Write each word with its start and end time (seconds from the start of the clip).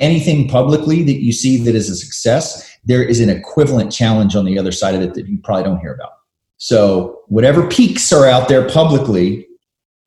anything 0.00 0.48
publicly 0.48 1.02
that 1.04 1.22
you 1.22 1.32
see 1.32 1.56
that 1.64 1.74
is 1.74 1.88
a 1.88 1.96
success, 1.96 2.76
there 2.84 3.02
is 3.02 3.20
an 3.20 3.30
equivalent 3.30 3.92
challenge 3.92 4.36
on 4.36 4.44
the 4.44 4.58
other 4.58 4.72
side 4.72 4.94
of 4.94 5.02
it 5.02 5.14
that 5.14 5.28
you 5.28 5.38
probably 5.42 5.64
don't 5.64 5.80
hear 5.80 5.94
about. 5.94 6.12
So, 6.56 7.20
whatever 7.28 7.68
peaks 7.68 8.12
are 8.12 8.26
out 8.26 8.48
there 8.48 8.68
publicly, 8.68 9.46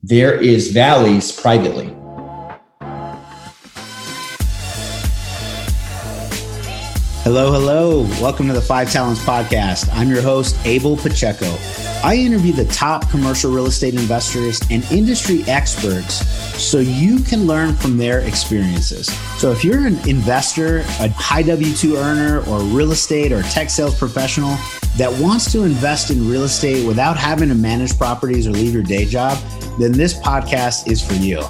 there 0.02 0.34
is 0.34 0.70
valleys 0.70 1.32
privately. 1.32 1.94
Hello, 7.28 7.52
hello. 7.52 8.00
Welcome 8.22 8.46
to 8.46 8.54
the 8.54 8.60
Five 8.62 8.90
Talents 8.90 9.20
Podcast. 9.20 9.90
I'm 9.92 10.08
your 10.08 10.22
host, 10.22 10.56
Abel 10.64 10.96
Pacheco. 10.96 11.58
I 12.02 12.14
interview 12.16 12.54
the 12.54 12.64
top 12.64 13.10
commercial 13.10 13.52
real 13.52 13.66
estate 13.66 13.92
investors 13.92 14.62
and 14.70 14.82
industry 14.90 15.44
experts 15.46 16.26
so 16.58 16.78
you 16.78 17.20
can 17.20 17.46
learn 17.46 17.74
from 17.74 17.98
their 17.98 18.20
experiences. 18.20 19.14
So, 19.38 19.52
if 19.52 19.62
you're 19.62 19.86
an 19.86 19.98
investor, 20.08 20.78
a 21.00 21.10
high 21.10 21.42
W 21.42 21.74
2 21.74 21.96
earner, 21.96 22.38
or 22.48 22.60
real 22.60 22.92
estate 22.92 23.30
or 23.30 23.42
tech 23.42 23.68
sales 23.68 23.98
professional 23.98 24.56
that 24.96 25.12
wants 25.20 25.52
to 25.52 25.64
invest 25.64 26.10
in 26.10 26.30
real 26.30 26.44
estate 26.44 26.86
without 26.86 27.18
having 27.18 27.50
to 27.50 27.54
manage 27.54 27.98
properties 27.98 28.46
or 28.46 28.52
leave 28.52 28.72
your 28.72 28.82
day 28.82 29.04
job, 29.04 29.36
then 29.78 29.92
this 29.92 30.14
podcast 30.14 30.90
is 30.90 31.06
for 31.06 31.12
you. 31.12 31.42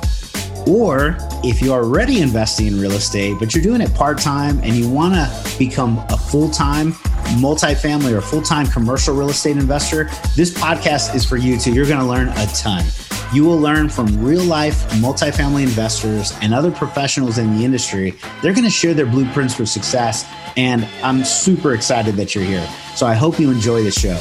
Or 0.69 1.17
if 1.43 1.63
you're 1.63 1.83
already 1.83 2.21
investing 2.21 2.67
in 2.67 2.79
real 2.79 2.93
estate, 2.93 3.37
but 3.39 3.55
you're 3.55 3.65
doing 3.65 3.81
it 3.81 3.95
part 3.95 4.19
time 4.19 4.61
and 4.63 4.75
you 4.75 4.89
want 4.89 5.15
to 5.15 5.59
become 5.59 5.99
a 6.11 6.17
full 6.19 6.51
time 6.51 6.93
multifamily 7.41 8.13
or 8.13 8.21
full 8.21 8.43
time 8.43 8.67
commercial 8.67 9.17
real 9.17 9.31
estate 9.31 9.57
investor, 9.57 10.11
this 10.37 10.53
podcast 10.53 11.15
is 11.15 11.25
for 11.25 11.39
you 11.39 11.59
too. 11.59 11.73
You're 11.73 11.87
going 11.87 12.01
to 12.01 12.07
learn 12.07 12.29
a 12.29 12.47
ton. 12.49 12.85
You 13.33 13.45
will 13.45 13.59
learn 13.59 13.89
from 13.89 14.23
real 14.23 14.43
life 14.45 14.89
multifamily 14.93 15.63
investors 15.63 16.33
and 16.43 16.53
other 16.53 16.71
professionals 16.71 17.39
in 17.39 17.57
the 17.57 17.65
industry. 17.65 18.15
They're 18.43 18.55
going 18.55 18.65
to 18.65 18.71
share 18.71 18.93
their 18.93 19.07
blueprints 19.07 19.55
for 19.55 19.65
success. 19.65 20.27
And 20.57 20.87
I'm 21.03 21.25
super 21.25 21.73
excited 21.73 22.17
that 22.17 22.35
you're 22.35 22.45
here. 22.45 22.67
So 22.95 23.07
I 23.07 23.15
hope 23.15 23.39
you 23.39 23.51
enjoy 23.51 23.85
the 23.85 23.91
show. 23.91 24.17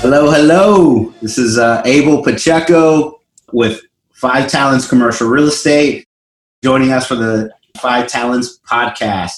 Hello, 0.00 0.30
hello. 0.30 1.14
This 1.20 1.36
is 1.36 1.58
uh, 1.58 1.82
Abel 1.84 2.22
Pacheco 2.22 3.20
with 3.52 3.80
Five 4.24 4.50
Talents 4.50 4.88
Commercial 4.88 5.28
Real 5.28 5.48
Estate, 5.48 6.08
joining 6.62 6.92
us 6.92 7.06
for 7.06 7.14
the 7.14 7.52
Five 7.76 8.06
Talents 8.06 8.58
podcast. 8.66 9.32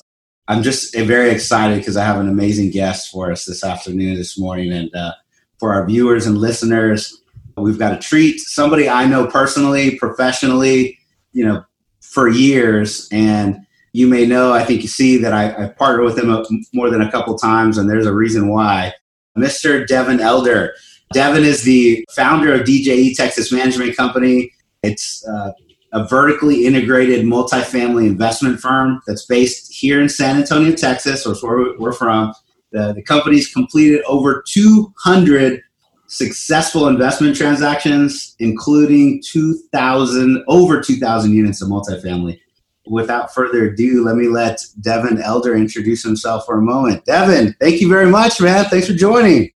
I'm 0.47 0.63
just 0.63 0.97
very 0.97 1.31
excited 1.31 1.79
because 1.79 1.97
I 1.97 2.05
have 2.05 2.21
an 2.21 2.29
amazing 2.29 2.71
guest 2.71 3.11
for 3.11 3.33
us 3.33 3.47
this 3.47 3.65
afternoon, 3.65 4.15
this 4.15 4.39
morning. 4.39 4.71
And 4.71 4.95
uh, 4.95 5.11
for 5.59 5.75
our 5.75 5.85
viewers 5.85 6.25
and 6.25 6.39
listeners, 6.39 7.21
we've 7.57 7.81
got 7.81 7.95
a 7.95 7.99
treat. 7.99 8.39
Somebody 8.39 8.89
I 8.89 9.07
know 9.07 9.27
personally, 9.27 9.99
professionally, 9.99 10.97
you 11.33 11.45
know, 11.45 11.65
for 12.01 12.29
years. 12.29 13.09
And 13.11 13.67
you 13.93 14.07
may 14.07 14.25
know, 14.25 14.53
I 14.53 14.65
think 14.65 14.83
you 14.83 14.89
see 14.89 15.17
that 15.17 15.33
I, 15.33 15.63
have 15.63 15.77
partnered 15.77 16.05
with 16.05 16.17
him 16.17 16.31
more 16.73 16.91
than 16.91 17.03
a 17.03 17.11
couple 17.11 17.37
times, 17.37 17.77
and 17.77 17.91
there's 17.91 18.07
a 18.07 18.15
reason 18.15 18.51
why. 18.51 18.93
Mr. 19.37 19.85
Devin 19.85 20.21
Elder. 20.21 20.75
Devin 21.13 21.45
is 21.45 21.65
the 21.65 22.05
founder 22.15 22.53
of 22.55 22.61
DJE 22.61 23.17
Texas 23.17 23.51
Management 23.51 23.97
Company. 23.97 24.53
It's 24.87 25.27
uh, 25.27 25.53
a 25.93 26.07
vertically 26.07 26.67
integrated 26.67 27.25
multifamily 27.25 28.07
investment 28.07 28.61
firm 28.61 29.01
that's 29.07 29.25
based 29.27 29.73
here 29.73 30.01
in 30.01 30.09
San 30.09 30.37
Antonio, 30.37 30.75
Texas, 30.75 31.25
which 31.27 31.43
where 31.43 31.79
we're 31.79 31.93
from. 31.93 32.35
The, 32.73 32.93
the 32.93 33.03
company's 33.03 33.53
completed 33.53 34.03
over 34.07 34.45
200 34.47 35.63
successful 36.09 36.89
investment 36.89 37.37
transactions, 37.37 38.37
including 38.39 39.23
2,000, 39.25 40.45
over 40.49 40.81
2,000 40.81 41.33
units 41.33 41.63
of 41.63 41.69
multifamily. 41.69 42.39
Without 42.87 43.35
further 43.35 43.71
ado, 43.71 44.05
let 44.05 44.17
me 44.17 44.29
let 44.29 44.61
Devin 44.81 45.21
Elder 45.21 45.57
introduce 45.57 46.05
himself 46.05 46.47
for 46.47 46.59
a 46.59 46.63
moment. 46.63 47.05
Devin, 47.05 47.57
thank 47.61 47.81
you 47.81 47.89
very 47.89 48.07
much, 48.09 48.41
man. 48.41 48.67
Thanks 48.67 48.87
for 48.87 48.95
joining. 48.95 49.51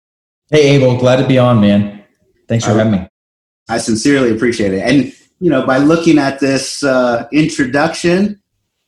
Hey, 0.49 0.69
Abel, 0.69 0.97
glad 0.97 1.17
to 1.17 1.27
be 1.27 1.37
on, 1.37 1.61
man. 1.61 2.03
Thanks 2.47 2.65
for 2.65 2.71
having 2.71 2.93
me. 2.93 3.07
I 3.67 3.77
sincerely 3.77 4.31
appreciate 4.31 4.73
it. 4.73 4.81
And 4.81 5.13
you 5.39 5.49
know, 5.49 5.65
by 5.65 5.77
looking 5.77 6.17
at 6.17 6.39
this 6.39 6.83
uh, 6.83 7.27
introduction, 7.31 8.41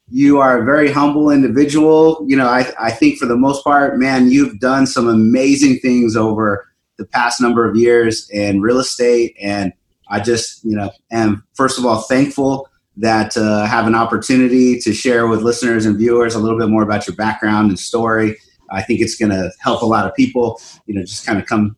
you 0.09 0.39
are 0.39 0.61
a 0.61 0.65
very 0.65 0.91
humble 0.91 1.29
individual. 1.29 2.23
You 2.27 2.35
know, 2.35 2.47
I, 2.47 2.71
I 2.77 2.91
think 2.91 3.17
for 3.17 3.25
the 3.25 3.37
most 3.37 3.63
part, 3.63 3.97
man, 3.97 4.29
you've 4.29 4.59
done 4.59 4.85
some 4.85 5.07
amazing 5.07 5.79
things 5.79 6.17
over 6.17 6.67
the 6.97 7.05
past 7.05 7.39
number 7.39 7.67
of 7.67 7.77
years 7.77 8.29
in 8.29 8.61
real 8.61 8.79
estate. 8.79 9.35
And 9.41 9.71
I 10.09 10.19
just, 10.19 10.63
you 10.65 10.75
know, 10.75 10.91
am 11.11 11.43
first 11.53 11.79
of 11.79 11.85
all 11.85 12.01
thankful 12.01 12.67
that 12.97 13.37
uh, 13.37 13.65
have 13.65 13.87
an 13.87 13.95
opportunity 13.95 14.77
to 14.79 14.93
share 14.93 15.27
with 15.27 15.41
listeners 15.41 15.85
and 15.85 15.97
viewers 15.97 16.35
a 16.35 16.39
little 16.39 16.59
bit 16.59 16.67
more 16.67 16.83
about 16.83 17.07
your 17.07 17.15
background 17.15 17.69
and 17.69 17.79
story. 17.79 18.37
I 18.69 18.81
think 18.81 18.99
it's 18.99 19.15
going 19.15 19.31
to 19.31 19.51
help 19.59 19.81
a 19.81 19.85
lot 19.85 20.05
of 20.05 20.13
people, 20.13 20.59
you 20.85 20.93
know, 20.93 21.01
just 21.01 21.25
kind 21.25 21.39
of 21.39 21.45
come 21.45 21.77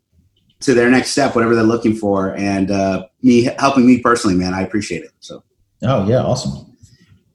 to 0.63 0.73
their 0.73 0.89
next 0.89 1.11
step, 1.11 1.35
whatever 1.35 1.55
they're 1.55 1.63
looking 1.63 1.95
for. 1.95 2.35
And 2.35 2.71
uh, 2.71 3.07
me 3.21 3.43
helping 3.57 3.85
me 3.85 3.99
personally, 3.99 4.35
man, 4.35 4.53
I 4.53 4.61
appreciate 4.61 5.03
it. 5.03 5.11
So. 5.19 5.43
Oh 5.83 6.07
yeah, 6.07 6.23
awesome. 6.23 6.69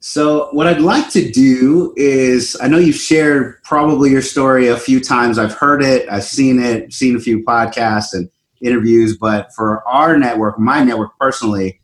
So 0.01 0.47
what 0.53 0.65
I'd 0.65 0.81
like 0.81 1.09
to 1.11 1.29
do 1.29 1.93
is, 1.97 2.55
I 2.61 2.67
know 2.69 2.77
you've 2.77 2.95
shared 2.95 3.61
probably 3.63 4.11
your 4.11 4.21
story 4.21 4.67
a 4.67 4.77
few 4.77 5.01
times. 5.01 5.37
I've 5.37 5.53
heard 5.53 5.83
it, 5.83 6.07
I've 6.09 6.23
seen 6.23 6.59
it, 6.59 6.93
seen 6.93 7.17
a 7.17 7.19
few 7.19 7.43
podcasts 7.43 8.13
and 8.13 8.29
interviews. 8.61 9.17
But 9.17 9.53
for 9.53 9.85
our 9.87 10.17
network, 10.17 10.57
my 10.57 10.83
network 10.83 11.11
personally, 11.19 11.81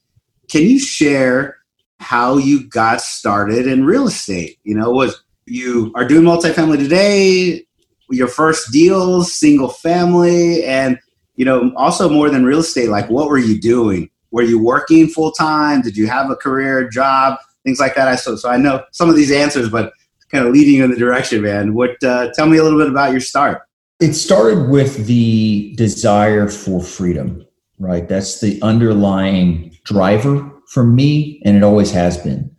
can 0.49 0.63
you 0.63 0.79
share 0.79 1.57
how 1.99 2.37
you 2.37 2.67
got 2.69 3.01
started 3.01 3.67
in 3.67 3.85
real 3.85 4.07
estate? 4.07 4.59
You 4.63 4.75
know, 4.75 4.91
was 4.91 5.21
you 5.45 5.91
are 5.95 6.07
doing 6.07 6.23
multifamily 6.23 6.77
today? 6.77 7.65
Your 8.09 8.27
first 8.27 8.71
deals, 8.71 9.35
single 9.35 9.69
family, 9.69 10.63
and 10.63 10.97
you 11.35 11.45
know, 11.45 11.73
also 11.75 12.09
more 12.09 12.29
than 12.29 12.45
real 12.45 12.59
estate, 12.59 12.89
like 12.89 13.09
what 13.09 13.29
were 13.29 13.37
you 13.37 13.59
doing? 13.59 14.09
Were 14.31 14.43
you 14.43 14.61
working 14.61 15.07
full 15.07 15.31
time? 15.31 15.81
Did 15.81 15.95
you 15.95 16.07
have 16.07 16.29
a 16.29 16.35
career, 16.35 16.89
job, 16.89 17.39
things 17.63 17.79
like 17.79 17.95
that? 17.95 18.07
I 18.07 18.15
so 18.15 18.35
so 18.35 18.49
I 18.49 18.57
know 18.57 18.83
some 18.91 19.09
of 19.09 19.15
these 19.15 19.31
answers, 19.31 19.69
but 19.69 19.93
kind 20.31 20.45
of 20.45 20.53
leading 20.53 20.75
you 20.75 20.83
in 20.83 20.91
the 20.91 20.97
direction, 20.97 21.41
man. 21.41 21.73
What? 21.73 22.01
Uh, 22.03 22.31
tell 22.33 22.47
me 22.47 22.57
a 22.57 22.63
little 22.63 22.79
bit 22.79 22.89
about 22.89 23.11
your 23.11 23.21
start. 23.21 23.61
It 23.99 24.13
started 24.13 24.69
with 24.69 25.05
the 25.05 25.73
desire 25.75 26.49
for 26.49 26.83
freedom, 26.83 27.45
right? 27.79 28.07
That's 28.07 28.41
the 28.41 28.61
underlying 28.61 29.77
driver 29.85 30.51
for 30.69 30.83
me, 30.83 31.41
and 31.45 31.55
it 31.55 31.63
always 31.63 31.91
has 31.91 32.17
been. 32.17 32.53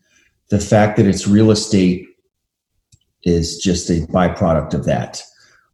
The 0.48 0.60
fact 0.60 0.97
that 0.97 1.06
it's 1.06 1.26
real 1.26 1.50
estate 1.50 2.06
is 3.25 3.58
just 3.58 3.91
a 3.91 4.06
byproduct 4.06 4.72
of 4.72 4.84
that 4.84 5.22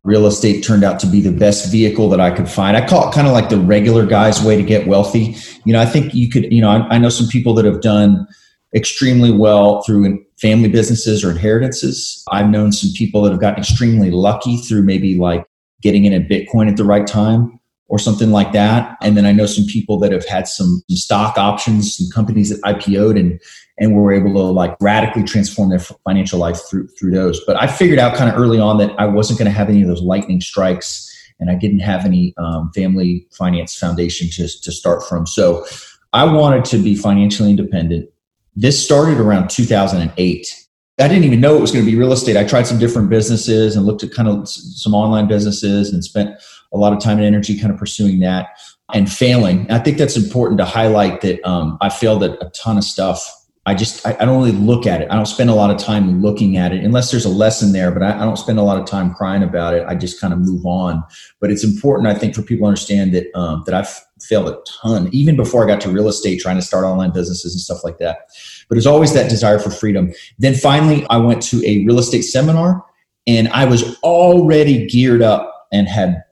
real 0.04 0.26
estate 0.26 0.62
turned 0.62 0.82
out 0.82 0.98
to 1.00 1.06
be 1.06 1.20
the 1.20 1.30
best 1.30 1.70
vehicle 1.70 2.08
that 2.08 2.20
I 2.20 2.30
could 2.30 2.48
find. 2.48 2.76
I 2.76 2.86
call 2.86 3.08
it 3.08 3.14
kind 3.14 3.26
of 3.26 3.32
like 3.32 3.48
the 3.48 3.58
regular 3.58 4.04
guy's 4.04 4.42
way 4.42 4.56
to 4.56 4.62
get 4.62 4.86
wealthy. 4.86 5.36
You 5.64 5.72
know, 5.72 5.80
I 5.80 5.86
think 5.86 6.12
you 6.12 6.28
could, 6.28 6.52
you 6.52 6.60
know, 6.60 6.70
I, 6.70 6.94
I 6.94 6.98
know 6.98 7.08
some 7.08 7.28
people 7.28 7.54
that 7.54 7.64
have 7.64 7.80
done 7.80 8.26
extremely 8.74 9.30
well 9.30 9.82
through 9.82 10.24
family 10.40 10.68
businesses 10.68 11.22
or 11.22 11.30
inheritances. 11.30 12.24
I've 12.32 12.48
known 12.48 12.72
some 12.72 12.90
people 12.96 13.22
that 13.22 13.30
have 13.30 13.40
gotten 13.40 13.60
extremely 13.60 14.10
lucky 14.10 14.56
through 14.56 14.82
maybe 14.82 15.16
like 15.16 15.44
getting 15.82 16.04
in 16.04 16.12
a 16.12 16.20
Bitcoin 16.20 16.68
at 16.68 16.76
the 16.76 16.84
right 16.84 17.06
time 17.06 17.60
or 17.92 17.98
something 17.98 18.30
like 18.30 18.52
that. 18.52 18.96
And 19.02 19.18
then 19.18 19.26
I 19.26 19.32
know 19.32 19.44
some 19.44 19.66
people 19.66 19.98
that 19.98 20.12
have 20.12 20.24
had 20.24 20.48
some, 20.48 20.82
some 20.88 20.96
stock 20.96 21.36
options, 21.36 21.94
some 21.94 22.08
companies 22.10 22.48
that 22.48 22.62
IPO'd 22.62 23.18
and 23.18 23.38
and 23.76 23.94
were 23.94 24.14
able 24.14 24.32
to 24.32 24.40
like 24.40 24.74
radically 24.80 25.24
transform 25.24 25.68
their 25.68 25.78
financial 25.78 26.38
life 26.38 26.58
through 26.70 26.88
through 26.98 27.10
those. 27.10 27.44
But 27.44 27.60
I 27.60 27.66
figured 27.66 27.98
out 27.98 28.16
kind 28.16 28.30
of 28.30 28.40
early 28.40 28.58
on 28.58 28.78
that 28.78 28.98
I 28.98 29.04
wasn't 29.04 29.38
going 29.38 29.50
to 29.50 29.56
have 29.56 29.68
any 29.68 29.82
of 29.82 29.88
those 29.88 30.00
lightning 30.00 30.40
strikes, 30.40 31.06
and 31.38 31.50
I 31.50 31.54
didn't 31.54 31.80
have 31.80 32.06
any 32.06 32.32
um, 32.38 32.70
family 32.74 33.26
finance 33.30 33.76
foundation 33.76 34.28
to 34.30 34.48
to 34.48 34.72
start 34.72 35.06
from. 35.06 35.26
So 35.26 35.66
I 36.14 36.24
wanted 36.24 36.64
to 36.66 36.78
be 36.78 36.96
financially 36.96 37.50
independent. 37.50 38.08
This 38.56 38.82
started 38.82 39.18
around 39.18 39.50
2008. 39.50 40.66
I 40.98 41.08
didn't 41.08 41.24
even 41.24 41.40
know 41.40 41.56
it 41.56 41.60
was 41.60 41.72
going 41.72 41.84
to 41.84 41.90
be 41.90 41.96
real 41.96 42.12
estate. 42.12 42.38
I 42.38 42.44
tried 42.44 42.66
some 42.66 42.78
different 42.78 43.10
businesses 43.10 43.76
and 43.76 43.84
looked 43.84 44.02
at 44.02 44.12
kind 44.12 44.28
of 44.28 44.48
some 44.48 44.94
online 44.94 45.26
businesses 45.26 45.92
and 45.92 46.02
spent 46.02 46.38
a 46.72 46.78
lot 46.78 46.92
of 46.92 47.00
time 47.00 47.18
and 47.18 47.26
energy 47.26 47.58
kind 47.58 47.72
of 47.72 47.78
pursuing 47.78 48.20
that 48.20 48.48
and 48.94 49.10
failing. 49.10 49.70
I 49.70 49.78
think 49.78 49.98
that's 49.98 50.16
important 50.16 50.58
to 50.58 50.64
highlight 50.64 51.20
that 51.22 51.46
um, 51.48 51.78
I 51.80 51.88
failed 51.88 52.22
at 52.22 52.32
a 52.42 52.50
ton 52.50 52.78
of 52.78 52.84
stuff 52.84 53.30
I 53.64 53.74
just 53.74 54.04
I, 54.04 54.16
I, 54.18 54.24
don't 54.24 54.38
really 54.38 54.58
look 54.58 54.86
at 54.88 55.02
it. 55.02 55.08
I 55.10 55.14
don't 55.14 55.26
spend 55.26 55.48
a 55.48 55.54
lot 55.54 55.70
of 55.70 55.78
time 55.78 56.20
looking 56.20 56.56
at 56.56 56.72
it 56.72 56.82
unless 56.82 57.12
there's 57.12 57.24
a 57.24 57.28
lesson 57.30 57.72
there. 57.72 57.92
But 57.92 58.02
I, 58.02 58.16
I, 58.20 58.24
don't 58.24 58.36
spend 58.36 58.58
a 58.58 58.62
lot 58.62 58.80
of 58.80 58.86
time 58.86 59.14
crying 59.14 59.44
about 59.44 59.74
it. 59.74 59.84
I 59.86 59.94
just 59.94 60.20
kind 60.20 60.32
of 60.32 60.40
move 60.40 60.66
on. 60.66 61.04
But 61.40 61.52
it's 61.52 61.62
important, 61.62 62.08
I 62.08 62.14
think, 62.18 62.34
for 62.34 62.42
people 62.42 62.64
to 62.64 62.68
understand 62.68 63.14
that 63.14 63.26
um, 63.38 63.62
that 63.66 63.74
I've 63.74 63.88
failed 64.20 64.48
a 64.48 64.58
ton, 64.82 65.08
even 65.12 65.36
before 65.36 65.62
I 65.62 65.68
got 65.68 65.80
to 65.82 65.90
real 65.90 66.08
estate, 66.08 66.40
trying 66.40 66.56
to 66.56 66.62
start 66.62 66.84
online 66.84 67.12
businesses 67.12 67.54
and 67.54 67.60
stuff 67.60 67.84
like 67.84 67.98
that. 67.98 68.30
But 68.68 68.78
it's 68.78 68.86
always 68.86 69.12
that 69.14 69.30
desire 69.30 69.60
for 69.60 69.70
freedom. 69.70 70.12
Then 70.40 70.54
finally, 70.54 71.06
I 71.08 71.18
went 71.18 71.40
to 71.44 71.64
a 71.64 71.84
real 71.86 72.00
estate 72.00 72.22
seminar, 72.22 72.84
and 73.28 73.46
I 73.48 73.64
was 73.64 73.96
already 74.00 74.88
geared 74.88 75.22
up 75.22 75.68
and 75.72 75.86
had 75.86 76.24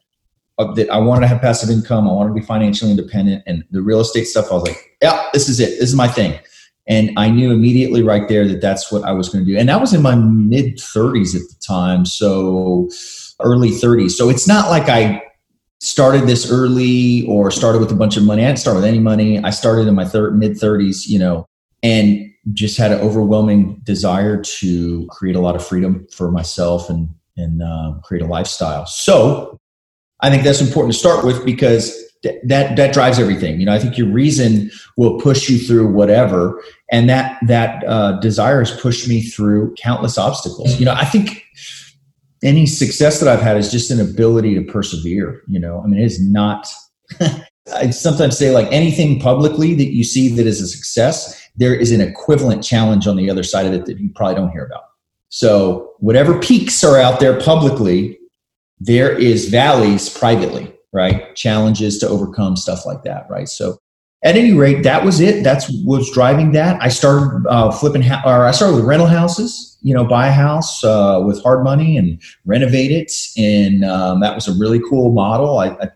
that 0.75 0.91
I 0.91 0.99
wanted 0.99 1.23
to 1.23 1.27
have 1.29 1.41
passive 1.41 1.71
income. 1.71 2.09
I 2.09 2.13
wanted 2.13 2.31
to 2.31 2.35
be 2.35 2.47
financially 2.47 2.91
independent, 2.91 3.43
and 3.47 3.65
the 3.71 3.83
real 3.83 4.01
estate 4.01 4.25
stuff. 4.25 4.51
I 4.51 4.55
was 4.55 4.65
like, 4.65 4.97
yeah, 5.03 5.29
this 5.33 5.49
is 5.49 5.61
it. 5.61 5.79
This 5.81 5.89
is 5.89 5.95
my 5.95 6.09
thing 6.09 6.39
And 6.87 7.11
I 7.17 7.31
knew 7.31 7.53
immediately 7.53 8.03
right 8.03 8.29
there 8.29 8.47
that 8.47 8.61
that's 8.61 8.93
what 8.93 9.03
I 9.05 9.13
was 9.13 9.29
going 9.29 9.45
to 9.45 9.51
do. 9.51 9.59
And 9.59 9.69
that 9.69 9.81
was 9.81 9.95
in 9.95 10.03
my 10.03 10.15
mid 10.15 10.77
30s 10.77 11.35
at 11.35 11.43
the 11.49 11.57
time. 11.67 12.05
So 12.05 12.89
early 13.41 13.71
30s. 13.71 14.13
So 14.13 14.29
it's 14.29 14.47
not 14.47 14.69
like 14.69 14.89
I 14.89 15.23
started 15.81 16.27
this 16.27 16.51
early 16.51 17.27
or 17.27 17.51
started 17.51 17.81
with 17.81 17.91
a 17.91 17.95
bunch 17.95 18.17
of 18.17 18.25
money. 18.25 18.43
I 18.43 18.49
didn't 18.49 18.59
start 18.59 18.77
with 18.77 18.85
any 18.85 18.99
money. 18.99 19.39
I 19.39 19.51
started 19.51 19.89
in 19.89 19.95
my 19.95 20.05
thir- 20.05 20.31
mid 20.31 20.53
30s, 20.53 21.09
you 21.09 21.19
know, 21.19 21.47
and 21.83 22.31
just 22.53 22.77
had 22.77 22.93
an 22.93 23.01
overwhelming 23.01 23.81
desire 23.85 24.43
to 24.43 25.07
create 25.11 25.37
a 25.37 25.41
lot 25.41 25.57
of 25.57 25.67
freedom 25.67 26.07
for 26.13 26.31
myself 26.31 26.91
and 26.91 27.09
and 27.37 27.63
uh, 27.63 27.95
create 28.03 28.23
a 28.23 28.27
lifestyle. 28.27 28.85
So 28.87 29.60
I 30.23 30.31
think 30.31 30.43
that's 30.43 30.61
important 30.61 30.93
to 30.93 30.99
start 30.99 31.25
with 31.25 31.45
because 31.45 31.97
th- 32.23 32.41
that 32.45 32.77
that 32.77 32.93
drives 32.93 33.19
everything. 33.19 33.61
You 33.61 33.67
know, 33.67 33.73
I 33.73 33.79
think 33.79 33.97
your 33.97 34.09
reason 34.09 34.71
will 34.97 35.19
push 35.21 35.49
you 35.49 35.59
through 35.59 35.93
whatever, 35.93 36.63
and 36.91 37.09
that 37.09 37.39
that 37.47 37.85
uh, 37.87 38.21
desire 38.21 38.61
has 38.61 38.79
pushed 38.81 39.09
me 39.09 39.23
through 39.23 39.75
countless 39.75 40.19
obstacles. 40.19 40.79
You 40.79 40.87
know, 40.87 40.95
I 40.95 41.05
think 41.05 41.45
any 42.43 42.67
success 42.67 43.21
that 43.21 43.29
I've 43.29 43.43
had 43.43 43.57
is 43.57 43.71
just 43.71 43.91
an 43.91 44.01
ability 44.01 44.55
to 44.55 44.73
persevere. 44.73 45.43
You 45.47 45.61
know, 45.61 45.83
I 45.83 45.87
mean, 45.87 46.01
it 46.01 46.05
is 46.05 46.21
not. 46.21 46.69
I 47.75 47.91
sometimes 47.91 48.37
say 48.37 48.51
like 48.51 48.67
anything 48.73 49.21
publicly 49.21 49.75
that 49.75 49.93
you 49.93 50.03
see 50.03 50.35
that 50.35 50.47
is 50.47 50.61
a 50.61 50.67
success, 50.67 51.41
there 51.57 51.75
is 51.75 51.93
an 51.93 52.01
equivalent 52.01 52.65
challenge 52.65 53.07
on 53.07 53.17
the 53.17 53.31
other 53.31 53.45
side 53.45 53.67
of 53.67 53.73
it 53.73 53.87
that 53.87 54.01
you 54.01 54.11
probably 54.15 54.35
don't 54.35 54.51
hear 54.51 54.65
about. 54.65 54.83
So 55.29 55.93
whatever 55.99 56.41
peaks 56.41 56.83
are 56.83 56.99
out 56.99 57.21
there 57.21 57.39
publicly, 57.41 58.19
there 58.81 59.17
is 59.17 59.49
valleys 59.49 60.09
privately, 60.09 60.73
right? 60.93 61.35
Challenges 61.37 61.99
to 61.99 62.09
overcome, 62.09 62.57
stuff 62.57 62.87
like 62.87 63.03
that, 63.05 63.27
right? 63.31 63.49
So 63.49 63.79
at 64.23 64.37
any 64.37 64.53
rate, 64.53 64.83
that 64.83 65.05
was 65.05 65.21
it. 65.21 65.45
That's 65.45 65.71
what's 65.85 66.13
driving 66.13 66.53
that. 66.53 66.81
I 66.83 66.89
started 66.89 67.47
uh, 67.49 67.71
flipping, 67.71 68.03
ha- 68.03 68.23
or 68.27 68.47
I 68.47 68.51
started 68.51 68.77
with 68.77 68.85
rental 68.85 69.07
houses. 69.07 69.79
You 69.83 69.95
know, 69.95 70.05
buy 70.05 70.29
a 70.29 70.33
house 70.33 70.85
uh, 70.85 71.23
with 71.25 71.43
hard 71.43 71.65
money 71.65 71.97
and 71.97 72.21
renovate 72.45 72.91
it, 72.91 73.13
and 73.39 73.83
um, 73.85 74.21
that 74.21 74.35
was 74.35 74.47
a 74.47 74.53
really 74.59 74.81
cool 74.91 75.13
model. 75.13 75.59
I, 75.59 75.69
I, 75.69 75.89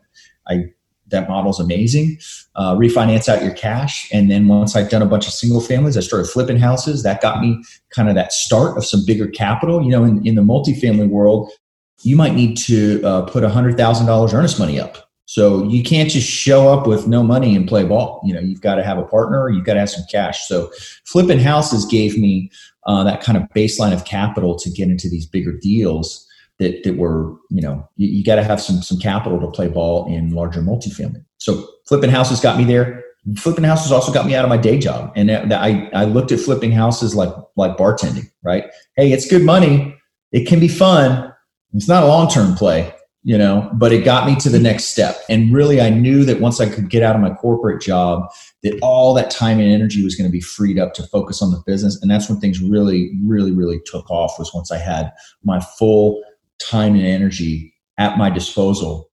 I 0.46 0.64
that 1.08 1.28
model's 1.28 1.60
amazing. 1.60 2.18
Uh, 2.56 2.74
refinance 2.76 3.28
out 3.28 3.42
your 3.42 3.52
cash, 3.52 4.08
and 4.10 4.30
then 4.30 4.48
once 4.48 4.74
I'd 4.74 4.88
done 4.88 5.02
a 5.02 5.06
bunch 5.06 5.26
of 5.26 5.34
single 5.34 5.60
families, 5.60 5.98
I 5.98 6.00
started 6.00 6.30
flipping 6.30 6.56
houses. 6.56 7.02
That 7.02 7.20
got 7.20 7.42
me 7.42 7.62
kind 7.90 8.08
of 8.08 8.14
that 8.14 8.32
start 8.32 8.78
of 8.78 8.86
some 8.86 9.04
bigger 9.06 9.28
capital. 9.28 9.82
You 9.82 9.90
know, 9.90 10.04
in, 10.04 10.26
in 10.26 10.34
the 10.34 10.42
multifamily 10.42 11.10
world, 11.10 11.52
you 12.02 12.16
might 12.16 12.34
need 12.34 12.56
to 12.56 13.02
uh, 13.04 13.22
put 13.22 13.44
a 13.44 13.48
hundred 13.48 13.76
thousand 13.76 14.06
dollars 14.06 14.34
earnest 14.34 14.58
money 14.58 14.80
up 14.80 15.04
so 15.26 15.64
you 15.64 15.82
can't 15.82 16.10
just 16.10 16.28
show 16.28 16.72
up 16.72 16.86
with 16.86 17.06
no 17.08 17.22
money 17.22 17.56
and 17.56 17.66
play 17.66 17.84
ball. 17.84 18.20
You 18.24 18.34
know, 18.34 18.40
you've 18.40 18.60
got 18.60 18.74
to 18.76 18.84
have 18.84 18.98
a 18.98 19.04
partner. 19.04 19.48
You've 19.48 19.64
got 19.64 19.74
to 19.74 19.80
have 19.80 19.90
some 19.90 20.04
cash. 20.10 20.46
So 20.46 20.70
flipping 21.06 21.38
houses 21.38 21.86
gave 21.86 22.18
me 22.18 22.50
uh, 22.86 23.04
that 23.04 23.22
kind 23.22 23.38
of 23.38 23.44
baseline 23.54 23.94
of 23.94 24.04
capital 24.04 24.58
to 24.58 24.70
get 24.70 24.88
into 24.88 25.08
these 25.08 25.26
bigger 25.26 25.52
deals 25.52 26.26
that 26.58 26.84
that 26.84 26.98
were, 26.98 27.32
you 27.50 27.62
know, 27.62 27.88
you, 27.96 28.08
you 28.08 28.24
got 28.24 28.36
to 28.36 28.44
have 28.44 28.60
some 28.60 28.82
some 28.82 28.98
capital 28.98 29.40
to 29.40 29.50
play 29.50 29.68
ball 29.68 30.06
in 30.12 30.32
larger 30.32 30.60
multifamily. 30.60 31.24
So 31.38 31.66
flipping 31.86 32.10
houses 32.10 32.40
got 32.40 32.58
me 32.58 32.64
there. 32.64 33.02
Flipping 33.38 33.64
houses 33.64 33.90
also 33.90 34.12
got 34.12 34.26
me 34.26 34.34
out 34.34 34.44
of 34.44 34.50
my 34.50 34.58
day 34.58 34.78
job, 34.78 35.10
and 35.16 35.30
I 35.30 35.88
I 35.94 36.04
looked 36.04 36.30
at 36.30 36.40
flipping 36.40 36.70
houses 36.70 37.14
like 37.14 37.34
like 37.56 37.78
bartending. 37.78 38.30
Right? 38.42 38.66
Hey, 38.96 39.12
it's 39.12 39.26
good 39.26 39.42
money. 39.42 39.96
It 40.32 40.46
can 40.46 40.60
be 40.60 40.68
fun. 40.68 41.33
It's 41.74 41.88
not 41.88 42.04
a 42.04 42.06
long 42.06 42.28
term 42.28 42.54
play 42.54 42.94
you 43.24 43.38
know 43.38 43.68
but 43.74 43.90
it 43.90 44.04
got 44.04 44.26
me 44.26 44.36
to 44.36 44.48
the 44.48 44.60
next 44.60 44.84
step. 44.84 45.16
And 45.28 45.52
really 45.52 45.80
i 45.80 45.90
knew 45.90 46.24
that 46.24 46.40
once 46.40 46.60
i 46.60 46.68
could 46.68 46.90
get 46.90 47.02
out 47.02 47.16
of 47.16 47.22
my 47.22 47.30
corporate 47.30 47.82
job 47.82 48.30
that 48.62 48.78
all 48.82 49.14
that 49.14 49.30
time 49.30 49.58
and 49.58 49.72
energy 49.72 50.04
was 50.04 50.14
going 50.14 50.28
to 50.28 50.32
be 50.32 50.40
freed 50.40 50.78
up 50.78 50.94
to 50.94 51.02
focus 51.04 51.42
on 51.42 51.50
the 51.50 51.62
business. 51.66 52.00
And 52.00 52.10
that's 52.10 52.28
when 52.28 52.38
things 52.38 52.60
really 52.60 53.10
really 53.26 53.50
really 53.50 53.80
took 53.86 54.08
off 54.10 54.38
was 54.38 54.52
once 54.54 54.70
i 54.70 54.78
had 54.78 55.10
my 55.42 55.60
full 55.60 56.22
time 56.60 56.94
and 56.94 57.06
energy 57.06 57.74
at 57.98 58.18
my 58.18 58.30
disposal 58.30 59.10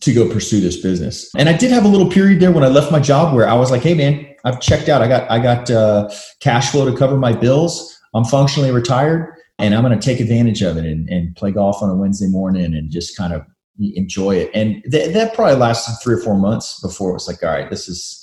to 0.00 0.12
go 0.12 0.28
pursue 0.28 0.60
this 0.60 0.76
business. 0.76 1.30
And 1.36 1.48
i 1.48 1.56
did 1.56 1.70
have 1.70 1.84
a 1.84 1.88
little 1.88 2.10
period 2.10 2.40
there 2.40 2.52
when 2.52 2.64
i 2.64 2.68
left 2.68 2.90
my 2.90 3.00
job 3.00 3.34
where 3.34 3.48
i 3.48 3.54
was 3.54 3.70
like 3.70 3.82
hey 3.82 3.94
man 3.94 4.26
i've 4.44 4.60
checked 4.60 4.88
out. 4.88 5.00
I 5.00 5.08
got 5.08 5.30
i 5.30 5.38
got 5.38 5.70
uh, 5.70 6.10
cash 6.40 6.70
flow 6.70 6.90
to 6.90 6.96
cover 6.96 7.16
my 7.16 7.32
bills. 7.32 7.90
I'm 8.14 8.24
functionally 8.24 8.70
retired 8.70 9.32
and 9.58 9.74
I'm 9.74 9.84
going 9.84 9.98
to 9.98 10.04
take 10.04 10.20
advantage 10.20 10.62
of 10.62 10.76
it 10.76 10.84
and, 10.84 11.08
and, 11.08 11.34
play 11.36 11.52
golf 11.52 11.82
on 11.82 11.88
a 11.88 11.94
Wednesday 11.94 12.26
morning 12.26 12.74
and 12.74 12.90
just 12.90 13.16
kind 13.16 13.32
of 13.32 13.46
enjoy 13.78 14.36
it. 14.36 14.50
And 14.54 14.82
th- 14.90 15.12
that 15.14 15.34
probably 15.34 15.56
lasted 15.56 15.96
three 16.02 16.14
or 16.14 16.18
four 16.18 16.36
months 16.36 16.80
before 16.80 17.10
it 17.10 17.14
was 17.14 17.28
like, 17.28 17.42
all 17.42 17.50
right, 17.50 17.70
this 17.70 17.88
is 17.88 18.20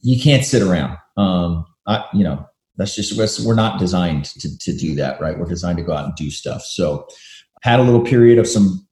you 0.00 0.20
can't 0.20 0.44
sit 0.44 0.62
around. 0.62 0.96
Um, 1.16 1.66
I, 1.86 2.04
you 2.14 2.24
know, 2.24 2.46
that's 2.76 2.96
just 2.96 3.44
we're 3.44 3.54
not 3.54 3.78
designed 3.78 4.26
to 4.26 4.58
to 4.58 4.72
do 4.72 4.94
that, 4.94 5.20
right? 5.20 5.38
We're 5.38 5.46
designed 5.46 5.78
to 5.78 5.84
go 5.84 5.92
out 5.92 6.06
and 6.06 6.14
do 6.16 6.30
stuff. 6.30 6.62
So, 6.62 7.06
had 7.62 7.78
a 7.78 7.82
little 7.82 8.04
period 8.04 8.38
of 8.38 8.48
some 8.48 8.86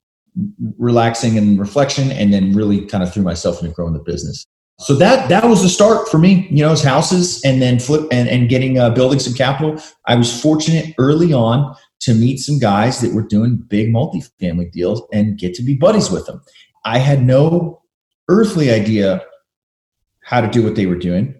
relaxing 0.79 1.39
and 1.39 1.59
reflection, 1.59 2.13
and 2.13 2.33
then 2.33 2.55
really 2.55 2.85
kind 2.85 3.03
of 3.03 3.13
threw 3.13 3.23
myself 3.23 3.63
into 3.63 3.75
growing 3.75 3.95
the 3.95 4.01
business 4.01 4.45
so 4.81 4.95
that 4.95 5.29
that 5.29 5.45
was 5.45 5.63
the 5.63 5.69
start 5.69 6.09
for 6.09 6.19
me 6.19 6.47
you 6.51 6.63
know 6.65 6.73
as 6.73 6.83
houses 6.83 7.43
and 7.45 7.61
then 7.61 7.79
flip 7.79 8.07
and, 8.13 8.29
and 8.29 8.49
getting 8.49 8.79
uh, 8.79 8.91
building 8.91 9.19
some 9.19 9.35
capital. 9.35 9.81
I 10.07 10.17
was 10.17 10.41
fortunate 10.41 10.95
early 10.99 11.33
on 11.33 11.75
to 12.01 12.15
meet 12.15 12.39
some 12.39 12.59
guys 12.59 13.01
that 13.01 13.13
were 13.13 13.27
doing 13.27 13.57
big 13.57 13.89
multifamily 13.89 14.71
deals 14.71 15.03
and 15.13 15.39
get 15.39 15.55
to 15.55 15.63
be 15.63 15.75
buddies 15.75 16.11
with 16.11 16.27
them. 16.27 16.41
I 16.85 16.99
had 16.99 17.25
no 17.25 17.83
earthly 18.29 18.71
idea 18.71 19.23
how 20.23 20.41
to 20.41 20.49
do 20.49 20.63
what 20.63 20.77
they 20.77 20.87
were 20.87 20.99
doing 20.99 21.39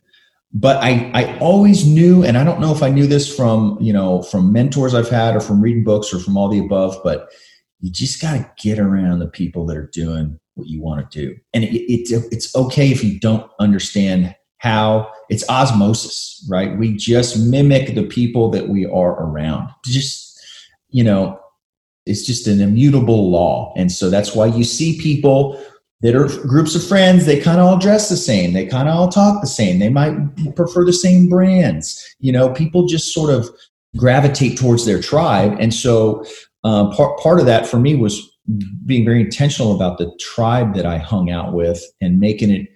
but 0.53 0.83
I, 0.83 1.11
I 1.15 1.39
always 1.39 1.87
knew 1.87 2.25
and 2.25 2.39
i 2.39 2.45
don't 2.45 2.61
know 2.61 2.73
if 2.73 2.83
i 2.83 2.89
knew 2.89 3.07
this 3.07 3.35
from 3.35 3.77
you 3.81 3.93
know 3.93 4.23
from 4.23 4.53
mentors 4.53 4.95
i've 4.95 5.11
had 5.11 5.37
or 5.37 5.41
from 5.41 5.61
reading 5.61 5.85
books 5.85 6.13
or 6.13 6.19
from 6.19 6.37
all 6.37 6.49
the 6.49 6.59
above 6.59 6.97
but 7.05 7.29
you 7.81 7.93
just 7.93 8.21
got 8.21 8.33
to 8.33 8.51
get 8.61 8.79
around 8.79 9.19
the 9.19 9.29
people 9.29 9.67
that 9.67 9.77
are 9.77 9.91
doing 9.93 10.39
what 10.59 10.69
you 10.69 10.83
want 10.83 11.11
to 11.11 11.27
do. 11.27 11.37
And 11.55 11.65
it, 11.65 11.75
it, 11.75 12.29
it's 12.33 12.55
okay 12.55 12.91
if 12.91 13.03
you 13.03 13.19
don't 13.19 13.51
understand 13.61 14.35
how 14.59 15.11
it's 15.29 15.49
osmosis, 15.49 16.45
right? 16.51 16.77
We 16.77 16.97
just 16.97 17.39
mimic 17.39 17.95
the 17.95 18.03
people 18.03 18.51
that 18.51 18.69
we 18.69 18.85
are 18.87 19.23
around. 19.23 19.71
Just, 19.85 20.39
you 20.91 21.05
know, 21.05 21.39
it's 22.07 22.27
just 22.27 22.47
an 22.47 22.61
immutable 22.61 23.31
law. 23.31 23.73
And 23.77 23.93
so 23.93 24.11
that's 24.11 24.35
why 24.35 24.47
you 24.47 24.65
see 24.65 25.01
people 25.01 25.63
that 26.01 26.15
are 26.15 26.29
groups 26.47 26.75
of 26.75 26.87
friends, 26.87 27.27
they 27.27 27.41
kind 27.41 27.61
of 27.61 27.67
all 27.67 27.79
dress 27.79 28.09
the 28.09 28.17
same. 28.17 28.53
They 28.53 28.67
kind 28.67 28.89
of 28.89 28.95
all 28.95 29.09
talk 29.09 29.41
the 29.41 29.49
same. 29.49 29.79
They 29.79 29.89
might 29.89 30.15
prefer 30.55 30.85
the 30.85 30.93
same 30.93 31.29
brands. 31.29 32.05
You 32.21 32.33
know, 32.33 32.51
people 32.51 32.87
just 32.87 33.13
sort 33.13 33.31
of 33.31 33.49
gravitate 33.97 34.59
towards 34.59 34.87
their 34.87 35.01
tribe. 35.01 35.57
And 35.59 35.75
so 35.75 36.25
uh, 36.65 36.91
part, 36.95 37.19
part 37.19 37.41
of 37.41 37.47
that 37.47 37.67
for 37.67 37.79
me 37.79 37.95
was 37.95 38.28
being 38.87 39.05
very 39.05 39.21
intentional 39.21 39.75
about 39.75 39.99
the 39.99 40.11
tribe 40.19 40.75
that 40.75 40.87
I 40.87 40.99
hung 40.99 41.31
out 41.31 41.53
with 41.53 41.83
and 42.01 42.19
making 42.19 42.51
it 42.51 42.69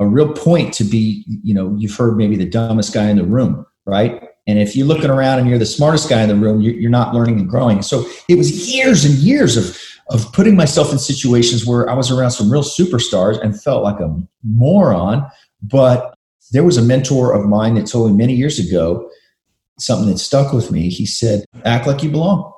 a 0.00 0.06
real 0.06 0.32
point 0.32 0.72
to 0.74 0.84
be, 0.84 1.24
you 1.42 1.52
know, 1.52 1.74
you've 1.78 1.96
heard 1.96 2.16
maybe 2.16 2.36
the 2.36 2.48
dumbest 2.48 2.94
guy 2.94 3.10
in 3.10 3.16
the 3.16 3.24
room, 3.24 3.66
right? 3.84 4.22
And 4.46 4.58
if 4.58 4.74
you're 4.74 4.86
looking 4.86 5.10
around 5.10 5.40
and 5.40 5.48
you're 5.48 5.58
the 5.58 5.66
smartest 5.66 6.08
guy 6.08 6.22
in 6.22 6.28
the 6.28 6.36
room, 6.36 6.62
you're 6.62 6.90
not 6.90 7.14
learning 7.14 7.38
and 7.38 7.48
growing. 7.48 7.82
So 7.82 8.06
it 8.28 8.38
was 8.38 8.72
years 8.72 9.04
and 9.04 9.14
years 9.14 9.56
of 9.56 9.78
of 10.10 10.32
putting 10.32 10.56
myself 10.56 10.90
in 10.90 10.98
situations 10.98 11.66
where 11.66 11.88
I 11.88 11.94
was 11.94 12.10
around 12.10 12.30
some 12.30 12.50
real 12.50 12.62
superstars 12.62 13.38
and 13.42 13.60
felt 13.60 13.82
like 13.82 14.00
a 14.00 14.16
moron. 14.42 15.30
But 15.62 16.14
there 16.50 16.64
was 16.64 16.78
a 16.78 16.82
mentor 16.82 17.34
of 17.34 17.46
mine 17.46 17.74
that 17.74 17.86
told 17.86 18.10
me 18.10 18.16
many 18.16 18.34
years 18.34 18.58
ago 18.58 19.10
something 19.78 20.08
that 20.08 20.18
stuck 20.18 20.52
with 20.52 20.70
me. 20.70 20.88
He 20.88 21.04
said, 21.04 21.44
"Act 21.64 21.86
like 21.86 22.02
you 22.02 22.10
belong." 22.10 22.50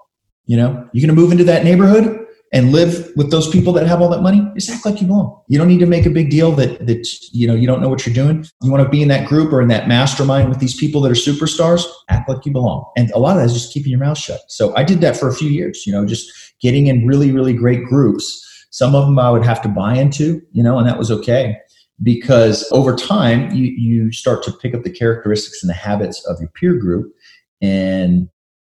You 0.46 0.56
know, 0.56 0.88
you're 0.92 1.06
going 1.06 1.14
to 1.14 1.20
move 1.20 1.32
into 1.32 1.44
that 1.44 1.64
neighborhood 1.64 2.26
and 2.52 2.72
live 2.72 3.12
with 3.14 3.30
those 3.30 3.48
people 3.48 3.72
that 3.72 3.86
have 3.86 4.00
all 4.00 4.08
that 4.08 4.22
money, 4.22 4.44
just 4.54 4.70
act 4.70 4.84
like 4.84 5.00
you 5.00 5.06
belong. 5.06 5.40
You 5.46 5.58
don't 5.58 5.68
need 5.68 5.78
to 5.80 5.86
make 5.86 6.04
a 6.04 6.10
big 6.10 6.30
deal 6.30 6.50
that 6.52 6.84
that 6.86 7.06
you 7.32 7.46
know 7.46 7.54
you 7.54 7.66
don't 7.66 7.80
know 7.80 7.88
what 7.88 8.04
you're 8.04 8.14
doing. 8.14 8.44
You 8.62 8.70
want 8.70 8.82
to 8.82 8.88
be 8.88 9.02
in 9.02 9.08
that 9.08 9.28
group 9.28 9.52
or 9.52 9.62
in 9.62 9.68
that 9.68 9.86
mastermind 9.86 10.48
with 10.48 10.58
these 10.58 10.74
people 10.74 11.00
that 11.02 11.12
are 11.12 11.14
superstars, 11.14 11.84
act 12.08 12.28
like 12.28 12.44
you 12.44 12.52
belong. 12.52 12.90
And 12.96 13.10
a 13.12 13.18
lot 13.18 13.36
of 13.36 13.42
that 13.42 13.46
is 13.46 13.52
just 13.52 13.72
keeping 13.72 13.90
your 13.90 14.00
mouth 14.00 14.18
shut. 14.18 14.40
So 14.48 14.74
I 14.76 14.82
did 14.82 15.00
that 15.02 15.16
for 15.16 15.28
a 15.28 15.34
few 15.34 15.48
years, 15.48 15.86
you 15.86 15.92
know, 15.92 16.04
just 16.04 16.30
getting 16.60 16.88
in 16.88 17.06
really, 17.06 17.30
really 17.30 17.52
great 17.52 17.84
groups. 17.84 18.46
Some 18.70 18.94
of 18.94 19.06
them 19.06 19.18
I 19.18 19.30
would 19.30 19.44
have 19.44 19.62
to 19.62 19.68
buy 19.68 19.94
into, 19.94 20.42
you 20.52 20.62
know, 20.62 20.78
and 20.78 20.88
that 20.88 20.98
was 20.98 21.10
okay. 21.10 21.56
Because 22.02 22.66
over 22.72 22.96
time 22.96 23.54
you 23.54 23.66
you 23.66 24.10
start 24.10 24.42
to 24.44 24.52
pick 24.52 24.74
up 24.74 24.82
the 24.82 24.90
characteristics 24.90 25.62
and 25.62 25.70
the 25.70 25.74
habits 25.74 26.24
of 26.26 26.40
your 26.40 26.48
peer 26.48 26.74
group 26.74 27.12
and 27.60 28.28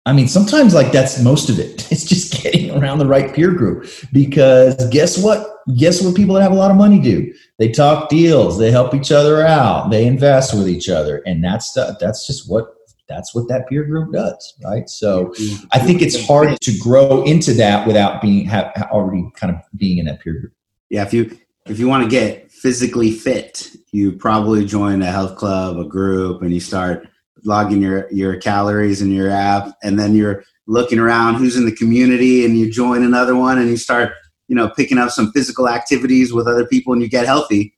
I 0.09 0.13
mean, 0.15 0.27
sometimes 0.27 0.73
like 0.73 0.91
that's 0.91 1.23
most 1.23 1.51
of 1.51 1.59
it. 1.59 1.87
It's 1.99 2.05
just 2.05 2.43
getting 2.43 2.71
around 2.71 2.99
the 2.99 3.07
right 3.07 3.35
peer 3.35 3.51
group 3.51 3.89
because 4.13 4.89
guess 4.91 5.19
what? 5.23 5.57
Guess 5.77 6.03
what 6.03 6.15
people 6.15 6.35
that 6.35 6.43
have 6.43 6.53
a 6.53 6.55
lot 6.55 6.71
of 6.71 6.77
money 6.77 6.99
do? 6.99 7.33
They 7.59 7.71
talk 7.71 8.09
deals, 8.09 8.59
they 8.59 8.71
help 8.71 8.95
each 8.95 9.11
other 9.11 9.45
out, 9.45 9.91
they 9.91 10.07
invest 10.07 10.55
with 10.55 10.69
each 10.69 10.89
other, 10.89 11.23
and 11.27 11.43
that's 11.43 11.73
that's 11.73 12.27
just 12.27 12.49
what 12.49 12.75
that's 13.09 13.35
what 13.35 13.49
that 13.49 13.69
peer 13.69 13.85
group 13.85 14.13
does, 14.13 14.55
right? 14.65 14.89
So 14.89 15.35
I 15.73 15.79
think 15.79 16.03
it's 16.03 16.27
hard 16.27 16.61
to 16.61 16.79
grow 16.79 17.25
into 17.25 17.53
that 17.55 17.87
without 17.87 18.23
being 18.23 18.47
have, 18.47 18.73
already 18.91 19.29
kind 19.35 19.55
of 19.55 19.61
being 19.77 19.99
in 19.99 20.07
that 20.07 20.21
peer 20.21 20.35
group. 20.35 20.53
Yeah, 20.89 21.03
if 21.03 21.13
you 21.13 21.37
if 21.67 21.79
you 21.79 21.89
want 21.89 22.05
to 22.05 22.09
get 22.09 22.51
physically 22.51 23.11
fit, 23.11 23.71
you 23.93 24.13
probably 24.13 24.65
join 24.65 25.03
a 25.03 25.11
health 25.11 25.37
club, 25.37 25.79
a 25.79 25.85
group, 25.85 26.43
and 26.43 26.53
you 26.53 26.61
start 26.61 27.09
logging 27.45 27.83
your 27.83 28.11
your 28.11 28.37
calories 28.37 29.03
in 29.03 29.13
your 29.13 29.31
app, 29.31 29.77
and 29.83 29.99
then 29.99 30.15
you're 30.15 30.45
looking 30.67 30.99
around 30.99 31.35
who's 31.35 31.57
in 31.57 31.65
the 31.65 31.75
community, 31.75 32.45
and 32.45 32.59
you 32.59 32.71
join 32.71 33.03
another 33.03 33.35
one, 33.35 33.59
and 33.59 33.69
you 33.69 33.77
start 33.77 34.13
you 34.49 34.57
know 34.57 34.71
picking 34.71 34.99
up 34.99 35.11
some 35.11 35.33
physical 35.33 35.69
activities 35.69 36.33
with 36.33 36.47
other 36.47 36.67
people, 36.67 36.93
and 36.93 37.03
you 37.03 37.09
get 37.09 37.27
healthy. 37.27 37.75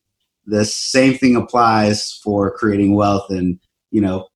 The 0.47 0.65
same 0.65 1.17
thing 1.17 1.37
applies 1.37 2.21
for 2.25 2.51
creating 2.57 2.95
wealth 2.95 3.31
and 3.31 3.59
you 3.91 4.01
know 4.01 4.29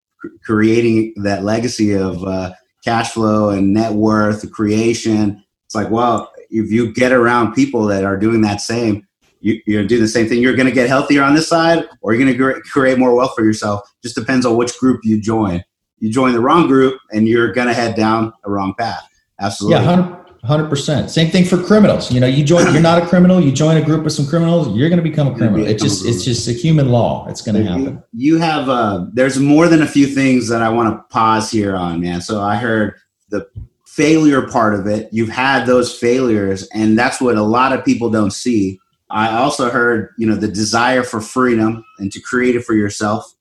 creating 0.45 1.15
that 1.17 1.45
legacy 1.45 1.93
of 1.93 2.23
uh, 2.25 2.53
cash 2.85 3.11
flow 3.13 3.51
and 3.51 3.73
net 3.73 3.93
worth 3.93 4.51
creation. 4.53 5.43
It's 5.67 5.75
like, 5.75 5.91
well, 5.91 6.33
if 6.51 6.71
you 6.71 6.93
get 6.93 7.13
around 7.13 7.55
people 7.55 7.87
that 7.87 8.05
are 8.05 8.17
doing 8.17 8.43
that 8.43 8.61
same, 8.61 9.07
you, 9.45 9.61
you're 9.67 9.87
doing 9.87 10.01
the 10.01 10.09
same 10.09 10.27
thing. 10.27 10.41
You're 10.41 10.57
going 10.57 10.67
to 10.67 10.73
get 10.73 10.89
healthier 10.89 11.23
on 11.23 11.35
this 11.35 11.47
side, 11.47 11.87
or 12.01 12.15
you're 12.15 12.25
going 12.27 12.37
to 12.37 12.61
create 12.63 12.99
more 12.99 13.15
wealth 13.15 13.33
for 13.37 13.45
yourself. 13.45 13.83
Just 14.03 14.15
depends 14.15 14.47
on 14.47 14.57
which 14.57 14.77
group 14.79 15.03
you 15.05 15.21
join. 15.21 15.63
You 15.99 16.11
join 16.11 16.33
the 16.33 16.41
wrong 16.41 16.67
group, 16.67 16.99
and 17.13 17.29
you're 17.29 17.53
going 17.53 17.69
to 17.69 17.75
head 17.75 17.95
down 17.95 18.33
a 18.45 18.51
wrong 18.51 18.75
path. 18.79 19.07
Absolutely. 19.39 19.85
Yeah, 19.85 20.21
hundred 20.45 20.69
percent. 20.69 21.11
Same 21.11 21.31
thing 21.31 21.45
for 21.45 21.63
criminals. 21.63 22.11
You 22.11 22.21
know, 22.21 22.27
you 22.27 22.43
join. 22.43 22.73
You're 22.73 22.83
not 22.83 23.03
a 23.03 23.07
criminal. 23.07 23.39
You 23.39 23.53
join 23.53 23.77
a 23.77 23.83
group 23.83 24.07
of 24.07 24.13
some 24.13 24.27
criminals. 24.27 24.75
You're 24.75 24.89
going 24.89 25.03
to 25.03 25.09
become 25.09 25.27
a 25.27 25.35
criminal. 25.35 25.67
It's 25.67 25.83
just. 25.83 26.07
It's 26.07 26.25
just 26.25 26.49
a 26.49 26.53
human 26.53 26.89
law. 26.89 27.27
It's 27.29 27.43
going 27.43 27.57
to 27.57 27.71
happen. 27.71 28.03
You, 28.13 28.37
you 28.37 28.41
have. 28.41 28.71
Uh, 28.71 29.07
there's 29.13 29.39
more 29.39 29.69
than 29.69 29.83
a 29.83 29.87
few 29.87 30.07
things 30.07 30.49
that 30.49 30.63
I 30.63 30.71
want 30.71 30.89
to 30.89 31.03
pause 31.15 31.51
here 31.51 31.77
on, 31.77 32.01
man. 32.01 32.23
So 32.23 32.41
I 32.41 32.57
heard 32.57 32.95
the 33.29 33.47
failure 33.87 34.49
part 34.49 34.75
of 34.75 34.87
it. 34.87 35.09
You've 35.13 35.29
had 35.29 35.67
those 35.67 35.97
failures, 35.97 36.67
and 36.69 36.99
that's 36.99 37.21
what 37.21 37.37
a 37.37 37.43
lot 37.43 37.73
of 37.73 37.85
people 37.85 38.11
don't 38.11 38.33
see. 38.33 38.81
I 39.15 39.37
also 39.37 39.71
heard, 39.71 40.13
you 40.19 40.27
know, 40.27 40.35
the 40.35 40.49
desire 40.49 41.05
for 41.05 41.21
freedom 41.21 41.85
and 41.99 42.11
to 42.13 42.21
create 42.21 42.57
it 42.57 42.65
for 42.65 42.75
yourself. 42.75 43.33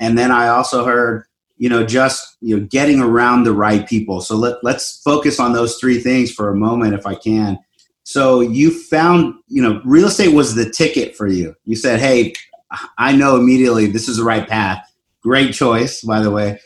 And 0.00 0.16
then 0.16 0.30
I 0.30 0.48
also 0.48 0.84
heard, 0.84 1.24
you 1.58 1.68
know, 1.68 1.84
just 1.84 2.36
you 2.40 2.56
know, 2.56 2.66
getting 2.70 3.00
around 3.00 3.42
the 3.42 3.52
right 3.52 3.88
people. 3.88 4.20
So 4.20 4.36
let, 4.36 4.62
let's 4.62 5.00
focus 5.02 5.40
on 5.40 5.52
those 5.52 5.78
three 5.78 6.00
things 6.00 6.30
for 6.30 6.48
a 6.48 6.54
moment, 6.54 6.94
if 6.94 7.06
I 7.06 7.16
can. 7.16 7.58
So 8.04 8.40
you 8.40 8.70
found, 8.70 9.34
you 9.48 9.60
know, 9.60 9.82
real 9.84 10.06
estate 10.06 10.32
was 10.32 10.54
the 10.54 10.70
ticket 10.70 11.16
for 11.16 11.26
you. 11.26 11.56
You 11.64 11.74
said, 11.74 11.98
"Hey, 11.98 12.34
I 12.98 13.16
know 13.16 13.36
immediately 13.36 13.86
this 13.88 14.08
is 14.08 14.18
the 14.18 14.24
right 14.24 14.46
path." 14.46 14.86
Great 15.22 15.52
choice, 15.52 16.02
by 16.02 16.20
the 16.20 16.30
way 16.30 16.60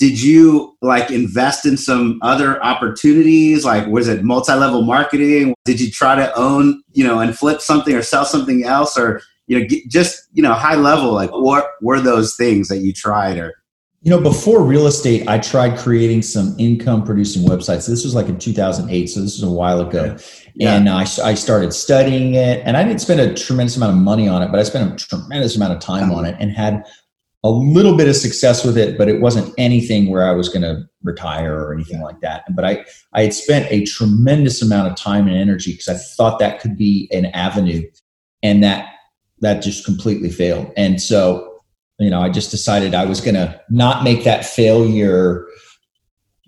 did 0.00 0.20
you 0.20 0.74
like 0.80 1.10
invest 1.10 1.66
in 1.66 1.76
some 1.76 2.18
other 2.22 2.60
opportunities? 2.64 3.66
Like 3.66 3.86
was 3.86 4.08
it 4.08 4.24
multi-level 4.24 4.82
marketing? 4.82 5.54
Did 5.66 5.78
you 5.78 5.90
try 5.90 6.16
to 6.16 6.34
own 6.34 6.82
you 6.92 7.04
know 7.04 7.20
and 7.20 7.38
flip 7.38 7.60
something 7.60 7.94
or 7.94 8.02
sell 8.02 8.24
something 8.24 8.64
else? 8.64 8.98
Or 8.98 9.20
you 9.46 9.60
know 9.60 9.66
just 9.88 10.26
you 10.32 10.42
know 10.42 10.54
high 10.54 10.74
level 10.74 11.12
like 11.12 11.30
what 11.30 11.72
were 11.82 12.00
those 12.00 12.34
things 12.34 12.68
that 12.68 12.78
you 12.78 12.94
tried 12.94 13.36
or? 13.36 13.54
You 14.00 14.10
know 14.10 14.20
before 14.22 14.64
real 14.64 14.86
estate 14.86 15.28
i 15.28 15.38
tried 15.38 15.78
creating 15.78 16.22
some 16.22 16.56
income 16.58 17.04
producing 17.04 17.42
websites. 17.42 17.86
This 17.86 18.02
was 18.02 18.14
like 18.14 18.28
in 18.30 18.38
2008 18.38 19.06
so 19.06 19.20
this 19.20 19.38
was 19.38 19.42
a 19.42 19.52
while 19.52 19.82
ago. 19.82 20.16
Yeah. 20.54 20.76
and 20.76 20.88
I, 20.88 21.02
I 21.02 21.34
started 21.34 21.72
studying 21.72 22.34
it 22.34 22.62
and 22.64 22.76
i 22.76 22.82
didn't 22.82 23.00
spend 23.00 23.20
a 23.20 23.34
tremendous 23.34 23.76
amount 23.76 23.92
of 23.92 24.02
money 24.02 24.26
on 24.26 24.42
it 24.42 24.50
but 24.50 24.58
i 24.58 24.62
spent 24.64 25.00
a 25.00 25.06
tremendous 25.06 25.54
amount 25.56 25.74
of 25.74 25.78
time 25.78 26.10
uh-huh. 26.10 26.20
on 26.20 26.24
it 26.24 26.36
and 26.40 26.50
had 26.50 26.84
a 27.42 27.50
little 27.50 27.96
bit 27.96 28.08
of 28.08 28.16
success 28.16 28.64
with 28.64 28.76
it, 28.76 28.98
but 28.98 29.08
it 29.08 29.20
wasn't 29.20 29.54
anything 29.56 30.10
where 30.10 30.28
I 30.28 30.32
was 30.32 30.48
going 30.48 30.62
to 30.62 30.82
retire 31.02 31.58
or 31.58 31.72
anything 31.72 32.00
like 32.02 32.20
that. 32.20 32.44
But 32.54 32.64
I, 32.64 32.84
I 33.14 33.22
had 33.22 33.34
spent 33.34 33.70
a 33.70 33.84
tremendous 33.86 34.60
amount 34.60 34.90
of 34.90 34.96
time 34.96 35.26
and 35.26 35.36
energy 35.36 35.72
because 35.72 35.88
I 35.88 35.94
thought 35.94 36.38
that 36.38 36.60
could 36.60 36.76
be 36.76 37.08
an 37.12 37.26
avenue, 37.26 37.82
and 38.42 38.62
that 38.62 38.88
that 39.40 39.62
just 39.62 39.86
completely 39.86 40.30
failed. 40.30 40.70
And 40.76 41.00
so, 41.00 41.60
you 41.98 42.10
know, 42.10 42.20
I 42.20 42.28
just 42.28 42.50
decided 42.50 42.94
I 42.94 43.06
was 43.06 43.22
going 43.22 43.36
to 43.36 43.58
not 43.70 44.04
make 44.04 44.24
that 44.24 44.44
failure 44.44 45.46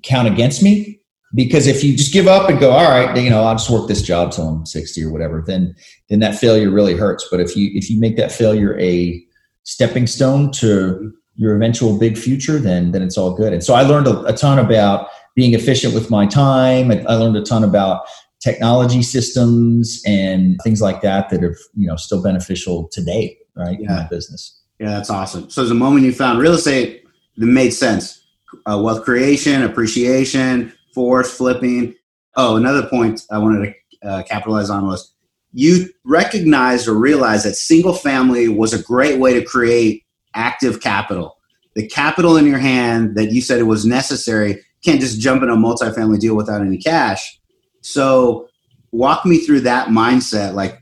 count 0.03 0.29
against 0.29 0.63
me 0.63 1.01
because 1.35 1.67
if 1.67 1.83
you 1.83 1.97
just 1.97 2.13
give 2.13 2.27
up 2.27 2.51
and 2.51 2.61
go, 2.61 2.71
all 2.71 2.91
right, 2.91 3.17
you 3.17 3.31
know, 3.31 3.45
I'll 3.45 3.55
just 3.55 3.71
work 3.71 3.89
this 3.89 4.03
job 4.03 4.33
till 4.33 4.47
I'm 4.47 4.67
60 4.67 5.03
or 5.05 5.11
whatever, 5.11 5.43
then 5.47 5.75
then 6.09 6.19
that 6.21 6.37
failure 6.37 6.71
really 6.71 6.95
hurts. 6.95 7.27
But 7.31 7.41
if 7.41 7.57
you 7.57 7.71
if 7.73 7.89
you 7.89 7.99
make 7.99 8.17
that 8.17 8.33
failure 8.33 8.79
a 8.79 9.25
stepping 9.65 10.07
stone 10.07 10.51
to 10.53 11.13
your 11.37 11.57
eventual 11.57 11.99
big 11.99 12.19
future, 12.19 12.59
then 12.59 12.93
then 12.93 13.03
it's 13.03 13.17
all 13.17 13.35
good. 13.35 13.53
And 13.53 13.65
so 13.65 13.75
I 13.75 13.83
learned 13.83 14.07
a, 14.07 14.25
a 14.25 14.33
ton 14.33 14.59
about 14.59 15.09
being 15.35 15.55
efficient 15.55 15.95
with 15.95 16.11
my 16.11 16.27
time. 16.27 16.91
I, 16.91 17.03
I 17.09 17.15
learned 17.15 17.37
a 17.37 17.43
ton 17.43 17.65
about 17.65 18.05
technology 18.41 19.03
systems 19.03 20.03
and 20.05 20.59
things 20.65 20.83
like 20.83 21.01
that 21.03 21.31
that 21.31 21.43
are 21.43 21.57
you 21.75 21.87
know 21.87 21.97
still 21.97 22.23
beneficial 22.23 22.89
today, 22.93 23.39
right? 23.57 23.79
Yeah. 23.81 23.91
In 23.91 23.97
my 23.97 24.09
business. 24.09 24.61
Yeah, 24.79 24.91
that's 24.91 25.11
awesome. 25.11 25.49
So 25.49 25.65
the 25.65 25.75
moment 25.75 26.05
you 26.05 26.13
found 26.13 26.39
real 26.41 26.55
estate 26.55 27.03
that 27.37 27.47
made 27.47 27.71
sense. 27.71 28.21
Uh, 28.67 28.81
wealth 28.83 29.05
creation, 29.05 29.63
appreciation, 29.63 30.73
force 30.95 31.35
flipping. 31.35 31.95
Oh, 32.37 32.57
another 32.57 32.87
point 32.87 33.23
I 33.31 33.39
wanted 33.39 33.75
to 34.03 34.09
uh, 34.09 34.23
capitalize 34.25 34.69
on 34.69 34.87
was 34.87 35.15
you 35.53 35.89
recognized 36.05 36.89
or 36.89 36.95
realized 36.95 37.45
that 37.45 37.57
single 37.57 37.95
family 37.95 38.49
was 38.49 38.73
a 38.73 38.83
great 38.83 39.19
way 39.19 39.35
to 39.35 39.45
create 39.45 40.05
active 40.35 40.81
capital. 40.81 41.37
The 41.75 41.87
capital 41.87 42.37
in 42.37 42.47
your 42.47 42.59
hand 42.59 43.17
that 43.17 43.33
you 43.33 43.41
said 43.41 43.59
it 43.59 43.65
was 43.65 43.85
necessary 43.85 44.63
can't 44.85 45.01
just 45.01 45.21
jump 45.21 45.43
in 45.43 45.51
a 45.51 45.57
multifamily 45.57 46.19
deal 46.19 46.35
without 46.35 46.61
any 46.61 46.79
cash. 46.79 47.39
So, 47.83 48.49
walk 48.91 49.25
me 49.25 49.39
through 49.39 49.61
that 49.61 49.89
mindset. 49.89 50.55
Like, 50.55 50.81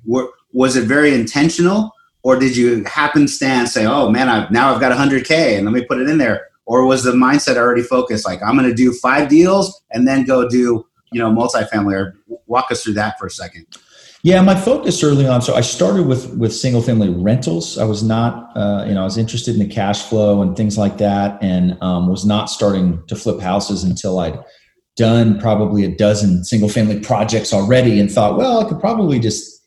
was 0.53 0.77
it 0.77 0.85
very 0.85 1.15
intentional, 1.15 1.93
or 2.23 2.39
did 2.39 2.57
you 2.57 2.85
happenstance 2.85 3.73
say, 3.73 3.87
"Oh 3.87 4.11
man, 4.11 4.29
I've, 4.29 4.51
now 4.51 4.73
I've 4.73 4.81
got 4.81 4.93
100k 4.93 5.57
and 5.57 5.65
let 5.65 5.73
me 5.73 5.85
put 5.85 6.01
it 6.01 6.09
in 6.09 6.19
there"? 6.19 6.49
Or 6.67 6.85
was 6.87 7.03
the 7.03 7.13
mindset 7.13 7.57
already 7.57 7.83
focused? 7.83 8.25
Like, 8.25 8.41
I'm 8.43 8.57
going 8.57 8.69
to 8.69 8.75
do 8.75 8.93
five 8.93 9.29
deals 9.29 9.81
and 9.91 10.07
then 10.07 10.25
go 10.25 10.49
do 10.49 10.87
you 11.13 11.21
know 11.21 11.31
multifamily. 11.31 11.95
Or 11.95 12.17
walk 12.47 12.71
us 12.71 12.83
through 12.83 12.95
that 12.95 13.19
for 13.19 13.27
a 13.27 13.31
second. 13.31 13.67
Yeah, 14.23 14.43
my 14.43 14.55
focus 14.55 15.03
early 15.03 15.27
on. 15.27 15.41
So 15.41 15.55
I 15.55 15.63
started 15.63 16.07
with 16.07 16.35
with 16.37 16.55
single 16.55 16.83
family 16.83 17.09
rentals. 17.09 17.79
I 17.79 17.85
was 17.85 18.03
not, 18.03 18.55
uh, 18.55 18.85
you 18.87 18.95
know, 18.95 19.01
I 19.01 19.05
was 19.05 19.17
interested 19.17 19.55
in 19.55 19.61
the 19.61 19.75
cash 19.75 20.03
flow 20.03 20.43
and 20.43 20.55
things 20.55 20.77
like 20.77 20.99
that, 20.99 21.43
and 21.43 21.79
um, 21.83 22.09
was 22.09 22.27
not 22.27 22.51
starting 22.51 23.03
to 23.07 23.17
flip 23.17 23.41
houses 23.41 23.83
until 23.83 24.19
I'd 24.19 24.39
done 24.97 25.41
probably 25.41 25.85
a 25.85 25.97
dozen 25.97 26.45
single 26.45 26.69
family 26.69 27.01
projects 27.01 27.55
already, 27.55 27.99
and 27.99 28.11
thought, 28.11 28.37
well, 28.37 28.61
I 28.61 28.69
could 28.69 28.79
probably 28.79 29.19
just 29.19 29.59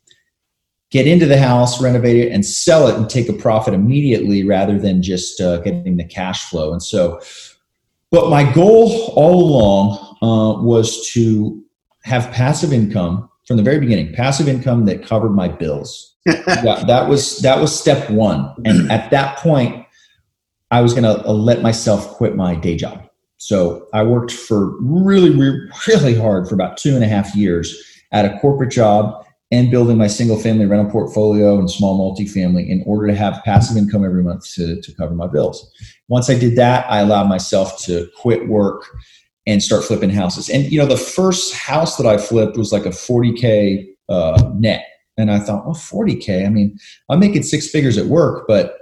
get 0.92 1.08
into 1.08 1.26
the 1.26 1.40
house, 1.40 1.82
renovate 1.82 2.18
it, 2.18 2.32
and 2.32 2.46
sell 2.46 2.88
it, 2.88 2.96
and 2.96 3.10
take 3.10 3.28
a 3.30 3.34
profit 3.34 3.74
immediately 3.74 4.44
rather 4.44 4.78
than 4.78 5.02
just 5.02 5.42
uh, 5.42 5.58
getting 5.62 5.98
the 5.98 6.06
cash 6.06 6.48
flow. 6.48 6.72
And 6.72 6.84
so, 6.84 7.20
but 8.12 8.30
my 8.30 8.44
goal 8.54 9.14
all 9.16 9.44
along 9.44 10.18
uh, 10.22 10.62
was 10.62 11.10
to 11.14 11.60
have 12.04 12.32
passive 12.32 12.72
income 12.72 13.28
from 13.54 13.58
the 13.58 13.64
very 13.64 13.80
beginning 13.80 14.12
passive 14.16 14.48
income 14.48 14.86
that 14.86 15.06
covered 15.06 15.30
my 15.30 15.48
bills. 15.48 16.10
Yeah, 16.26 16.84
that 16.86 17.08
was 17.08 17.38
that 17.40 17.60
was 17.60 17.78
step 17.78 18.10
one. 18.10 18.52
And 18.66 18.92
at 18.98 19.12
that 19.12 19.38
point 19.38 19.86
i 20.72 20.82
was 20.82 20.94
going 20.94 21.04
to 21.04 21.24
uh, 21.28 21.34
let 21.34 21.62
myself 21.62 22.08
quit 22.16 22.36
my 22.36 22.56
day 22.56 22.76
job. 22.76 23.08
So 23.38 23.88
i 23.94 24.02
worked 24.02 24.32
for 24.32 24.76
really 24.82 25.30
really 25.88 26.16
hard 26.16 26.48
for 26.48 26.56
about 26.56 26.78
two 26.78 26.96
and 26.96 27.04
a 27.04 27.08
half 27.08 27.36
years 27.36 27.78
at 28.12 28.26
a 28.26 28.40
corporate 28.40 28.72
job 28.72 29.24
and 29.52 29.70
building 29.70 29.98
my 29.98 30.08
single 30.08 30.40
family 30.40 30.66
rental 30.66 30.90
portfolio 30.90 31.60
and 31.60 31.70
small 31.70 32.00
multifamily 32.00 32.68
in 32.68 32.84
order 32.88 33.06
to 33.06 33.16
have 33.16 33.44
passive 33.46 33.78
income 33.78 34.04
every 34.04 34.24
month 34.24 34.52
to, 34.56 34.82
to 34.82 34.96
cover 34.96 35.14
my 35.14 35.28
bills. 35.28 35.70
Once 36.08 36.28
i 36.30 36.40
did 36.40 36.56
that 36.56 36.90
i 36.90 37.02
allowed 37.02 37.28
myself 37.28 37.80
to 37.84 38.10
quit 38.18 38.48
work 38.48 38.86
and 39.46 39.62
start 39.62 39.84
flipping 39.84 40.10
houses. 40.10 40.50
And 40.50 40.72
you 40.72 40.80
know, 40.80 40.86
the 40.86 40.98
first 40.98 41.54
house 41.54 41.98
that 41.98 42.06
I 42.06 42.18
flipped 42.18 42.58
was 42.58 42.72
like 42.72 42.86
a 42.86 42.90
40k 42.90 43.86
uh, 44.10 44.52
net, 44.56 44.86
and 45.18 45.32
I 45.32 45.40
thought, 45.40 45.66
well, 45.66 45.76
40k. 45.76 46.46
I 46.46 46.50
mean, 46.50 46.78
I'm 47.10 47.20
making 47.20 47.44
six 47.44 47.70
figures 47.70 47.98
at 47.98 48.06
work, 48.06 48.46
but 48.48 48.78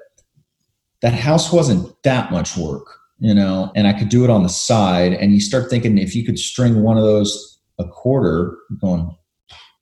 that 1.02 1.14
house 1.14 1.52
wasn't 1.52 1.92
that 2.04 2.32
much 2.32 2.56
work, 2.56 2.86
you 3.20 3.34
know. 3.34 3.72
And 3.76 3.88
I 3.88 3.94
could 3.94 4.10
do 4.10 4.24
it 4.24 4.30
on 4.30 4.44
the 4.44 4.50
side. 4.50 5.14
And 5.14 5.34
you 5.34 5.42
start 5.42 5.70
thinking 5.70 5.98
if 5.98 6.16
you 6.16 6.26
could 6.26 6.40
string 6.40 6.84
one 6.84 6.98
of 6.98 7.04
those 7.04 7.60
a 7.80 7.86
quarter, 7.86 8.56
going, 8.80 9.16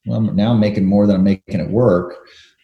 well, 0.05 0.21
now 0.21 0.51
I'm 0.51 0.59
making 0.59 0.85
more 0.85 1.05
than 1.05 1.17
I'm 1.17 1.23
making 1.23 1.59
at 1.59 1.69
work. 1.69 2.15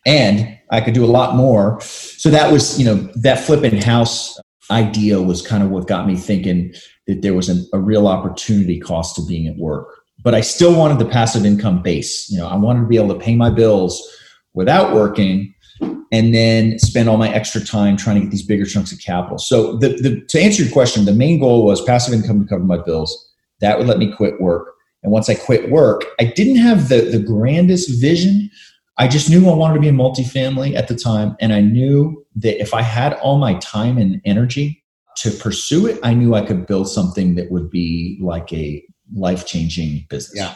And 0.06 0.58
I 0.72 0.82
could 0.82 0.94
do 0.94 1.04
a 1.04 1.08
lot 1.08 1.36
more. 1.36 1.82
So 1.82 2.30
that 2.30 2.52
was, 2.52 2.80
you 2.80 2.86
know, 2.86 2.96
that 3.16 3.40
flipping 3.40 3.82
house 3.82 4.40
idea 4.72 5.22
was 5.22 5.46
kind 5.46 5.64
of 5.64 5.70
what 5.70 5.88
got 5.88 6.08
me 6.08 6.16
thinking 6.16 6.74
that 7.08 7.22
there 7.22 7.34
was 7.34 7.50
an, 7.50 7.68
a 7.74 7.80
real 7.80 8.08
opportunity 8.08 8.80
cost 8.80 9.16
to 9.16 9.26
being 9.26 9.48
at 9.48 9.58
work. 9.58 9.88
But 10.24 10.34
I 10.34 10.42
still 10.42 10.76
wanted 10.76 11.00
the 11.00 11.06
passive 11.06 11.46
income 11.46 11.82
base. 11.82 12.30
You 12.32 12.40
know, 12.40 12.48
I 12.48 12.56
wanted 12.56 12.82
to 12.82 12.88
be 12.88 12.98
able 12.98 13.14
to 13.14 13.20
pay 13.20 13.36
my 13.36 13.50
bills 13.50 14.02
without 14.54 14.94
working 14.94 15.54
and 16.12 16.34
then 16.34 16.80
spend 16.80 17.10
all 17.10 17.18
my 17.18 17.30
extra 17.30 17.62
time 17.62 17.98
trying 17.98 18.16
to 18.16 18.22
get 18.22 18.32
these 18.32 18.46
bigger 18.46 18.66
chunks 18.66 18.92
of 18.92 19.00
capital. 19.00 19.38
So 19.38 19.78
the, 19.78 19.90
the, 19.90 20.22
to 20.30 20.40
answer 20.40 20.64
your 20.64 20.72
question, 20.72 21.06
the 21.06 21.14
main 21.14 21.40
goal 21.40 21.66
was 21.66 21.82
passive 21.84 22.14
income 22.14 22.42
to 22.42 22.48
cover 22.48 22.64
my 22.64 22.78
bills. 22.78 23.34
That 23.60 23.78
would 23.78 23.88
let 23.88 23.98
me 23.98 24.12
quit 24.12 24.40
work. 24.40 24.74
And 25.04 25.12
once 25.12 25.30
I 25.30 25.36
quit 25.36 25.70
work, 25.70 26.04
I 26.20 26.26
didn't 26.26 26.58
have 26.58 26.90
the, 26.90 27.02
the 27.02 27.20
grandest 27.20 28.02
vision. 28.02 28.50
I 28.98 29.08
just 29.08 29.30
knew 29.30 29.50
I 29.50 29.54
wanted 29.54 29.76
to 29.76 29.80
be 29.82 29.88
in 29.90 29.98
multifamily 29.98 30.76
at 30.76 30.88
the 30.88 30.96
time. 30.96 31.36
And 31.40 31.54
I 31.54 31.62
knew 31.62 32.26
that 32.38 32.62
if 32.62 32.74
I 32.74 32.82
had 32.82 33.14
all 33.16 33.38
my 33.38 33.56
time 33.56 33.98
and 33.98 34.22
energy 34.24 34.84
to 35.18 35.32
pursue 35.32 35.86
it, 35.88 36.00
I 36.04 36.14
knew 36.14 36.34
I 36.34 36.46
could 36.46 36.66
build 36.66 36.90
something 36.90 37.36
that 37.36 37.52
would 37.52 37.70
be 37.70 38.18
like 38.22 38.52
a 38.54 38.84
life 39.14 39.46
changing 39.46 40.06
business. 40.10 40.38
Yeah. 40.38 40.56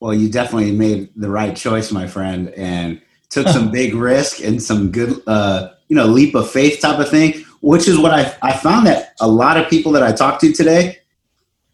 Well, 0.00 0.14
you 0.14 0.30
definitely 0.30 0.72
made 0.72 1.10
the 1.16 1.30
right 1.30 1.56
choice, 1.56 1.92
my 1.92 2.06
friend, 2.06 2.50
and 2.50 3.00
took 3.30 3.48
some 3.48 3.70
big 3.72 3.94
risk 3.94 4.40
and 4.40 4.62
some 4.62 4.90
good, 4.90 5.20
uh, 5.26 5.70
you 5.88 5.96
know, 5.96 6.06
leap 6.06 6.34
of 6.34 6.50
faith 6.50 6.80
type 6.80 6.98
of 6.98 7.08
thing, 7.08 7.44
which 7.60 7.88
is 7.88 7.98
what 7.98 8.12
I, 8.12 8.34
I 8.42 8.56
found 8.56 8.86
that 8.86 9.14
a 9.20 9.28
lot 9.28 9.56
of 9.56 9.68
people 9.68 9.92
that 9.92 10.02
I 10.02 10.12
talked 10.12 10.40
to 10.42 10.52
today, 10.52 10.98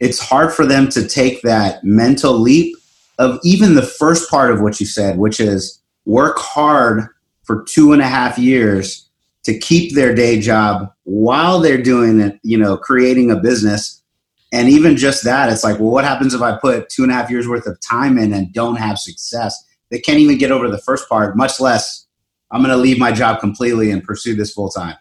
it's 0.01 0.19
hard 0.19 0.53
for 0.53 0.65
them 0.65 0.89
to 0.91 1.07
take 1.07 1.43
that 1.43 1.85
mental 1.85 2.39
leap 2.39 2.77
of 3.19 3.41
even 3.43 3.75
the 3.75 3.83
first 3.83 4.31
part 4.31 4.53
of 4.53 4.61
what 4.61 4.79
you 4.79 4.87
said, 4.87 5.19
which 5.19 5.41
is 5.41 5.78
work 6.09 6.39
hard 6.39 7.07
for 7.45 7.63
two 7.65 7.93
and 7.93 8.01
a 8.01 8.07
half 8.07 8.39
years 8.39 9.09
to 9.45 9.57
keep 9.57 9.95
their 9.95 10.15
day 10.15 10.41
job 10.41 10.91
while 11.05 11.61
they're 11.61 11.81
doing 11.81 12.19
it, 12.21 12.41
you 12.43 12.57
know, 12.57 12.77
creating 12.77 13.31
a 13.31 13.37
business. 13.37 14.03
And 14.51 14.69
even 14.71 14.97
just 14.97 15.23
that, 15.25 15.53
it's 15.53 15.63
like, 15.63 15.79
well, 15.79 15.91
what 15.91 16.05
happens 16.05 16.33
if 16.33 16.41
I 16.41 16.57
put 16.57 16.89
two 16.89 17.03
and 17.03 17.13
a 17.13 17.15
half 17.15 17.31
years 17.31 17.47
worth 17.47 17.67
of 17.67 17.79
time 17.81 18.19
in 18.19 18.33
and 18.33 18.53
don't 18.53 18.77
have 18.77 18.99
success? 18.99 19.63
They 19.91 19.99
can't 19.99 20.19
even 20.19 20.39
get 20.39 20.51
over 20.51 20.69
the 20.69 20.79
first 20.79 21.09
part, 21.09 21.37
much 21.37 21.61
less 21.61 22.07
I'm 22.51 22.63
going 22.63 22.75
to 22.75 22.81
leave 22.81 22.99
my 22.99 23.13
job 23.13 23.41
completely 23.41 23.91
and 23.91 24.03
pursue 24.03 24.35
this 24.35 24.53
full 24.53 24.71
time, 24.71 24.97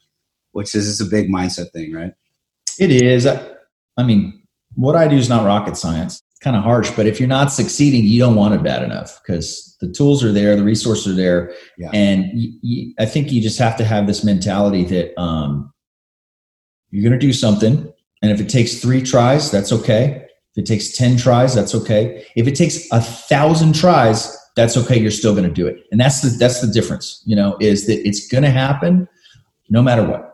which 0.52 0.76
is 0.76 0.86
just 0.86 1.02
a 1.02 1.06
big 1.06 1.30
mindset 1.30 1.72
thing, 1.72 1.94
right? 1.94 2.14
It 2.80 2.92
is. 2.92 3.26
I 3.26 4.04
mean, 4.04 4.42
what 4.76 4.98
I 4.98 5.08
do 5.08 5.16
is 5.16 5.30
not 5.30 5.46
rocket 5.46 5.78
science 5.78 6.22
It's 6.32 6.40
kind 6.40 6.58
of 6.58 6.64
harsh, 6.64 6.92
but 6.92 7.06
if 7.06 7.20
you're 7.20 7.30
not 7.30 7.52
succeeding, 7.52 8.04
you 8.04 8.20
don't 8.20 8.36
want 8.36 8.54
it 8.54 8.64
bad 8.64 8.84
enough 8.84 9.22
because 9.26 9.67
the 9.79 9.91
tools 9.91 10.24
are 10.24 10.31
there, 10.31 10.55
the 10.55 10.63
resources 10.63 11.07
are 11.07 11.15
there, 11.15 11.53
yeah. 11.77 11.89
and 11.93 12.25
you, 12.34 12.60
you, 12.62 12.93
I 13.00 13.05
think 13.05 13.31
you 13.31 13.41
just 13.41 13.60
have 13.60 13.77
to 13.77 13.84
have 13.84 14.07
this 14.07 14.24
mentality 14.24 14.84
that 14.86 15.19
um, 15.19 15.72
you're 16.89 17.03
going 17.03 17.19
to 17.19 17.25
do 17.25 17.34
something, 17.34 17.91
and 18.22 18.31
if 18.31 18.39
it 18.39 18.50
takes 18.50 18.79
three 18.79 19.01
tries, 19.01 19.51
that's 19.51 19.72
okay. 19.72 20.25
If 20.55 20.63
it 20.63 20.65
takes 20.65 20.98
ten 20.98 21.17
tries, 21.17 21.53
that's 21.53 21.75
okay. 21.75 22.25
If 22.36 22.48
it 22.48 22.55
takes 22.55 22.91
a 22.91 23.00
thousand 23.01 23.75
tries, 23.75 24.36
that's 24.55 24.75
okay. 24.77 25.00
You're 25.00 25.12
still 25.12 25.34
going 25.34 25.48
to 25.48 25.53
do 25.53 25.67
it, 25.67 25.84
and 25.91 26.00
that's 26.00 26.22
the 26.22 26.29
that's 26.29 26.62
the 26.62 26.67
difference. 26.67 27.22
You 27.25 27.36
know, 27.36 27.57
is 27.60 27.86
that 27.88 28.07
it's 28.07 28.27
going 28.27 28.43
to 28.43 28.50
happen 28.50 29.07
no 29.69 29.81
matter 29.81 30.03
what. 30.03 30.34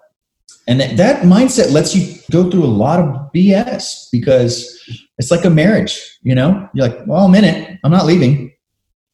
And 0.68 0.80
that, 0.80 0.98
that 0.98 1.24
mindset 1.24 1.72
lets 1.72 1.96
you 1.96 2.18
go 2.32 2.50
through 2.50 2.64
a 2.64 2.68
lot 2.68 3.00
of 3.00 3.32
BS 3.34 4.08
because 4.12 4.80
it's 5.18 5.32
like 5.32 5.44
a 5.44 5.50
marriage, 5.50 6.20
you 6.24 6.34
know? 6.34 6.70
You're 6.74 6.88
like, 6.88 7.06
well, 7.06 7.26
I'm 7.26 7.36
in 7.36 7.44
it. 7.44 7.80
I'm 7.84 7.92
not 7.92 8.06
leaving. 8.06 8.53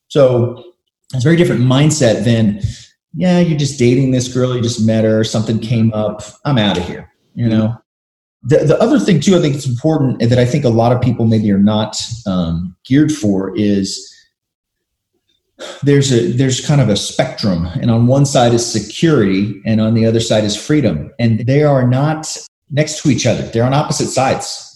So 0.10 0.74
it's 1.14 1.24
a 1.24 1.28
very 1.28 1.36
different 1.36 1.62
mindset 1.62 2.24
than, 2.24 2.62
yeah, 3.14 3.40
you're 3.40 3.58
just 3.58 3.80
dating 3.80 4.12
this 4.12 4.32
girl, 4.32 4.56
you 4.56 4.62
just 4.62 4.86
met 4.86 5.04
her, 5.04 5.24
something 5.24 5.60
came 5.60 5.94
up, 5.94 6.22
I'm 6.46 6.58
out 6.58 6.78
of 6.78 6.86
here, 6.86 7.12
you 7.34 7.48
know? 7.48 7.76
The, 8.44 8.60
the 8.60 8.80
other 8.80 9.00
thing, 9.00 9.20
too, 9.20 9.36
I 9.36 9.42
think 9.42 9.56
it's 9.56 9.68
important 9.68 10.20
that 10.20 10.40
I 10.40 10.46
think 10.46 10.64
a 10.64 10.70
lot 10.70 10.92
of 10.92 11.02
people 11.02 11.26
maybe 11.26 11.52
are 11.52 11.58
not 11.58 12.02
um, 12.26 12.76
geared 12.86 13.12
for 13.12 13.56
is 13.58 14.06
there's 15.84 16.14
a 16.14 16.32
there's 16.32 16.66
kind 16.66 16.80
of 16.80 16.88
a 16.88 16.96
spectrum 16.96 17.66
and 17.82 17.92
on 17.92 18.08
one 18.08 18.26
side 18.26 18.54
is 18.54 18.66
security 18.66 19.62
and 19.66 19.82
on 19.82 19.94
the 19.94 20.06
other 20.06 20.22
side 20.22 20.46
is 20.46 20.56
freedom 20.56 21.12
and 21.20 21.42
they 21.48 21.64
are 21.64 21.86
not 21.86 22.34
next 22.72 23.02
to 23.02 23.10
each 23.10 23.26
other 23.26 23.42
they're 23.42 23.66
on 23.66 23.74
opposite 23.74 24.08
sides 24.08 24.70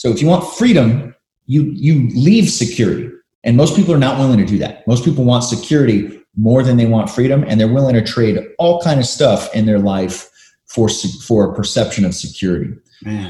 so 0.00 0.08
if 0.08 0.22
you 0.22 0.28
want 0.28 0.50
freedom, 0.54 1.14
you 1.44 1.64
you 1.74 2.08
leave 2.14 2.48
security. 2.48 3.10
And 3.44 3.56
most 3.56 3.74
people 3.74 3.94
are 3.94 3.98
not 3.98 4.18
willing 4.18 4.38
to 4.38 4.44
do 4.44 4.58
that. 4.58 4.86
Most 4.86 5.04
people 5.04 5.24
want 5.24 5.44
security 5.44 6.20
more 6.36 6.62
than 6.62 6.76
they 6.76 6.86
want 6.86 7.10
freedom, 7.10 7.44
and 7.46 7.58
they're 7.58 7.72
willing 7.72 7.94
to 7.94 8.02
trade 8.02 8.38
all 8.58 8.80
kind 8.82 9.00
of 9.00 9.06
stuff 9.06 9.54
in 9.54 9.66
their 9.66 9.78
life 9.78 10.30
for 10.66 10.88
for 11.24 11.50
a 11.50 11.54
perception 11.54 12.04
of 12.04 12.14
security. 12.14 12.74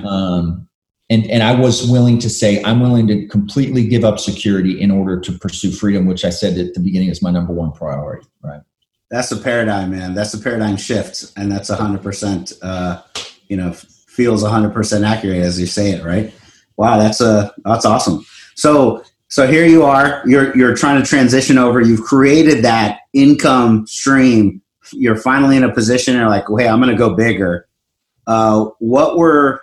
Um, 0.04 0.68
and 1.08 1.28
and 1.30 1.42
I 1.42 1.54
was 1.54 1.88
willing 1.88 2.18
to 2.18 2.30
say 2.30 2.62
I'm 2.62 2.80
willing 2.80 3.06
to 3.08 3.26
completely 3.28 3.86
give 3.86 4.04
up 4.04 4.18
security 4.18 4.80
in 4.80 4.90
order 4.90 5.18
to 5.20 5.32
pursue 5.32 5.70
freedom, 5.70 6.06
which 6.06 6.24
I 6.24 6.30
said 6.30 6.58
at 6.58 6.74
the 6.74 6.80
beginning 6.80 7.08
is 7.08 7.22
my 7.22 7.30
number 7.30 7.52
one 7.52 7.72
priority. 7.72 8.26
Right. 8.42 8.60
That's 9.10 9.32
a 9.32 9.36
paradigm, 9.36 9.90
man. 9.90 10.14
That's 10.14 10.34
a 10.34 10.38
paradigm 10.38 10.76
shift, 10.76 11.32
and 11.36 11.50
that's 11.50 11.68
hundred 11.68 12.00
uh, 12.00 12.02
percent. 12.02 12.52
You 13.48 13.56
know, 13.56 13.72
feels 13.72 14.44
hundred 14.44 14.72
percent 14.72 15.04
accurate 15.04 15.38
as 15.38 15.58
you 15.58 15.66
say 15.66 15.90
it, 15.90 16.04
right? 16.04 16.32
Wow, 16.76 16.98
that's 16.98 17.20
a 17.20 17.26
uh, 17.26 17.50
that's 17.64 17.84
awesome. 17.84 18.24
So 18.54 19.02
so 19.30 19.46
here 19.46 19.64
you 19.64 19.84
are. 19.84 20.22
You're 20.26 20.56
you're 20.56 20.74
trying 20.74 21.00
to 21.00 21.08
transition 21.08 21.56
over. 21.56 21.80
You've 21.80 22.02
created 22.02 22.64
that 22.64 22.98
income 23.12 23.86
stream. 23.86 24.60
You're 24.92 25.16
finally 25.16 25.56
in 25.56 25.62
a 25.62 25.72
position. 25.72 26.16
You're 26.16 26.28
like, 26.28 26.46
hey, 26.58 26.68
I'm 26.68 26.80
going 26.80 26.90
to 26.90 26.98
go 26.98 27.14
bigger. 27.14 27.68
Uh, 28.26 28.66
what 28.80 29.16
were 29.16 29.62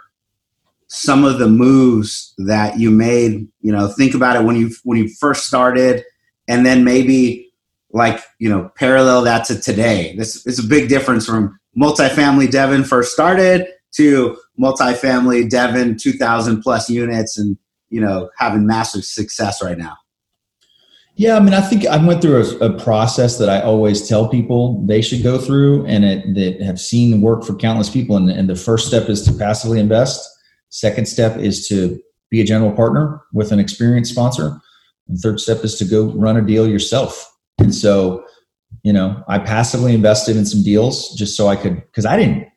some 0.87 1.25
of 1.25 1.37
the 1.37 1.49
moves 1.49 2.33
that 2.37 2.79
you 2.79 2.91
made? 2.91 3.45
You 3.59 3.73
know, 3.73 3.89
think 3.89 4.15
about 4.15 4.37
it 4.37 4.45
when 4.45 4.55
you 4.55 4.71
when 4.85 4.97
you 4.97 5.09
first 5.09 5.47
started, 5.47 6.05
and 6.47 6.65
then 6.65 6.85
maybe 6.85 7.51
like 7.91 8.21
you 8.39 8.47
know 8.47 8.71
parallel 8.77 9.23
that 9.23 9.45
to 9.47 9.59
today. 9.59 10.15
This 10.17 10.47
is 10.47 10.59
a 10.59 10.67
big 10.67 10.87
difference 10.87 11.25
from 11.25 11.59
multifamily 11.77 12.49
Devin 12.49 12.85
first 12.85 13.11
started 13.11 13.67
to 13.95 14.37
multifamily 14.59 15.49
Devin, 15.49 15.97
2,000 15.97 16.61
plus 16.61 16.89
units, 16.89 17.37
and 17.37 17.57
you 17.89 18.01
know 18.01 18.29
having 18.37 18.65
massive 18.65 19.03
success 19.03 19.63
right 19.63 19.77
now? 19.77 19.97
Yeah, 21.15 21.35
I 21.35 21.39
mean, 21.39 21.55
I 21.55 21.61
think 21.61 21.87
I 21.87 21.97
went 21.97 22.21
through 22.21 22.43
a, 22.43 22.65
a 22.65 22.79
process 22.79 23.39
that 23.39 23.49
I 23.49 23.59
always 23.61 24.07
tell 24.07 24.29
people 24.29 24.85
they 24.85 25.01
should 25.01 25.23
go 25.23 25.39
through, 25.39 25.83
and 25.87 26.05
it, 26.05 26.35
that 26.35 26.63
have 26.63 26.79
seen 26.79 27.21
work 27.21 27.43
for 27.43 27.55
countless 27.55 27.89
people. 27.89 28.15
And, 28.15 28.29
and 28.29 28.47
the 28.47 28.55
first 28.55 28.87
step 28.87 29.09
is 29.09 29.23
to 29.23 29.33
passively 29.33 29.79
invest. 29.79 30.29
Second 30.69 31.07
step 31.07 31.37
is 31.37 31.67
to 31.69 31.99
be 32.29 32.39
a 32.39 32.43
general 32.43 32.71
partner 32.71 33.21
with 33.33 33.51
an 33.51 33.59
experienced 33.59 34.11
sponsor. 34.11 34.59
And 35.07 35.17
third 35.17 35.39
step 35.39 35.63
is 35.63 35.79
to 35.79 35.85
go 35.85 36.11
run 36.11 36.37
a 36.37 36.41
deal 36.41 36.67
yourself. 36.67 37.33
And 37.57 37.73
so, 37.73 38.23
you 38.83 38.93
know, 38.93 39.23
I 39.27 39.39
passively 39.39 39.95
invested 39.95 40.37
in 40.37 40.45
some 40.45 40.61
deals 40.61 41.15
just 41.15 41.35
so 41.35 41.47
I 41.47 41.55
could, 41.55 41.75
because 41.77 42.05
I 42.05 42.17
didn't. 42.17 42.47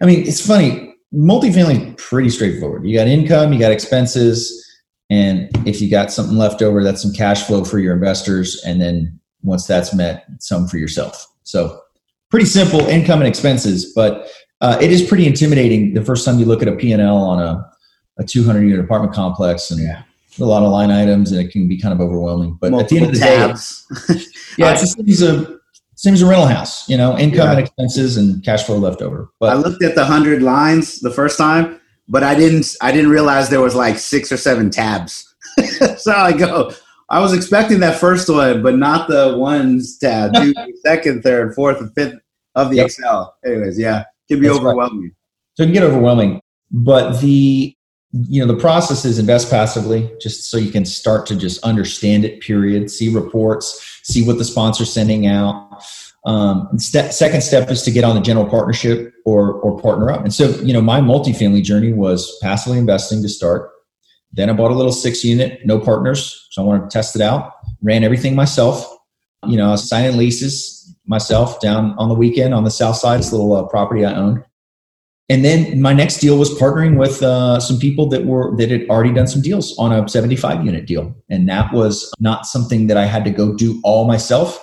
I 0.00 0.06
mean, 0.06 0.26
it's 0.26 0.44
funny 0.44 0.87
multifamily 1.14 1.96
pretty 1.96 2.30
straightforward. 2.30 2.86
You 2.86 2.96
got 2.96 3.06
income, 3.06 3.52
you 3.52 3.58
got 3.58 3.72
expenses, 3.72 4.64
and 5.10 5.48
if 5.66 5.80
you 5.80 5.90
got 5.90 6.12
something 6.12 6.36
left 6.36 6.62
over, 6.62 6.84
that's 6.84 7.02
some 7.02 7.12
cash 7.12 7.44
flow 7.44 7.64
for 7.64 7.78
your 7.78 7.94
investors. 7.94 8.62
And 8.64 8.80
then 8.80 9.18
once 9.42 9.66
that's 9.66 9.94
met, 9.94 10.26
some 10.38 10.66
for 10.66 10.76
yourself. 10.78 11.26
So 11.44 11.80
pretty 12.30 12.46
simple 12.46 12.80
income 12.80 13.20
and 13.20 13.28
expenses, 13.28 13.92
but 13.94 14.28
uh, 14.60 14.76
it 14.80 14.90
is 14.90 15.02
pretty 15.02 15.26
intimidating 15.26 15.94
the 15.94 16.04
first 16.04 16.24
time 16.24 16.38
you 16.38 16.44
look 16.44 16.62
at 16.62 16.68
a 16.68 16.76
P&L 16.76 17.16
on 17.16 17.40
a, 17.40 17.64
a 18.18 18.24
200 18.24 18.62
unit 18.62 18.80
apartment 18.80 19.14
complex 19.14 19.70
and 19.70 19.80
yeah. 19.80 20.02
a 20.40 20.44
lot 20.44 20.62
of 20.62 20.70
line 20.70 20.90
items 20.90 21.32
and 21.32 21.40
it 21.40 21.50
can 21.50 21.68
be 21.68 21.80
kind 21.80 21.94
of 21.94 22.00
overwhelming. 22.00 22.58
But 22.60 22.72
Multiple 22.72 22.84
at 22.84 22.88
the 22.90 22.96
end 22.96 23.06
of 23.06 23.20
the 23.20 23.26
tabs. 23.26 23.86
day, 24.08 24.14
yeah, 24.58 24.72
it's 24.72 24.82
a 24.82 24.86
series 24.88 25.22
of 25.22 25.57
same 25.98 26.14
as 26.14 26.22
a 26.22 26.26
rental 26.26 26.46
house, 26.46 26.88
you 26.88 26.96
know, 26.96 27.18
income 27.18 27.46
yeah. 27.46 27.50
and 27.50 27.58
expenses 27.58 28.16
and 28.16 28.42
cash 28.44 28.62
flow 28.62 28.78
left 28.78 29.02
over. 29.02 29.30
But 29.40 29.50
I 29.50 29.54
looked 29.54 29.82
at 29.82 29.96
the 29.96 30.04
hundred 30.04 30.42
lines 30.42 31.00
the 31.00 31.10
first 31.10 31.36
time, 31.36 31.80
but 32.06 32.22
I 32.22 32.36
didn't 32.36 32.76
I 32.80 32.92
didn't 32.92 33.10
realize 33.10 33.48
there 33.48 33.60
was 33.60 33.74
like 33.74 33.98
six 33.98 34.30
or 34.30 34.36
seven 34.36 34.70
tabs. 34.70 35.34
so 35.98 36.12
I 36.12 36.32
go, 36.32 36.72
I 37.10 37.18
was 37.18 37.32
expecting 37.32 37.80
that 37.80 37.98
first 37.98 38.28
one, 38.28 38.62
but 38.62 38.76
not 38.76 39.08
the 39.08 39.36
ones 39.36 39.98
tab, 39.98 40.34
two, 40.34 40.54
second, 40.86 41.22
third, 41.22 41.56
fourth, 41.56 41.80
and 41.80 41.92
fifth 41.94 42.14
of 42.54 42.70
the 42.70 42.76
yep. 42.76 42.86
Excel. 42.86 43.34
Anyways, 43.44 43.76
yeah, 43.76 44.02
it 44.02 44.06
can 44.34 44.40
be 44.40 44.46
That's 44.46 44.60
overwhelming. 44.60 45.02
Right. 45.02 45.12
So 45.54 45.62
it 45.64 45.66
can 45.66 45.72
get 45.72 45.82
overwhelming. 45.82 46.40
But 46.70 47.20
the 47.20 47.74
you 48.26 48.44
know 48.44 48.52
the 48.52 48.58
process 48.58 49.04
is 49.04 49.18
invest 49.18 49.50
passively 49.50 50.10
just 50.20 50.50
so 50.50 50.56
you 50.56 50.70
can 50.70 50.84
start 50.84 51.26
to 51.26 51.36
just 51.36 51.62
understand 51.62 52.24
it 52.24 52.40
period 52.40 52.90
see 52.90 53.12
reports 53.14 53.98
see 54.08 54.26
what 54.26 54.38
the 54.38 54.44
sponsor's 54.44 54.92
sending 54.92 55.26
out. 55.26 55.84
Um, 56.24 56.68
step, 56.78 57.12
second 57.12 57.42
step 57.42 57.70
is 57.70 57.82
to 57.82 57.90
get 57.90 58.04
on 58.04 58.16
the 58.16 58.20
general 58.20 58.46
partnership 58.46 59.14
or 59.24 59.52
or 59.54 59.80
partner 59.80 60.10
up. 60.10 60.22
And 60.22 60.34
so 60.34 60.48
you 60.60 60.72
know 60.72 60.80
my 60.80 61.00
multifamily 61.00 61.62
journey 61.62 61.92
was 61.92 62.38
passively 62.42 62.78
investing 62.78 63.22
to 63.22 63.28
start. 63.28 63.70
Then 64.32 64.50
i 64.50 64.52
bought 64.52 64.70
a 64.70 64.74
little 64.74 64.92
six 64.92 65.24
unit 65.24 65.60
no 65.64 65.78
partners 65.78 66.48
so 66.50 66.62
i 66.62 66.64
wanted 66.64 66.84
to 66.84 66.88
test 66.90 67.14
it 67.14 67.22
out. 67.22 67.52
Ran 67.82 68.04
everything 68.04 68.34
myself. 68.34 68.84
You 69.46 69.56
know 69.56 69.68
i 69.68 69.70
was 69.70 69.88
signing 69.88 70.16
leases 70.16 70.96
myself 71.06 71.60
down 71.60 71.94
on 71.98 72.08
the 72.08 72.14
weekend 72.14 72.52
on 72.52 72.64
the 72.64 72.70
south 72.70 72.96
side. 72.96 73.20
It's 73.20 73.30
a 73.30 73.36
little 73.36 73.54
uh, 73.54 73.64
property 73.64 74.04
i 74.04 74.14
owned 74.14 74.44
and 75.30 75.44
then 75.44 75.80
my 75.82 75.92
next 75.92 76.18
deal 76.18 76.38
was 76.38 76.50
partnering 76.58 76.96
with 76.96 77.22
uh, 77.22 77.60
some 77.60 77.78
people 77.78 78.08
that 78.08 78.24
were 78.24 78.56
that 78.56 78.70
had 78.70 78.88
already 78.88 79.12
done 79.12 79.26
some 79.26 79.42
deals 79.42 79.76
on 79.78 79.92
a 79.92 80.08
75 80.08 80.64
unit 80.64 80.86
deal. 80.86 81.14
And 81.28 81.46
that 81.48 81.72
was 81.72 82.10
not 82.18 82.46
something 82.46 82.86
that 82.86 82.96
i 82.96 83.04
had 83.04 83.24
to 83.24 83.30
go 83.30 83.54
do 83.54 83.80
all 83.84 84.06
myself. 84.06 84.56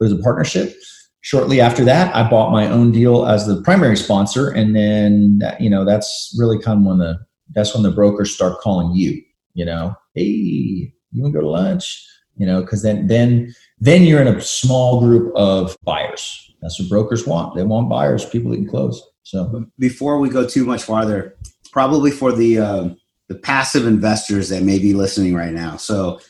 It 0.00 0.04
was 0.04 0.12
a 0.12 0.18
partnership. 0.18 0.76
Shortly 1.22 1.60
after 1.60 1.84
that 1.84 2.14
i 2.14 2.28
bought 2.28 2.52
my 2.52 2.68
own 2.68 2.92
deal 2.92 3.26
as 3.26 3.46
the 3.46 3.60
primary 3.62 3.96
sponsor. 3.96 4.50
And 4.50 4.76
then 4.76 5.38
that, 5.38 5.60
you 5.60 5.68
know 5.68 5.84
that's 5.84 6.34
really 6.38 6.60
kind 6.60 6.80
of 6.80 6.86
when 6.86 6.98
the 6.98 7.18
that's 7.52 7.74
when 7.74 7.82
the 7.82 7.90
brokers 7.90 8.32
start 8.32 8.60
calling 8.60 8.94
you 8.94 9.20
you 9.54 9.64
know 9.64 9.94
hey 10.14 10.22
you 10.24 10.92
want 11.22 11.34
to 11.34 11.38
go 11.38 11.42
to 11.42 11.50
lunch? 11.50 12.06
You 12.36 12.46
know 12.46 12.60
because 12.60 12.82
then 12.82 13.08
then 13.08 13.52
then 13.80 14.04
you're 14.04 14.22
in 14.22 14.28
a 14.28 14.40
small 14.40 15.00
group 15.00 15.34
of 15.34 15.76
buyers. 15.82 16.48
That's 16.60 16.78
what 16.78 16.88
brokers 16.88 17.26
want. 17.26 17.56
They 17.56 17.64
want 17.64 17.90
buyers 17.90 18.24
people 18.24 18.52
that 18.52 18.58
can 18.58 18.68
close 18.68 19.02
So 19.22 19.66
before 19.78 20.18
we 20.18 20.28
go 20.28 20.46
too 20.46 20.64
much 20.64 20.82
farther, 20.82 21.36
probably 21.70 22.10
for 22.10 22.32
the 22.32 22.58
uh, 22.58 22.88
the 23.28 23.34
passive 23.34 23.86
investors 23.86 24.48
that 24.50 24.62
may 24.62 24.78
be 24.78 24.94
listening 24.94 25.34
right 25.34 25.52
now. 25.52 25.76
So 25.76 26.20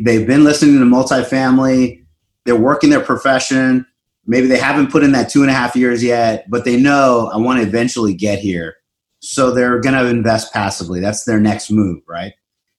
they've 0.00 0.26
been 0.26 0.44
listening 0.44 0.78
to 0.78 0.84
multifamily, 0.84 2.04
they're 2.44 2.56
working 2.56 2.90
their 2.90 3.00
profession. 3.00 3.86
Maybe 4.24 4.46
they 4.46 4.58
haven't 4.58 4.92
put 4.92 5.02
in 5.02 5.12
that 5.12 5.30
two 5.30 5.42
and 5.42 5.50
a 5.50 5.54
half 5.54 5.74
years 5.74 6.02
yet, 6.04 6.48
but 6.48 6.64
they 6.64 6.80
know 6.80 7.28
I 7.32 7.38
want 7.38 7.60
to 7.60 7.66
eventually 7.66 8.14
get 8.14 8.38
here. 8.38 8.76
So 9.18 9.50
they're 9.52 9.80
going 9.80 9.94
to 9.94 10.08
invest 10.08 10.52
passively. 10.52 11.00
That's 11.00 11.24
their 11.24 11.40
next 11.40 11.70
move, 11.70 12.02
right? 12.08 12.32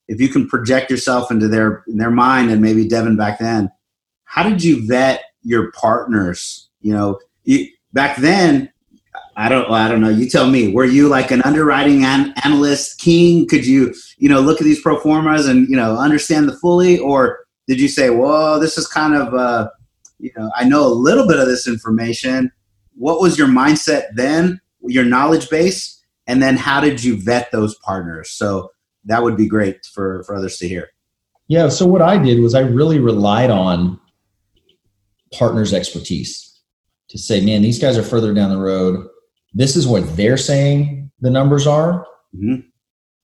If 0.07 0.21
you 0.21 0.29
can 0.29 0.47
project 0.47 0.89
yourself 0.89 1.31
into 1.31 1.47
their 1.47 1.83
their 1.87 2.11
mind, 2.11 2.51
and 2.51 2.61
maybe 2.61 2.87
Devin 2.87 3.17
back 3.17 3.39
then, 3.39 3.71
how 4.25 4.43
did 4.43 4.63
you 4.63 4.85
vet 4.87 5.23
your 5.41 5.71
partners? 5.71 6.69
You 6.81 6.93
know, 6.93 7.19
you, 7.43 7.67
back 7.93 8.17
then 8.17 8.72
I 9.35 9.49
don't. 9.49 9.69
I 9.71 9.87
don't 9.87 10.01
know. 10.01 10.09
You 10.09 10.29
tell 10.29 10.47
me. 10.47 10.71
Were 10.71 10.85
you 10.85 11.07
like 11.07 11.31
an 11.31 11.41
underwriting 11.41 12.03
an- 12.05 12.33
analyst 12.43 12.99
king? 12.99 13.47
Could 13.47 13.65
you, 13.65 13.93
you 14.17 14.29
know, 14.29 14.39
look 14.39 14.61
at 14.61 14.63
these 14.63 14.81
pro 14.81 14.99
formas 14.99 15.47
and 15.47 15.67
you 15.67 15.75
know 15.75 15.97
understand 15.97 16.47
the 16.47 16.53
fully, 16.53 16.99
or 16.99 17.39
did 17.67 17.81
you 17.81 17.87
say, 17.87 18.09
"Well, 18.09 18.59
this 18.59 18.77
is 18.77 18.87
kind 18.87 19.15
of, 19.15 19.33
uh, 19.33 19.69
you 20.19 20.31
know, 20.37 20.51
I 20.55 20.65
know 20.65 20.85
a 20.85 20.93
little 20.93 21.27
bit 21.27 21.39
of 21.39 21.47
this 21.47 21.67
information." 21.67 22.51
What 22.95 23.21
was 23.21 23.37
your 23.37 23.47
mindset 23.47 24.03
then? 24.13 24.61
Your 24.85 25.05
knowledge 25.05 25.49
base, 25.49 25.99
and 26.27 26.43
then 26.43 26.55
how 26.55 26.79
did 26.79 27.03
you 27.03 27.19
vet 27.19 27.51
those 27.51 27.75
partners? 27.77 28.29
So 28.29 28.71
that 29.05 29.23
would 29.23 29.35
be 29.35 29.47
great 29.47 29.85
for 29.85 30.23
for 30.25 30.35
others 30.35 30.57
to 30.57 30.67
hear. 30.67 30.89
Yeah. 31.47 31.69
So 31.69 31.87
what 31.87 32.03
I 32.03 32.17
did 32.17 32.39
was 32.39 32.53
I 32.53 32.61
really 32.61 32.99
relied 32.99 33.49
on 33.49 33.99
partners' 35.31 35.73
expertise 35.73 36.59
to 37.09 37.17
say, 37.17 37.43
"Man, 37.43 37.63
these 37.63 37.79
guys 37.79 37.97
are 37.97 38.03
further 38.03 38.31
down 38.31 38.51
the 38.51 38.57
road." 38.57 39.07
This 39.53 39.75
is 39.75 39.87
what 39.87 40.15
they're 40.17 40.37
saying 40.37 41.11
the 41.21 41.29
numbers 41.29 41.65
are. 41.65 42.05
Mm-hmm. 42.35 42.67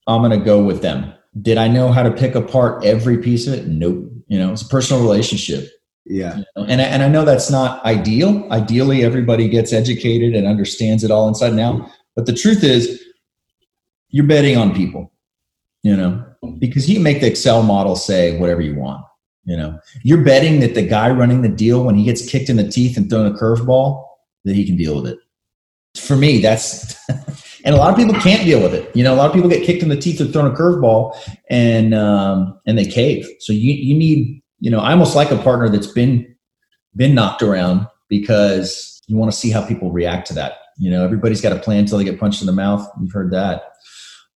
I'm 0.06 0.22
going 0.22 0.38
to 0.38 0.44
go 0.44 0.64
with 0.64 0.82
them. 0.82 1.12
Did 1.40 1.58
I 1.58 1.68
know 1.68 1.92
how 1.92 2.02
to 2.02 2.10
pick 2.10 2.34
apart 2.34 2.84
every 2.84 3.18
piece 3.18 3.46
of 3.46 3.54
it? 3.54 3.68
Nope. 3.68 4.10
You 4.26 4.38
know, 4.38 4.52
it's 4.52 4.62
a 4.62 4.68
personal 4.68 5.02
relationship. 5.02 5.68
Yeah. 6.06 6.38
You 6.38 6.44
know? 6.56 6.64
And, 6.64 6.80
and 6.80 7.02
I 7.02 7.08
know 7.08 7.24
that's 7.24 7.50
not 7.50 7.84
ideal. 7.84 8.50
Ideally, 8.50 9.04
everybody 9.04 9.48
gets 9.48 9.72
educated 9.72 10.34
and 10.34 10.46
understands 10.46 11.04
it 11.04 11.10
all 11.10 11.28
inside 11.28 11.50
and 11.50 11.60
out. 11.60 11.90
But 12.16 12.26
the 12.26 12.34
truth 12.34 12.64
is, 12.64 13.02
you're 14.08 14.26
betting 14.26 14.56
on 14.56 14.74
people, 14.74 15.12
you 15.82 15.96
know, 15.96 16.24
because 16.58 16.90
you 16.90 16.98
make 16.98 17.20
the 17.20 17.28
Excel 17.28 17.62
model 17.62 17.94
say 17.94 18.38
whatever 18.38 18.60
you 18.60 18.74
want. 18.74 19.04
You 19.44 19.56
know, 19.56 19.78
you're 20.02 20.24
betting 20.24 20.60
that 20.60 20.74
the 20.74 20.82
guy 20.82 21.10
running 21.10 21.42
the 21.42 21.48
deal, 21.48 21.84
when 21.84 21.94
he 21.94 22.04
gets 22.04 22.28
kicked 22.28 22.48
in 22.48 22.56
the 22.56 22.68
teeth 22.68 22.96
and 22.96 23.08
thrown 23.08 23.26
a 23.26 23.36
curveball, 23.36 24.04
that 24.44 24.54
he 24.54 24.66
can 24.66 24.76
deal 24.76 24.96
with 24.96 25.12
it 25.12 25.18
for 25.96 26.16
me, 26.16 26.40
that's 26.40 26.96
and 27.64 27.74
a 27.74 27.78
lot 27.78 27.90
of 27.90 27.96
people 27.96 28.14
can't 28.20 28.44
deal 28.44 28.62
with 28.62 28.74
it. 28.74 28.94
You 28.94 29.04
know, 29.04 29.14
a 29.14 29.16
lot 29.16 29.28
of 29.28 29.34
people 29.34 29.50
get 29.50 29.64
kicked 29.64 29.82
in 29.82 29.88
the 29.88 29.96
teeth 29.96 30.20
or 30.20 30.26
thrown 30.26 30.50
a 30.50 30.54
curveball 30.54 31.16
and 31.48 31.94
um, 31.94 32.58
and 32.66 32.78
they 32.78 32.84
cave. 32.84 33.26
So 33.40 33.52
you 33.52 33.72
you 33.72 33.94
need 33.94 34.42
you 34.60 34.70
know 34.70 34.80
I 34.80 34.92
almost 34.92 35.16
like 35.16 35.30
a 35.30 35.38
partner 35.38 35.68
that's 35.68 35.86
been 35.86 36.34
been 36.96 37.14
knocked 37.14 37.42
around 37.42 37.86
because 38.08 39.00
you 39.06 39.16
want 39.16 39.30
to 39.30 39.36
see 39.36 39.50
how 39.50 39.66
people 39.66 39.90
react 39.92 40.26
to 40.28 40.34
that. 40.34 40.54
You 40.78 40.90
know, 40.90 41.04
everybody's 41.04 41.40
got 41.40 41.52
a 41.52 41.58
plan 41.58 41.80
until 41.80 41.98
they 41.98 42.04
get 42.04 42.18
punched 42.18 42.40
in 42.40 42.46
the 42.46 42.52
mouth. 42.52 42.86
You've 43.00 43.12
heard 43.12 43.32
that. 43.32 43.62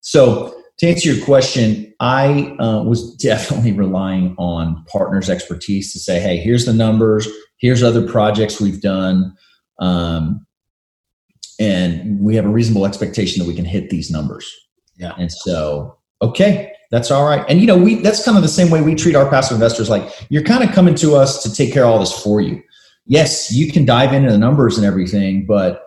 So 0.01 0.55
to 0.79 0.89
answer 0.89 1.13
your 1.13 1.25
question, 1.25 1.95
I 2.01 2.57
uh, 2.59 2.83
was 2.83 3.15
definitely 3.17 3.73
relying 3.73 4.35
on 4.39 4.85
partners' 4.89 5.31
expertise 5.31 5.93
to 5.93 5.99
say, 5.99 6.21
hey, 6.21 6.37
here's 6.37 6.67
the 6.67 6.73
numbers, 6.73 7.29
here's 7.59 7.83
other 7.83 8.07
projects 8.07 8.61
we've 8.61 8.81
done. 8.81 9.35
Um, 9.79 10.44
and 11.59 12.21
we 12.21 12.37
have 12.37 12.45
a 12.45 12.49
reasonable 12.49 12.87
expectation 12.87 13.41
that 13.41 13.49
we 13.49 13.55
can 13.55 13.65
hit 13.65 13.91
these 13.91 14.11
numbers. 14.11 14.53
Yeah. 14.97 15.15
And 15.19 15.31
so, 15.31 15.99
okay, 16.23 16.73
that's 16.91 17.11
all 17.11 17.25
right. 17.25 17.45
And 17.49 17.61
you 17.61 17.67
know, 17.67 17.77
we 17.77 17.97
that's 17.97 18.25
kind 18.25 18.37
of 18.37 18.43
the 18.43 18.49
same 18.49 18.71
way 18.71 18.81
we 18.81 18.95
treat 18.95 19.17
our 19.17 19.29
passive 19.29 19.57
investors. 19.57 19.91
Like 19.91 20.09
you're 20.29 20.43
kind 20.43 20.63
of 20.63 20.75
coming 20.75 20.95
to 20.97 21.17
us 21.17 21.43
to 21.43 21.53
take 21.53 21.73
care 21.73 21.85
of 21.85 21.91
all 21.91 21.99
this 21.99 22.23
for 22.23 22.41
you. 22.41 22.63
Yes, 23.07 23.53
you 23.53 23.71
can 23.73 23.85
dive 23.85 24.13
into 24.13 24.31
the 24.31 24.39
numbers 24.39 24.79
and 24.79 24.87
everything, 24.87 25.45
but 25.45 25.83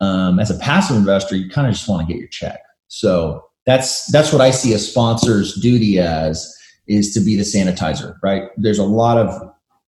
um, 0.00 0.38
as 0.38 0.50
a 0.50 0.58
passive 0.58 0.96
investor, 0.96 1.36
you 1.36 1.50
kind 1.50 1.66
of 1.66 1.74
just 1.74 1.88
want 1.88 2.06
to 2.06 2.12
get 2.12 2.18
your 2.18 2.28
check. 2.28 2.60
So 2.88 3.44
that's 3.66 4.10
that's 4.10 4.32
what 4.32 4.40
I 4.40 4.50
see 4.50 4.72
a 4.72 4.78
sponsor's 4.78 5.54
duty 5.54 5.98
as 5.98 6.54
is 6.86 7.14
to 7.14 7.20
be 7.20 7.36
the 7.36 7.42
sanitizer, 7.42 8.16
right? 8.22 8.44
There's 8.56 8.78
a 8.78 8.84
lot 8.84 9.16
of 9.16 9.50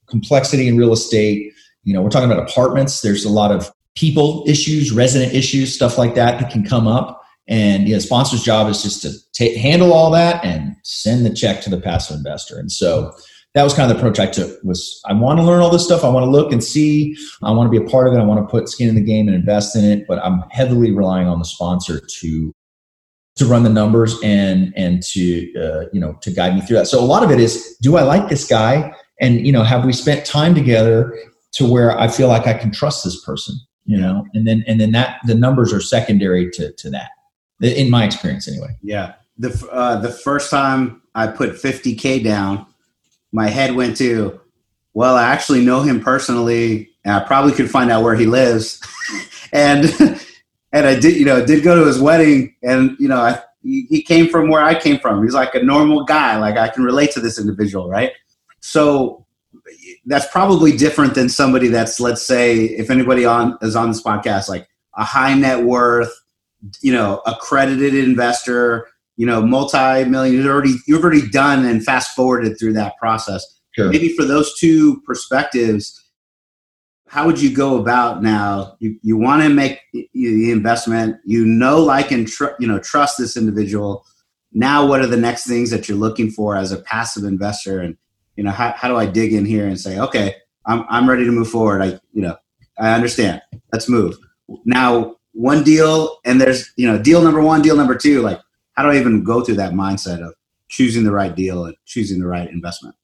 complexity 0.08 0.68
in 0.68 0.78
real 0.78 0.94
estate. 0.94 1.54
You 1.84 1.94
know, 1.94 2.02
we're 2.02 2.10
talking 2.10 2.32
about 2.32 2.50
apartments. 2.50 3.02
There's 3.02 3.24
a 3.24 3.30
lot 3.30 3.52
of 3.52 3.72
people 3.98 4.44
issues, 4.48 4.92
resident 4.92 5.34
issues, 5.34 5.74
stuff 5.74 5.98
like 5.98 6.14
that 6.16 6.40
that 6.40 6.52
can 6.52 6.64
come 6.64 6.88
up. 6.88 7.22
And 7.48 7.88
you 7.88 7.94
know, 7.94 8.00
sponsor's 8.00 8.44
job 8.44 8.70
is 8.70 8.84
just 8.84 9.34
to 9.34 9.60
handle 9.60 9.94
all 9.94 10.12
that 10.12 10.44
and 10.46 10.76
send 10.84 11.26
the 11.26 11.34
check 11.34 11.62
to 11.62 11.70
the 11.70 11.80
passive 11.80 12.18
investor. 12.18 12.60
And 12.60 12.72
so 12.72 13.12
that 13.54 13.64
was 13.64 13.74
kind 13.74 13.90
of 13.90 13.98
the 13.98 14.00
approach 14.00 14.20
I 14.20 14.28
took 14.28 14.60
was 14.64 15.02
I 15.06 15.14
want 15.14 15.40
to 15.40 15.44
learn 15.44 15.62
all 15.62 15.72
this 15.72 15.84
stuff. 15.84 16.04
I 16.04 16.10
want 16.10 16.26
to 16.26 16.30
look 16.30 16.52
and 16.52 16.64
see. 16.64 17.18
I 17.42 17.52
want 17.52 17.72
to 17.72 17.80
be 17.80 17.84
a 17.84 17.90
part 17.90 18.08
of 18.08 18.14
it. 18.14 18.20
I 18.20 18.24
want 18.24 18.46
to 18.46 18.52
put 18.52 18.70
skin 18.70 18.90
in 18.90 18.96
the 18.96 19.02
game 19.02 19.28
and 19.28 19.36
invest 19.36 19.76
in 19.76 19.84
it. 19.84 20.06
But 20.08 20.20
I'm 20.20 20.44
heavily 20.52 20.92
relying 20.92 21.28
on 21.28 21.40
the 21.40 21.46
sponsor 21.46 22.00
to 22.20 22.54
to 23.38 23.46
run 23.46 23.64
the 23.64 23.70
numbers 23.70 24.16
and 24.24 24.74
and 24.76 25.02
to 25.14 25.54
uh, 25.56 25.86
you 25.92 26.00
know 26.00 26.14
to 26.22 26.30
guide 26.30 26.54
me 26.54 26.62
through 26.62 26.78
that. 26.78 26.88
So 26.88 27.00
a 27.00 27.06
lot 27.06 27.24
of 27.24 27.32
it 27.32 27.40
is, 27.40 27.78
do 27.82 27.98
I 27.98 28.04
like 28.04 28.30
this 28.30 28.48
guy? 28.48 28.94
And 29.20 29.46
you 29.46 29.54
know, 29.54 29.64
have 29.64 29.86
we 29.86 29.94
spent 29.94 30.26
time 30.26 30.54
together 30.54 31.18
to 31.54 31.66
where 31.66 31.98
I 31.98 32.10
feel 32.10 32.28
like 32.28 32.46
I 32.46 32.54
can 32.54 32.72
trust 32.72 33.04
this 33.04 33.24
person? 33.26 33.56
You 33.88 33.97
know 33.97 34.28
and 34.34 34.45
then 34.45 34.63
and 34.67 34.80
then 34.80 34.91
that 34.91 35.19
the 35.26 35.34
numbers 35.34 35.73
are 35.73 35.82
secondary 35.82 36.52
to 36.52 36.71
to 36.73 36.89
that 36.89 37.12
in 37.62 37.89
my 37.89 38.04
experience 38.04 38.47
anyway. 38.47 38.76
Yeah. 38.84 39.15
The 39.39 39.67
uh, 39.71 40.00
the 40.00 40.12
first 40.12 40.52
time 40.52 41.02
i 41.15 41.26
put 41.26 41.52
50k 41.52 42.23
down 42.23 42.65
my 43.32 43.47
head 43.47 43.76
went 43.76 43.97
to 43.97 44.39
well 44.93 45.15
i 45.15 45.23
actually 45.23 45.63
know 45.63 45.82
him 45.82 46.02
personally 46.02 46.89
and 47.06 47.15
i 47.15 47.19
probably 47.23 47.54
could 47.54 47.71
find 47.71 47.89
out 47.89 48.04
where 48.04 48.15
he 48.15 48.26
lives. 48.26 48.82
And 49.54 49.86
and 50.73 50.86
i 50.86 51.00
did 51.00 51.15
you 51.15 51.23
know 51.23 51.45
did 51.45 51.63
go 51.63 51.73
to 51.80 51.88
his 51.88 52.02
wedding 52.02 52.54
and 52.63 52.97
you 53.00 53.08
know 53.08 53.15
i 53.15 53.41
he 53.63 54.02
came 54.02 54.28
from 54.28 54.50
where 54.50 54.62
i 54.62 54.78
came 54.78 55.00
from. 55.00 55.23
He's 55.23 55.34
like 55.34 55.56
a 55.56 55.63
normal 55.63 56.04
guy 56.04 56.38
like 56.38 56.58
i 56.58 56.67
can 56.67 56.84
relate 56.84 57.12
to 57.12 57.21
this 57.21 57.39
individual 57.39 57.89
right? 57.89 58.12
So 58.60 59.26
that's 60.08 60.28
probably 60.32 60.76
different 60.76 61.13
than 61.13 61.30
somebody 61.30 61.67
that's 61.67 62.00
let's 62.00 62.26
say 62.26 62.63
if 62.63 62.89
anybody 62.89 63.26
on 63.26 63.58
is 63.62 63.76
on 63.76 63.89
this 63.89 64.02
podcast 64.02 64.50
like 64.50 64.67
a 64.96 65.04
high 65.04 65.34
net 65.34 65.63
worth 65.63 66.12
you 66.82 66.91
know 66.91 67.22
accredited 67.26 67.93
investor 67.93 68.88
you 69.17 69.26
know 69.26 69.41
multi-million 69.41 70.36
you've 70.36 70.48
already 70.48 70.76
you've 70.88 71.04
already 71.04 71.30
done 71.30 71.65
and 71.65 71.84
fast 71.84 72.15
forwarded 72.15 72.58
through 72.58 72.74
that 72.74 72.98
process. 72.98 73.46
Sure. 73.72 73.91
maybe 73.91 74.10
for 74.10 74.26
those 74.26 74.58
two 74.58 75.02
perspectives 75.02 76.04
how 77.08 77.26
would 77.26 77.41
you 77.41 77.56
go 77.56 77.78
about 77.78 78.22
now? 78.22 78.76
You, 78.80 79.00
you 79.02 79.17
want 79.17 79.41
to 79.41 79.50
make 79.50 79.80
the 79.93 80.52
investment 80.52 81.17
you 81.26 81.46
know 81.46 81.80
like 81.80 82.12
and 82.12 82.28
tr- 82.28 82.56
you 82.60 82.67
know 82.67 82.80
trust 82.80 83.17
this 83.17 83.38
individual. 83.38 84.06
Now 84.54 84.86
what 84.86 85.02
are 85.02 85.08
the 85.08 85.17
next 85.17 85.48
things 85.48 85.70
that 85.70 85.88
you're 85.88 85.98
looking 85.98 86.30
for 86.30 86.56
as 86.56 86.72
a 86.72 86.82
passive 86.82 87.24
investor? 87.24 87.80
And 87.80 87.98
you 88.38 88.43
know, 88.43 88.52
how, 88.52 88.73
how 88.78 88.88
do 88.88 88.95
I 88.95 89.06
dig 89.06 89.34
in 89.34 89.43
here 89.43 89.67
and 89.67 89.78
say, 89.78 90.00
okay, 90.00 90.36
I'm, 90.65 90.86
I'm 90.89 91.10
ready 91.10 91.26
to 91.26 91.32
move 91.32 91.50
forward. 91.50 91.82
I, 91.82 92.00
you 92.13 92.21
know, 92.21 92.38
I 92.80 92.93
understand. 92.93 93.41
Let's 93.73 93.89
move. 93.89 94.15
Now, 94.63 95.17
one 95.34 95.63
deal 95.63 96.19
and 96.23 96.39
there's, 96.39 96.71
you 96.78 96.88
know, 96.88 97.02
deal 97.02 97.21
number 97.21 97.41
one, 97.41 97.62
deal 97.62 97.76
number 97.76 97.95
two, 97.95 98.21
like 98.21 98.39
how 98.73 98.84
do 98.84 98.89
I 98.89 98.97
even 98.97 99.23
go 99.23 99.43
through 99.43 99.56
that 99.56 99.73
mindset 99.73 100.26
of 100.26 100.34
choosing 100.69 101.04
the 101.04 101.12
right 101.12 101.36
deal 101.36 101.65
and 101.65 101.76
choosing 101.86 102.19
the 102.19 102.28
right 102.28 102.50
investment? 102.50 102.95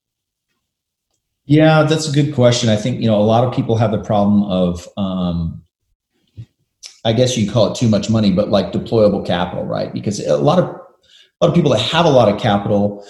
Yeah, 1.45 1.83
that's 1.83 2.07
a 2.07 2.11
good 2.11 2.33
question. 2.33 2.69
I 2.69 2.77
think, 2.77 3.01
you 3.01 3.07
know, 3.07 3.19
a 3.19 3.21
lot 3.21 3.43
of 3.43 3.53
people 3.53 3.75
have 3.75 3.91
the 3.91 4.01
problem 4.01 4.43
of, 4.43 4.87
um, 4.95 5.63
I 7.03 7.11
guess 7.11 7.37
you 7.37 7.51
call 7.51 7.71
it 7.71 7.75
too 7.75 7.89
much 7.89 8.09
money, 8.09 8.31
but 8.31 8.49
like 8.49 8.71
deployable 8.71 9.25
capital, 9.25 9.65
right? 9.65 9.91
Because 9.93 10.25
a 10.25 10.37
lot 10.37 10.59
of 10.59 10.65
a 10.65 11.45
lot 11.45 11.49
of 11.49 11.55
people 11.55 11.71
that 11.71 11.81
have 11.81 12.05
a 12.05 12.09
lot 12.09 12.29
of 12.29 12.39
capital 12.39 13.05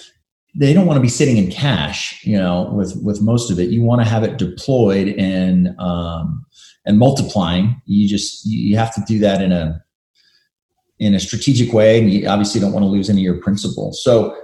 they 0.55 0.73
don't 0.73 0.85
want 0.85 0.97
to 0.97 1.01
be 1.01 1.09
sitting 1.09 1.37
in 1.37 1.51
cash, 1.51 2.23
you 2.23 2.37
know, 2.37 2.71
with 2.73 2.95
with 3.03 3.21
most 3.21 3.49
of 3.49 3.59
it. 3.59 3.69
You 3.69 3.81
want 3.81 4.01
to 4.01 4.07
have 4.07 4.23
it 4.23 4.37
deployed 4.37 5.09
and 5.17 5.77
um, 5.79 6.45
and 6.85 6.99
multiplying. 6.99 7.81
You 7.85 8.07
just 8.07 8.45
you 8.45 8.77
have 8.77 8.93
to 8.95 9.01
do 9.07 9.19
that 9.19 9.41
in 9.41 9.51
a 9.51 9.83
in 10.99 11.13
a 11.13 11.19
strategic 11.19 11.73
way, 11.73 11.99
and 11.99 12.11
you 12.11 12.27
obviously 12.27 12.61
don't 12.61 12.71
want 12.71 12.83
to 12.83 12.87
lose 12.87 13.09
any 13.09 13.21
of 13.21 13.33
your 13.33 13.41
principal. 13.41 13.93
So 13.93 14.37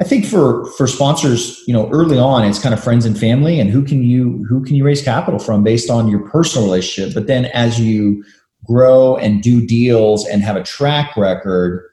I 0.00 0.04
think 0.04 0.24
for 0.24 0.66
for 0.72 0.86
sponsors, 0.86 1.60
you 1.66 1.72
know, 1.72 1.90
early 1.90 2.18
on, 2.18 2.44
it's 2.44 2.60
kind 2.60 2.72
of 2.72 2.82
friends 2.82 3.04
and 3.04 3.18
family, 3.18 3.58
and 3.58 3.68
who 3.68 3.82
can 3.84 4.04
you 4.04 4.44
who 4.48 4.62
can 4.64 4.76
you 4.76 4.84
raise 4.84 5.02
capital 5.02 5.40
from 5.40 5.64
based 5.64 5.90
on 5.90 6.08
your 6.08 6.28
personal 6.28 6.66
relationship. 6.66 7.14
But 7.14 7.26
then 7.26 7.46
as 7.46 7.80
you 7.80 8.24
grow 8.64 9.16
and 9.16 9.42
do 9.42 9.66
deals 9.66 10.26
and 10.26 10.42
have 10.42 10.56
a 10.56 10.62
track 10.62 11.16
record, 11.16 11.84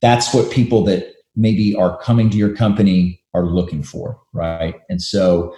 that's 0.00 0.32
what 0.32 0.50
people 0.50 0.84
that 0.84 1.13
maybe 1.36 1.74
are 1.74 1.98
coming 1.98 2.30
to 2.30 2.36
your 2.36 2.54
company 2.54 3.20
are 3.34 3.46
looking 3.46 3.82
for, 3.82 4.18
right? 4.32 4.76
And 4.88 5.02
so 5.02 5.54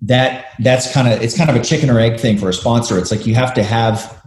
that 0.00 0.46
that's 0.58 0.92
kind 0.92 1.06
of 1.06 1.22
it's 1.22 1.36
kind 1.36 1.48
of 1.48 1.56
a 1.56 1.62
chicken 1.62 1.88
or 1.88 2.00
egg 2.00 2.18
thing 2.18 2.36
for 2.36 2.48
a 2.48 2.52
sponsor. 2.52 2.98
It's 2.98 3.10
like 3.10 3.26
you 3.26 3.34
have 3.34 3.54
to 3.54 3.62
have 3.62 4.20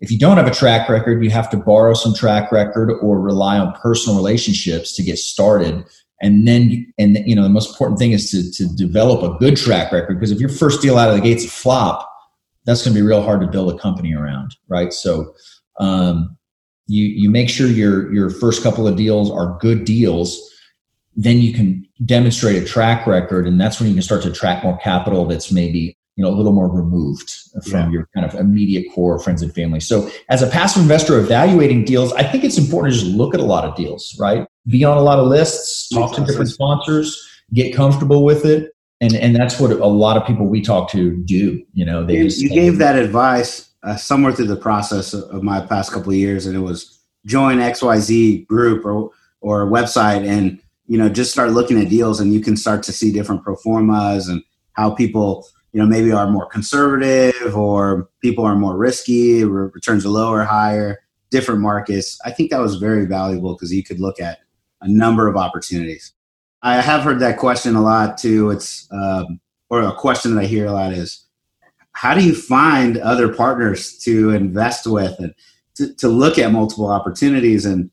if 0.00 0.10
you 0.10 0.18
don't 0.18 0.36
have 0.36 0.46
a 0.46 0.54
track 0.54 0.88
record, 0.88 1.24
you 1.24 1.30
have 1.30 1.48
to 1.50 1.56
borrow 1.56 1.94
some 1.94 2.14
track 2.14 2.52
record 2.52 2.90
or 3.00 3.18
rely 3.20 3.58
on 3.58 3.72
personal 3.74 4.16
relationships 4.16 4.94
to 4.94 5.02
get 5.02 5.18
started. 5.18 5.84
And 6.20 6.46
then, 6.46 6.92
and 6.98 7.18
you 7.26 7.34
know, 7.34 7.42
the 7.42 7.48
most 7.48 7.70
important 7.70 7.98
thing 7.98 8.12
is 8.12 8.30
to, 8.30 8.50
to 8.52 8.74
develop 8.76 9.22
a 9.22 9.38
good 9.38 9.56
track 9.56 9.92
record 9.92 10.14
because 10.14 10.30
if 10.30 10.40
your 10.40 10.48
first 10.48 10.82
deal 10.82 10.98
out 10.98 11.08
of 11.08 11.16
the 11.16 11.22
gates 11.22 11.44
a 11.44 11.48
flop, 11.48 12.10
that's 12.64 12.84
going 12.84 12.94
to 12.94 13.00
be 13.00 13.06
real 13.06 13.22
hard 13.22 13.40
to 13.40 13.46
build 13.46 13.72
a 13.72 13.78
company 13.78 14.14
around, 14.14 14.56
right? 14.68 14.92
So, 14.92 15.34
um, 15.78 16.36
you 16.86 17.04
you 17.04 17.30
make 17.30 17.48
sure 17.48 17.66
your 17.66 18.12
your 18.12 18.30
first 18.30 18.62
couple 18.62 18.86
of 18.86 18.96
deals 18.96 19.30
are 19.30 19.58
good 19.60 19.84
deals 19.84 20.52
then 21.16 21.38
you 21.38 21.52
can 21.52 21.86
demonstrate 22.04 22.62
a 22.62 22.64
track 22.64 23.06
record 23.06 23.46
and 23.46 23.60
that's 23.60 23.80
when 23.80 23.88
you 23.88 23.94
can 23.94 24.02
start 24.02 24.22
to 24.22 24.30
attract 24.30 24.64
more 24.64 24.78
capital 24.78 25.24
that's 25.24 25.50
maybe 25.50 25.96
you 26.16 26.24
know 26.24 26.30
a 26.30 26.34
little 26.34 26.52
more 26.52 26.68
removed 26.68 27.30
from 27.68 27.86
yeah. 27.86 27.90
your 27.90 28.08
kind 28.14 28.26
of 28.26 28.34
immediate 28.34 28.86
core 28.94 29.18
friends 29.18 29.42
and 29.42 29.54
family. 29.54 29.80
So 29.80 30.10
as 30.28 30.42
a 30.42 30.46
passive 30.46 30.82
investor 30.82 31.18
evaluating 31.18 31.84
deals 31.84 32.12
i 32.14 32.22
think 32.22 32.44
it's 32.44 32.58
important 32.58 32.94
to 32.94 33.00
just 33.00 33.12
look 33.16 33.34
at 33.34 33.40
a 33.40 33.44
lot 33.44 33.64
of 33.64 33.74
deals 33.76 34.16
right? 34.18 34.46
Be 34.66 34.84
on 34.84 34.96
a 34.96 35.02
lot 35.02 35.18
of 35.18 35.26
lists 35.26 35.88
talk 35.90 36.14
to 36.16 36.24
different 36.24 36.50
sponsors 36.50 37.22
get 37.54 37.74
comfortable 37.74 38.24
with 38.24 38.44
it 38.44 38.72
and 39.00 39.14
and 39.14 39.36
that's 39.36 39.60
what 39.60 39.70
a 39.70 39.86
lot 39.86 40.16
of 40.16 40.26
people 40.26 40.46
we 40.46 40.60
talk 40.60 40.90
to 40.90 41.16
do 41.24 41.62
you 41.72 41.84
know 41.84 42.04
they 42.04 42.18
you, 42.18 42.24
you 42.24 42.48
gave 42.48 42.78
that 42.78 42.96
advice 42.96 43.68
uh, 43.86 43.96
somewhere 43.96 44.32
through 44.32 44.46
the 44.46 44.56
process 44.56 45.14
of 45.14 45.42
my 45.42 45.60
past 45.60 45.92
couple 45.92 46.10
of 46.10 46.18
years 46.18 46.46
and 46.46 46.56
it 46.56 46.60
was 46.60 47.00
join 47.24 47.58
xyz 47.58 48.46
group 48.46 48.84
or 48.84 49.10
or 49.40 49.66
website 49.66 50.26
and 50.26 50.60
you 50.86 50.98
know 50.98 51.08
just 51.08 51.32
start 51.32 51.52
looking 51.52 51.80
at 51.80 51.88
deals 51.88 52.20
and 52.20 52.32
you 52.32 52.40
can 52.40 52.56
start 52.56 52.82
to 52.82 52.92
see 52.92 53.12
different 53.12 53.42
pro 53.42 53.56
formas 53.56 54.28
and 54.28 54.42
how 54.72 54.90
people 54.90 55.46
you 55.72 55.80
know 55.80 55.86
maybe 55.86 56.12
are 56.12 56.30
more 56.30 56.46
conservative 56.46 57.56
or 57.56 58.08
people 58.20 58.44
are 58.44 58.56
more 58.56 58.76
risky 58.76 59.44
returns 59.44 60.04
are 60.04 60.10
lower 60.10 60.44
higher 60.44 60.98
different 61.30 61.60
markets. 61.60 62.18
I 62.24 62.30
think 62.30 62.50
that 62.50 62.60
was 62.60 62.76
very 62.76 63.06
valuable 63.06 63.54
because 63.54 63.72
you 63.72 63.82
could 63.82 64.00
look 64.00 64.20
at 64.20 64.38
a 64.80 64.88
number 64.88 65.28
of 65.28 65.36
opportunities. 65.36 66.12
I 66.62 66.80
have 66.80 67.02
heard 67.02 67.20
that 67.20 67.38
question 67.38 67.76
a 67.76 67.82
lot 67.82 68.18
too. 68.18 68.50
It's 68.50 68.88
um, 68.92 69.40
or 69.68 69.82
a 69.82 69.92
question 69.92 70.34
that 70.34 70.42
i 70.42 70.46
hear 70.46 70.66
a 70.66 70.72
lot 70.72 70.92
is 70.92 71.25
how 71.96 72.12
do 72.12 72.22
you 72.22 72.34
find 72.34 72.98
other 72.98 73.32
partners 73.32 73.96
to 73.96 74.30
invest 74.30 74.86
with 74.86 75.18
and 75.18 75.34
to, 75.76 75.94
to 75.94 76.08
look 76.08 76.38
at 76.38 76.52
multiple 76.52 76.88
opportunities 76.88 77.64
and 77.64 77.90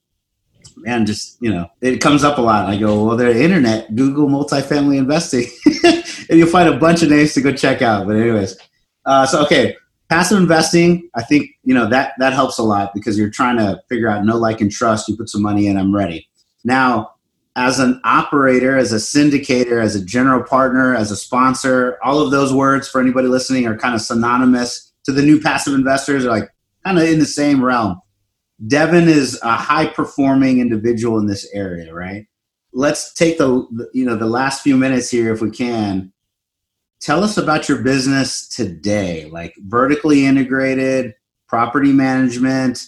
man, 0.75 1.05
just 1.05 1.37
you 1.41 1.49
know, 1.49 1.69
it 1.79 2.01
comes 2.01 2.25
up 2.25 2.37
a 2.37 2.41
lot. 2.41 2.65
I 2.65 2.77
go, 2.77 3.05
well, 3.05 3.15
they're 3.15 3.31
internet, 3.31 3.95
Google 3.95 4.27
multifamily 4.27 4.97
investing, 4.97 5.45
and 6.29 6.37
you'll 6.37 6.49
find 6.49 6.67
a 6.67 6.77
bunch 6.77 7.01
of 7.01 7.11
names 7.11 7.33
to 7.35 7.41
go 7.41 7.53
check 7.53 7.81
out. 7.81 8.05
But 8.05 8.17
anyways, 8.17 8.57
uh, 9.05 9.25
so 9.25 9.41
okay, 9.45 9.77
passive 10.09 10.37
investing. 10.37 11.09
I 11.15 11.23
think 11.23 11.51
you 11.63 11.73
know 11.73 11.89
that 11.89 12.13
that 12.19 12.33
helps 12.33 12.57
a 12.57 12.63
lot 12.63 12.93
because 12.93 13.17
you're 13.17 13.29
trying 13.29 13.57
to 13.57 13.81
figure 13.87 14.09
out 14.09 14.25
no 14.25 14.35
like 14.35 14.59
and 14.59 14.69
trust. 14.69 15.07
You 15.07 15.15
put 15.15 15.29
some 15.29 15.41
money 15.41 15.67
in, 15.67 15.77
I'm 15.77 15.95
ready. 15.95 16.27
Now, 16.65 17.12
as 17.55 17.79
an 17.79 18.01
operator, 18.03 18.77
as 18.77 18.91
a 18.91 18.97
syndicator, 18.97 19.81
as 19.81 19.95
a 19.95 20.03
general 20.03 20.43
partner, 20.43 20.95
as 20.95 21.11
a 21.11 21.15
sponsor, 21.15 21.99
all 22.03 22.19
of 22.19 22.31
those 22.31 22.51
words 22.51 22.87
for 22.87 22.99
anybody 22.99 23.27
listening 23.27 23.67
are 23.67 23.77
kind 23.77 23.93
of 23.93 24.01
synonymous 24.01 24.91
to 25.03 25.11
the 25.11 25.21
new 25.21 25.39
passive 25.39 25.73
investors. 25.73 26.25
Are 26.25 26.29
like 26.29 26.49
kind 26.83 26.97
of 26.97 27.03
in 27.03 27.19
the 27.19 27.25
same 27.25 27.63
realm. 27.63 27.99
Devin 28.67 29.07
is 29.07 29.39
a 29.43 29.55
high 29.55 29.87
performing 29.87 30.59
individual 30.59 31.19
in 31.19 31.27
this 31.27 31.47
area, 31.53 31.93
right? 31.93 32.25
Let's 32.71 33.13
take 33.13 33.37
the 33.37 33.67
you 33.93 34.05
know 34.05 34.15
the 34.15 34.25
last 34.25 34.63
few 34.63 34.75
minutes 34.75 35.09
here 35.09 35.31
if 35.31 35.41
we 35.41 35.51
can. 35.51 36.11
Tell 37.01 37.23
us 37.23 37.37
about 37.37 37.67
your 37.67 37.79
business 37.79 38.47
today, 38.47 39.25
like 39.25 39.53
vertically 39.59 40.25
integrated 40.25 41.13
property 41.47 41.91
management. 41.91 42.87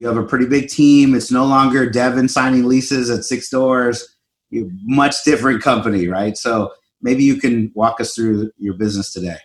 You 0.00 0.08
have 0.08 0.16
a 0.16 0.24
pretty 0.24 0.46
big 0.46 0.68
team. 0.70 1.14
It's 1.14 1.30
no 1.30 1.44
longer 1.44 1.88
Devin 1.88 2.26
signing 2.28 2.64
leases 2.64 3.10
at 3.10 3.22
six 3.22 3.50
doors. 3.50 4.16
You 4.48 4.70
much 4.82 5.24
different 5.24 5.62
company, 5.62 6.08
right? 6.08 6.38
So 6.38 6.72
maybe 7.02 7.22
you 7.22 7.36
can 7.36 7.70
walk 7.74 8.00
us 8.00 8.14
through 8.14 8.50
your 8.56 8.72
business 8.74 9.12
today. 9.12 9.36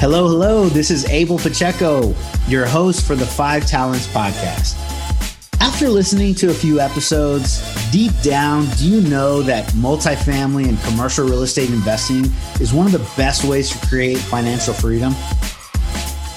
Hello, 0.00 0.28
hello. 0.28 0.70
This 0.70 0.90
is 0.90 1.04
Abel 1.10 1.38
Pacheco, 1.38 2.14
your 2.48 2.64
host 2.64 3.06
for 3.06 3.14
the 3.16 3.26
Five 3.26 3.66
Talents 3.66 4.06
podcast. 4.06 4.78
After 5.60 5.90
listening 5.90 6.34
to 6.36 6.50
a 6.50 6.54
few 6.54 6.80
episodes, 6.80 7.60
deep 7.92 8.12
down, 8.22 8.64
do 8.78 8.88
you 8.88 9.02
know 9.10 9.42
that 9.42 9.66
multifamily 9.72 10.70
and 10.70 10.80
commercial 10.84 11.26
real 11.26 11.42
estate 11.42 11.68
investing 11.68 12.24
is 12.60 12.72
one 12.72 12.86
of 12.86 12.92
the 12.92 13.10
best 13.14 13.44
ways 13.44 13.68
to 13.70 13.86
create 13.86 14.16
financial 14.16 14.72
freedom? 14.72 15.14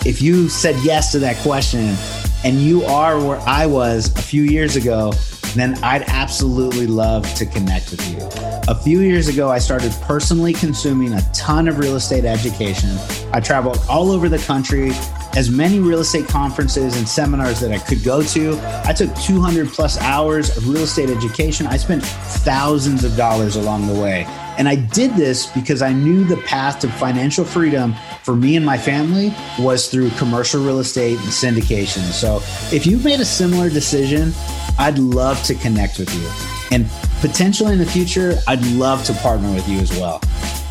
If 0.05 0.21
you 0.21 0.49
said 0.49 0.75
yes 0.83 1.11
to 1.13 1.19
that 1.19 1.35
question 1.37 1.95
and 2.43 2.61
you 2.61 2.83
are 2.83 3.19
where 3.19 3.39
I 3.39 3.65
was 3.65 4.15
a 4.15 4.21
few 4.21 4.43
years 4.43 4.75
ago, 4.75 5.11
then 5.55 5.83
I'd 5.83 6.03
absolutely 6.03 6.85
love 6.85 7.33
to 7.33 7.45
connect 7.47 7.89
with 7.89 8.07
you. 8.11 8.19
A 8.67 8.75
few 8.75 8.99
years 8.99 9.27
ago, 9.29 9.49
I 9.49 9.57
started 9.57 9.91
personally 10.03 10.53
consuming 10.53 11.13
a 11.13 11.21
ton 11.33 11.67
of 11.67 11.79
real 11.79 11.95
estate 11.95 12.23
education. 12.23 12.91
I 13.33 13.39
traveled 13.39 13.79
all 13.89 14.11
over 14.11 14.29
the 14.29 14.37
country, 14.37 14.91
as 15.35 15.49
many 15.49 15.79
real 15.79 16.01
estate 16.01 16.27
conferences 16.27 16.97
and 16.97 17.09
seminars 17.09 17.59
that 17.61 17.71
I 17.71 17.79
could 17.79 18.03
go 18.03 18.21
to. 18.21 18.59
I 18.85 18.93
took 18.93 19.15
200 19.15 19.69
plus 19.69 19.99
hours 20.01 20.55
of 20.55 20.69
real 20.69 20.83
estate 20.83 21.09
education. 21.09 21.65
I 21.65 21.77
spent 21.77 22.03
thousands 22.03 23.03
of 23.03 23.17
dollars 23.17 23.55
along 23.55 23.87
the 23.87 23.99
way. 23.99 24.27
And 24.57 24.69
I 24.69 24.75
did 24.75 25.15
this 25.15 25.47
because 25.47 25.81
I 25.81 25.91
knew 25.93 26.23
the 26.23 26.37
path 26.37 26.79
to 26.79 26.87
financial 26.87 27.45
freedom 27.45 27.93
for 28.23 28.35
me 28.35 28.55
and 28.55 28.65
my 28.65 28.77
family 28.77 29.33
was 29.59 29.89
through 29.89 30.09
commercial 30.11 30.63
real 30.63 30.79
estate 30.79 31.19
and 31.19 31.27
syndication. 31.27 32.09
So 32.11 32.37
if 32.75 32.87
you've 32.87 33.03
made 33.03 33.19
a 33.19 33.25
similar 33.25 33.69
decision, 33.69 34.31
I'd 34.77 34.97
love 34.97 35.43
to 35.43 35.55
connect 35.55 35.99
with 35.99 36.13
you. 36.15 36.29
And 36.71 36.89
potentially 37.21 37.73
in 37.73 37.79
the 37.79 37.85
future, 37.85 38.37
I'd 38.47 38.65
love 38.67 39.03
to 39.05 39.13
partner 39.13 39.53
with 39.53 39.67
you 39.67 39.79
as 39.79 39.91
well. 39.91 40.21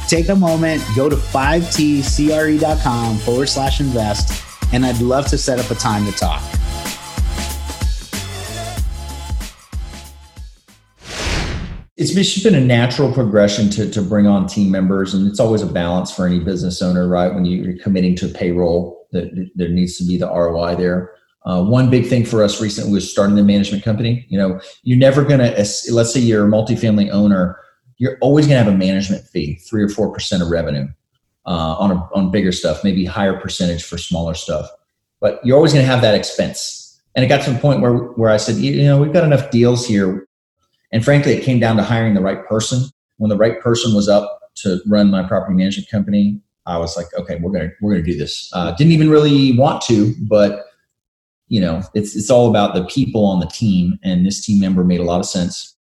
Take 0.08 0.28
a 0.28 0.36
moment, 0.36 0.82
go 0.94 1.08
to 1.08 1.16
5tcre.com 1.16 3.18
forward 3.18 3.46
slash 3.46 3.80
invest, 3.80 4.42
and 4.72 4.84
I'd 4.84 5.00
love 5.00 5.26
to 5.28 5.38
set 5.38 5.58
up 5.58 5.70
a 5.70 5.74
time 5.74 6.04
to 6.04 6.12
talk. 6.12 6.42
It's 11.96 12.12
just 12.12 12.42
been 12.42 12.56
a 12.56 12.60
natural 12.60 13.12
progression 13.12 13.70
to, 13.70 13.88
to 13.90 14.02
bring 14.02 14.26
on 14.26 14.48
team 14.48 14.70
members, 14.70 15.14
and 15.14 15.28
it's 15.28 15.38
always 15.38 15.62
a 15.62 15.66
balance 15.66 16.12
for 16.12 16.26
any 16.26 16.40
business 16.40 16.82
owner, 16.82 17.06
right? 17.06 17.32
When 17.32 17.44
you're 17.44 17.78
committing 17.78 18.16
to 18.16 18.28
payroll, 18.28 19.06
that 19.12 19.50
there 19.54 19.68
needs 19.68 19.96
to 19.98 20.04
be 20.04 20.18
the 20.18 20.26
ROI 20.26 20.74
there. 20.74 21.12
Uh, 21.46 21.62
one 21.62 21.90
big 21.90 22.06
thing 22.06 22.24
for 22.24 22.42
us 22.42 22.60
recently 22.60 22.92
was 22.92 23.08
starting 23.08 23.36
the 23.36 23.44
management 23.44 23.84
company. 23.84 24.26
You 24.28 24.38
know, 24.38 24.60
you're 24.82 24.98
never 24.98 25.22
going 25.24 25.40
to, 25.40 25.50
let's 25.92 26.12
say 26.12 26.20
you're 26.20 26.46
a 26.46 26.50
multifamily 26.50 27.10
owner, 27.10 27.58
you're 27.98 28.18
always 28.20 28.46
going 28.46 28.58
to 28.58 28.64
have 28.64 28.74
a 28.74 28.76
management 28.76 29.24
fee, 29.26 29.54
three 29.56 29.82
or 29.82 29.88
four 29.88 30.12
percent 30.12 30.42
of 30.42 30.48
revenue 30.48 30.88
uh, 31.46 31.76
on 31.78 31.92
a, 31.92 31.94
on 32.14 32.30
bigger 32.30 32.50
stuff, 32.50 32.82
maybe 32.82 33.04
higher 33.04 33.38
percentage 33.38 33.84
for 33.84 33.98
smaller 33.98 34.34
stuff. 34.34 34.68
But 35.20 35.40
you're 35.44 35.56
always 35.56 35.72
going 35.72 35.84
to 35.84 35.90
have 35.90 36.02
that 36.02 36.14
expense. 36.14 37.00
And 37.14 37.24
it 37.24 37.28
got 37.28 37.44
to 37.44 37.52
the 37.52 37.58
point 37.58 37.80
where 37.80 37.94
where 37.94 38.30
I 38.30 38.36
said, 38.36 38.56
you 38.56 38.82
know, 38.82 39.00
we've 39.00 39.12
got 39.12 39.22
enough 39.22 39.50
deals 39.50 39.86
here, 39.86 40.26
and 40.94 41.04
frankly, 41.04 41.32
it 41.32 41.42
came 41.42 41.58
down 41.58 41.76
to 41.76 41.82
hiring 41.82 42.14
the 42.14 42.20
right 42.20 42.46
person. 42.46 42.84
When 43.16 43.28
the 43.28 43.36
right 43.36 43.60
person 43.60 43.94
was 43.94 44.08
up 44.08 44.38
to 44.58 44.80
run 44.86 45.10
my 45.10 45.26
property 45.26 45.52
management 45.52 45.90
company, 45.90 46.40
I 46.66 46.78
was 46.78 46.96
like, 46.96 47.06
okay, 47.18 47.36
we're 47.42 47.50
gonna 47.50 47.70
we're 47.82 47.94
gonna 47.94 48.04
do 48.04 48.16
this. 48.16 48.48
Uh, 48.52 48.70
didn't 48.76 48.92
even 48.92 49.10
really 49.10 49.58
want 49.58 49.82
to, 49.82 50.14
but 50.28 50.66
you 51.48 51.60
know, 51.60 51.82
it's 51.94 52.14
it's 52.14 52.30
all 52.30 52.48
about 52.48 52.74
the 52.74 52.84
people 52.84 53.26
on 53.26 53.40
the 53.40 53.46
team, 53.46 53.98
and 54.04 54.24
this 54.24 54.46
team 54.46 54.60
member 54.60 54.84
made 54.84 55.00
a 55.00 55.04
lot 55.04 55.18
of 55.18 55.26
sense. 55.26 55.76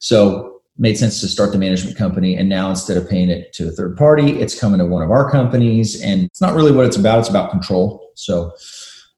So 0.00 0.60
made 0.76 0.98
sense 0.98 1.22
to 1.22 1.28
start 1.28 1.52
the 1.52 1.58
management 1.58 1.96
company, 1.96 2.36
and 2.36 2.46
now 2.46 2.68
instead 2.68 2.98
of 2.98 3.08
paying 3.08 3.30
it 3.30 3.54
to 3.54 3.68
a 3.68 3.70
third 3.70 3.96
party, 3.96 4.38
it's 4.38 4.58
coming 4.60 4.78
to 4.80 4.84
one 4.84 5.02
of 5.02 5.10
our 5.10 5.30
companies, 5.30 6.02
and 6.02 6.24
it's 6.24 6.42
not 6.42 6.54
really 6.54 6.72
what 6.72 6.84
it's 6.84 6.98
about. 6.98 7.20
It's 7.20 7.30
about 7.30 7.50
control. 7.50 8.12
So 8.16 8.52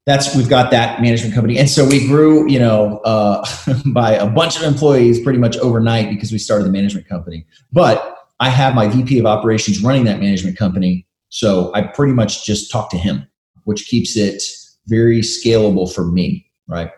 that's 0.05 0.35
we've 0.35 0.49
got 0.49 0.71
that 0.71 1.01
management 1.01 1.33
company, 1.35 1.57
and 1.57 1.69
so 1.69 1.85
we 1.85 2.07
grew, 2.07 2.49
you 2.49 2.59
know, 2.59 2.97
uh, 2.99 3.45
by 3.87 4.13
a 4.13 4.29
bunch 4.29 4.57
of 4.57 4.63
employees 4.63 5.19
pretty 5.19 5.39
much 5.39 5.57
overnight 5.57 6.09
because 6.09 6.31
we 6.31 6.37
started 6.37 6.63
the 6.65 6.71
management 6.71 7.07
company. 7.07 7.45
But 7.71 8.17
I 8.39 8.49
have 8.49 8.73
my 8.75 8.87
VP 8.87 9.19
of 9.19 9.25
operations 9.25 9.83
running 9.83 10.05
that 10.05 10.19
management 10.19 10.57
company, 10.57 11.05
so 11.29 11.71
I 11.73 11.81
pretty 11.81 12.13
much 12.13 12.45
just 12.45 12.71
talk 12.71 12.89
to 12.91 12.97
him, 12.97 13.27
which 13.65 13.85
keeps 13.85 14.15
it 14.15 14.41
very 14.87 15.19
scalable 15.19 15.93
for 15.93 16.05
me, 16.05 16.49
right? 16.67 16.91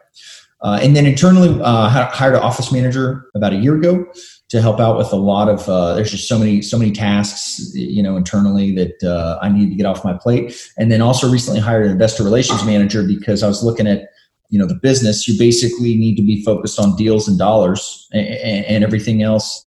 Uh, 0.61 0.79
and 0.81 0.95
then 0.95 1.05
internally, 1.05 1.59
uh, 1.61 1.89
hired 1.89 2.35
an 2.35 2.41
office 2.41 2.71
manager 2.71 3.25
about 3.35 3.51
a 3.51 3.57
year 3.57 3.75
ago 3.75 4.05
to 4.51 4.61
help 4.61 4.81
out 4.81 4.97
with 4.97 5.13
a 5.13 5.17
lot 5.17 5.47
of. 5.47 5.67
Uh, 5.67 5.95
there's 5.95 6.11
just 6.11 6.27
so 6.27 6.37
many 6.37 6.61
so 6.61 6.77
many 6.77 6.91
tasks, 6.91 7.73
you 7.73 8.03
know, 8.03 8.17
internally 8.17 8.75
that 8.75 9.01
uh, 9.01 9.39
I 9.41 9.47
need 9.47 9.69
to 9.69 9.75
get 9.75 9.85
off 9.85 10.03
my 10.03 10.13
plate. 10.13 10.69
And 10.77 10.91
then 10.91 11.01
also 11.01 11.31
recently 11.31 11.61
hired 11.61 11.85
an 11.85 11.91
investor 11.93 12.23
relations 12.23 12.63
manager 12.65 13.01
because 13.01 13.43
I 13.43 13.47
was 13.47 13.63
looking 13.63 13.87
at 13.87 14.09
you 14.49 14.59
know 14.59 14.65
the 14.65 14.75
business. 14.75 15.25
You 15.25 15.39
basically 15.39 15.95
need 15.95 16.17
to 16.17 16.21
be 16.21 16.43
focused 16.43 16.79
on 16.79 16.97
deals 16.97 17.29
and 17.29 17.39
dollars, 17.39 18.09
and, 18.11 18.65
and 18.65 18.83
everything 18.83 19.23
else 19.23 19.65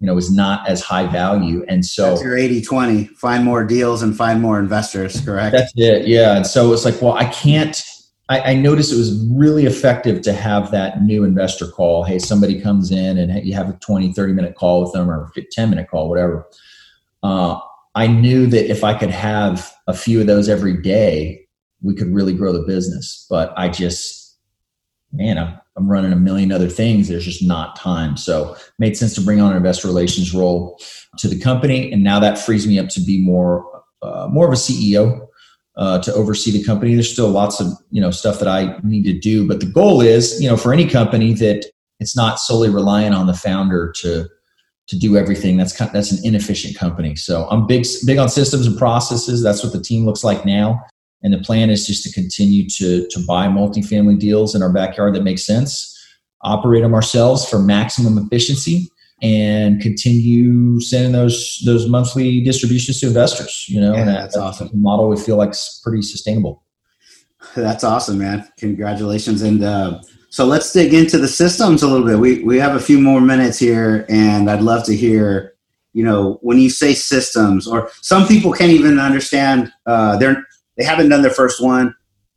you 0.00 0.06
know 0.06 0.18
is 0.18 0.30
not 0.30 0.66
as 0.68 0.80
high 0.80 1.06
value 1.06 1.62
and 1.68 1.84
so 1.84 2.08
that's 2.08 2.22
your 2.22 2.34
80-20 2.34 3.10
find 3.10 3.44
more 3.44 3.66
deals 3.66 4.00
and 4.00 4.16
find 4.16 4.40
more 4.40 4.58
investors 4.58 5.20
correct 5.20 5.54
that's 5.54 5.72
it 5.76 6.08
yeah 6.08 6.36
and 6.36 6.46
so 6.46 6.72
it's 6.72 6.86
like 6.86 7.02
well 7.02 7.12
i 7.12 7.26
can't 7.26 7.84
I, 8.30 8.52
I 8.52 8.54
noticed 8.54 8.92
it 8.92 8.96
was 8.96 9.26
really 9.30 9.66
effective 9.66 10.22
to 10.22 10.32
have 10.32 10.70
that 10.70 11.02
new 11.02 11.24
investor 11.24 11.66
call 11.66 12.04
hey 12.04 12.18
somebody 12.18 12.60
comes 12.60 12.90
in 12.90 13.18
and 13.18 13.46
you 13.46 13.54
have 13.54 13.68
a 13.68 13.74
20 13.74 14.12
30 14.12 14.32
minute 14.32 14.54
call 14.54 14.82
with 14.82 14.92
them 14.92 15.10
or 15.10 15.30
a 15.36 15.42
10 15.50 15.68
minute 15.68 15.90
call 15.90 16.08
whatever 16.08 16.46
uh, 17.22 17.58
i 17.94 18.06
knew 18.06 18.46
that 18.46 18.70
if 18.70 18.84
i 18.84 18.94
could 18.94 19.10
have 19.10 19.70
a 19.86 19.92
few 19.92 20.20
of 20.20 20.26
those 20.26 20.48
every 20.48 20.80
day 20.80 21.46
we 21.82 21.94
could 21.94 22.14
really 22.14 22.32
grow 22.32 22.52
the 22.52 22.62
business 22.62 23.26
but 23.28 23.52
i 23.56 23.68
just 23.68 24.38
man 25.12 25.36
i'm 25.36 25.60
I'm 25.80 25.90
running 25.90 26.12
a 26.12 26.16
million 26.16 26.52
other 26.52 26.68
things. 26.68 27.08
There's 27.08 27.24
just 27.24 27.42
not 27.42 27.74
time. 27.74 28.16
So 28.18 28.54
made 28.78 28.98
sense 28.98 29.14
to 29.14 29.22
bring 29.22 29.40
on 29.40 29.52
an 29.52 29.56
investor 29.56 29.88
relations 29.88 30.34
role 30.34 30.78
to 31.16 31.26
the 31.26 31.40
company. 31.40 31.90
And 31.90 32.04
now 32.04 32.20
that 32.20 32.38
frees 32.38 32.66
me 32.66 32.78
up 32.78 32.88
to 32.90 33.00
be 33.00 33.24
more, 33.24 33.82
uh, 34.02 34.28
more 34.30 34.46
of 34.46 34.52
a 34.52 34.56
CEO 34.56 35.26
uh, 35.76 35.98
to 36.00 36.12
oversee 36.14 36.50
the 36.50 36.64
company. 36.64 36.94
There's 36.94 37.12
still 37.12 37.28
lots 37.28 37.60
of, 37.60 37.68
you 37.90 38.00
know, 38.00 38.10
stuff 38.10 38.38
that 38.38 38.48
I 38.48 38.78
need 38.82 39.04
to 39.04 39.18
do, 39.18 39.46
but 39.46 39.60
the 39.60 39.66
goal 39.66 40.00
is, 40.00 40.40
you 40.40 40.48
know, 40.48 40.56
for 40.56 40.72
any 40.72 40.88
company 40.88 41.32
that 41.34 41.66
it's 42.00 42.16
not 42.16 42.38
solely 42.38 42.70
reliant 42.70 43.14
on 43.14 43.26
the 43.26 43.34
founder 43.34 43.92
to, 43.96 44.26
to 44.88 44.98
do 44.98 45.16
everything. 45.16 45.56
That's 45.56 45.76
kind 45.76 45.88
of, 45.88 45.92
that's 45.92 46.12
an 46.12 46.24
inefficient 46.24 46.76
company. 46.76 47.14
So 47.14 47.46
I'm 47.50 47.66
big, 47.66 47.86
big 48.06 48.18
on 48.18 48.28
systems 48.28 48.66
and 48.66 48.76
processes. 48.76 49.42
That's 49.42 49.62
what 49.62 49.72
the 49.72 49.82
team 49.82 50.04
looks 50.04 50.24
like 50.24 50.44
now. 50.44 50.84
And 51.22 51.32
the 51.32 51.38
plan 51.38 51.70
is 51.70 51.86
just 51.86 52.02
to 52.04 52.12
continue 52.12 52.68
to, 52.70 53.06
to 53.08 53.26
buy 53.26 53.46
multifamily 53.46 54.18
deals 54.18 54.54
in 54.54 54.62
our 54.62 54.72
backyard 54.72 55.14
that 55.14 55.22
make 55.22 55.38
sense, 55.38 55.96
operate 56.42 56.82
them 56.82 56.94
ourselves 56.94 57.48
for 57.48 57.58
maximum 57.58 58.18
efficiency, 58.18 58.88
and 59.22 59.80
continue 59.80 60.80
sending 60.80 61.12
those 61.12 61.62
those 61.64 61.88
monthly 61.88 62.40
distributions 62.42 63.00
to 63.00 63.06
investors. 63.06 63.66
You 63.68 63.80
know, 63.80 63.94
yeah, 63.94 64.04
that, 64.04 64.12
that's, 64.12 64.34
that's 64.34 64.60
awesome. 64.60 64.70
model 64.74 65.08
we 65.08 65.16
feel 65.16 65.36
like 65.36 65.50
is 65.50 65.80
pretty 65.82 66.02
sustainable. 66.02 66.64
That's 67.54 67.84
awesome, 67.84 68.18
man. 68.18 68.46
Congratulations. 68.58 69.40
And 69.40 69.64
uh, 69.64 70.02
so 70.28 70.44
let's 70.44 70.72
dig 70.72 70.92
into 70.92 71.16
the 71.16 71.26
systems 71.26 71.82
a 71.82 71.88
little 71.88 72.06
bit. 72.06 72.18
We 72.18 72.44
we 72.44 72.58
have 72.58 72.76
a 72.76 72.80
few 72.80 73.00
more 73.00 73.20
minutes 73.20 73.58
here, 73.58 74.04
and 74.08 74.50
I'd 74.50 74.62
love 74.62 74.84
to 74.86 74.96
hear. 74.96 75.54
You 75.92 76.04
know, 76.04 76.38
when 76.42 76.58
you 76.58 76.70
say 76.70 76.94
systems, 76.94 77.66
or 77.66 77.90
some 78.02 78.28
people 78.28 78.52
can't 78.52 78.70
even 78.70 79.00
understand. 79.00 79.72
Uh, 79.86 80.16
they're 80.18 80.44
they 80.76 80.84
haven't 80.84 81.08
done 81.08 81.22
their 81.22 81.32
first 81.32 81.62
one 81.62 81.94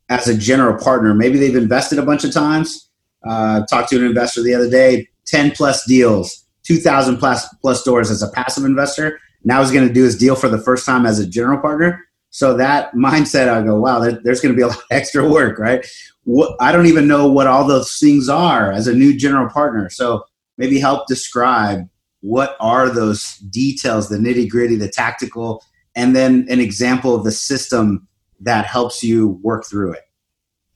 as 0.08 0.28
a 0.28 0.36
general 0.36 0.82
partner. 0.82 1.14
Maybe 1.14 1.38
they've 1.38 1.56
invested 1.56 1.98
a 1.98 2.02
bunch 2.04 2.24
of 2.24 2.32
times. 2.32 2.90
Uh, 3.26 3.64
talked 3.66 3.88
to 3.88 3.96
an 3.96 4.04
investor 4.04 4.42
the 4.42 4.54
other 4.54 4.68
day, 4.68 5.08
10 5.26 5.52
plus 5.52 5.86
deals, 5.86 6.43
2,000 6.64 7.18
plus, 7.18 7.46
plus 7.60 7.82
doors 7.82 8.10
as 8.10 8.22
a 8.22 8.28
passive 8.30 8.64
investor. 8.64 9.18
Now 9.44 9.60
he's 9.60 9.70
going 9.70 9.86
to 9.86 9.92
do 9.92 10.04
his 10.04 10.16
deal 10.16 10.34
for 10.34 10.48
the 10.48 10.58
first 10.58 10.86
time 10.86 11.06
as 11.06 11.18
a 11.18 11.26
general 11.26 11.60
partner. 11.60 12.04
So 12.30 12.56
that 12.56 12.92
mindset, 12.94 13.48
I 13.48 13.62
go, 13.62 13.78
wow, 13.78 14.00
there, 14.00 14.18
there's 14.24 14.40
going 14.40 14.52
to 14.52 14.56
be 14.56 14.62
a 14.62 14.68
lot 14.68 14.78
of 14.78 14.84
extra 14.90 15.28
work, 15.28 15.58
right? 15.58 15.86
What, 16.24 16.56
I 16.60 16.72
don't 16.72 16.86
even 16.86 17.06
know 17.06 17.30
what 17.30 17.46
all 17.46 17.66
those 17.66 17.96
things 17.98 18.28
are 18.28 18.72
as 18.72 18.88
a 18.88 18.94
new 18.94 19.16
general 19.16 19.48
partner. 19.48 19.88
So 19.90 20.24
maybe 20.58 20.80
help 20.80 21.06
describe 21.06 21.88
what 22.20 22.56
are 22.58 22.88
those 22.88 23.36
details, 23.36 24.08
the 24.08 24.16
nitty 24.16 24.48
gritty, 24.48 24.76
the 24.76 24.88
tactical, 24.88 25.62
and 25.94 26.16
then 26.16 26.46
an 26.48 26.58
example 26.58 27.14
of 27.14 27.22
the 27.22 27.30
system 27.30 28.08
that 28.40 28.66
helps 28.66 29.02
you 29.02 29.38
work 29.42 29.66
through 29.66 29.92
it? 29.92 30.02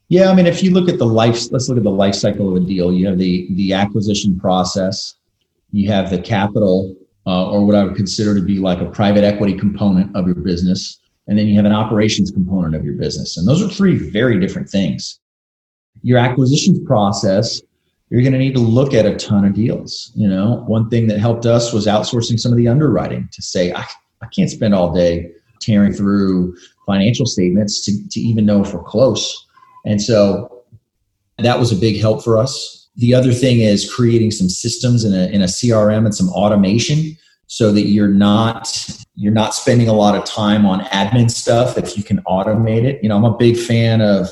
Yeah, 0.08 0.30
I 0.30 0.34
mean, 0.34 0.46
if 0.46 0.62
you 0.62 0.70
look 0.70 0.88
at 0.88 0.98
the 0.98 1.06
life, 1.06 1.50
let's 1.50 1.68
look 1.68 1.76
at 1.76 1.84
the 1.84 1.90
life 1.90 2.14
cycle 2.14 2.48
of 2.48 2.62
a 2.62 2.64
deal. 2.64 2.92
You 2.92 3.06
have 3.08 3.18
the 3.18 3.46
the 3.54 3.74
acquisition 3.74 4.38
process, 4.40 5.14
you 5.70 5.90
have 5.90 6.10
the 6.10 6.20
capital, 6.20 6.96
uh, 7.26 7.50
or 7.50 7.64
what 7.64 7.74
I 7.74 7.84
would 7.84 7.96
consider 7.96 8.34
to 8.34 8.40
be 8.40 8.58
like 8.58 8.80
a 8.80 8.90
private 8.90 9.24
equity 9.24 9.54
component 9.54 10.14
of 10.16 10.26
your 10.26 10.36
business, 10.36 10.98
and 11.26 11.38
then 11.38 11.46
you 11.46 11.56
have 11.56 11.66
an 11.66 11.72
operations 11.72 12.30
component 12.30 12.74
of 12.74 12.84
your 12.84 12.94
business, 12.94 13.36
and 13.36 13.46
those 13.46 13.62
are 13.62 13.68
three 13.68 13.96
very 13.96 14.40
different 14.40 14.68
things. 14.68 15.20
Your 16.02 16.18
acquisitions 16.18 16.78
process, 16.86 17.60
you're 18.08 18.22
going 18.22 18.32
to 18.32 18.38
need 18.38 18.54
to 18.54 18.60
look 18.60 18.94
at 18.94 19.04
a 19.04 19.16
ton 19.16 19.44
of 19.44 19.54
deals. 19.54 20.12
You 20.14 20.28
know, 20.28 20.64
one 20.66 20.88
thing 20.88 21.08
that 21.08 21.18
helped 21.18 21.44
us 21.44 21.72
was 21.72 21.86
outsourcing 21.86 22.38
some 22.38 22.52
of 22.52 22.56
the 22.56 22.68
underwriting 22.68 23.28
to 23.32 23.42
say, 23.42 23.72
I, 23.72 23.84
I 24.22 24.26
can't 24.34 24.50
spend 24.50 24.74
all 24.74 24.94
day 24.94 25.30
tearing 25.60 25.92
through 25.92 26.56
financial 26.86 27.26
statements 27.26 27.84
to, 27.84 28.08
to 28.08 28.20
even 28.20 28.46
know 28.46 28.62
if 28.62 28.72
we're 28.72 28.82
close. 28.82 29.46
And 29.84 30.00
so 30.00 30.64
that 31.38 31.58
was 31.58 31.72
a 31.72 31.76
big 31.76 32.00
help 32.00 32.24
for 32.24 32.38
us. 32.38 32.77
The 32.98 33.14
other 33.14 33.32
thing 33.32 33.60
is 33.60 33.92
creating 33.92 34.32
some 34.32 34.48
systems 34.48 35.04
in 35.04 35.14
a, 35.14 35.26
in 35.28 35.40
a 35.40 35.46
CRM 35.46 36.04
and 36.04 36.14
some 36.14 36.28
automation 36.30 37.16
so 37.46 37.72
that 37.72 37.86
you're 37.86 38.08
not 38.08 38.68
you're 39.14 39.32
not 39.32 39.54
spending 39.54 39.88
a 39.88 39.92
lot 39.92 40.14
of 40.14 40.24
time 40.24 40.64
on 40.64 40.84
admin 40.86 41.30
stuff 41.30 41.76
if 41.76 41.96
you 41.96 42.04
can 42.04 42.18
automate 42.22 42.84
it. 42.84 43.02
You 43.02 43.08
know, 43.08 43.16
I'm 43.16 43.24
a 43.24 43.36
big 43.36 43.56
fan 43.56 44.00
of 44.00 44.28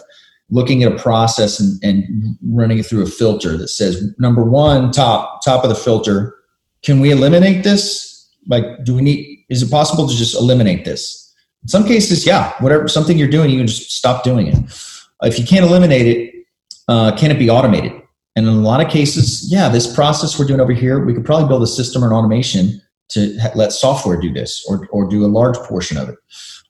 looking 0.50 0.84
at 0.84 0.92
a 0.92 0.96
process 0.96 1.58
and, 1.58 1.82
and 1.82 2.36
running 2.48 2.78
it 2.78 2.86
through 2.86 3.02
a 3.02 3.06
filter 3.06 3.56
that 3.56 3.68
says 3.68 4.14
number 4.18 4.44
one, 4.44 4.92
top 4.92 5.44
top 5.44 5.64
of 5.64 5.70
the 5.70 5.74
filter, 5.74 6.36
can 6.82 7.00
we 7.00 7.10
eliminate 7.10 7.64
this? 7.64 8.30
Like, 8.46 8.64
do 8.84 8.94
we 8.94 9.02
need 9.02 9.44
is 9.48 9.62
it 9.62 9.70
possible 9.70 10.08
to 10.08 10.14
just 10.14 10.34
eliminate 10.34 10.84
this? 10.84 11.34
In 11.62 11.68
some 11.68 11.84
cases, 11.84 12.26
yeah, 12.26 12.52
whatever 12.60 12.86
something 12.86 13.18
you're 13.18 13.28
doing, 13.28 13.50
you 13.50 13.58
can 13.58 13.66
just 13.66 13.90
stop 13.90 14.22
doing 14.22 14.46
it. 14.46 14.56
If 15.22 15.38
you 15.38 15.44
can't 15.44 15.64
eliminate 15.64 16.06
it, 16.06 16.34
uh, 16.86 17.16
can 17.16 17.30
it 17.30 17.38
be 17.38 17.50
automated? 17.50 17.92
And 18.36 18.46
in 18.46 18.52
a 18.52 18.60
lot 18.60 18.84
of 18.84 18.90
cases, 18.90 19.50
yeah, 19.50 19.70
this 19.70 19.92
process 19.92 20.38
we're 20.38 20.46
doing 20.46 20.60
over 20.60 20.72
here, 20.72 21.04
we 21.04 21.14
could 21.14 21.24
probably 21.24 21.48
build 21.48 21.62
a 21.62 21.66
system 21.66 22.04
or 22.04 22.08
an 22.08 22.12
automation 22.12 22.82
to 23.08 23.36
ha- 23.38 23.50
let 23.54 23.72
software 23.72 24.20
do 24.20 24.32
this 24.32 24.64
or, 24.68 24.86
or 24.90 25.08
do 25.08 25.24
a 25.24 25.26
large 25.26 25.56
portion 25.56 25.96
of 25.96 26.10
it. 26.10 26.16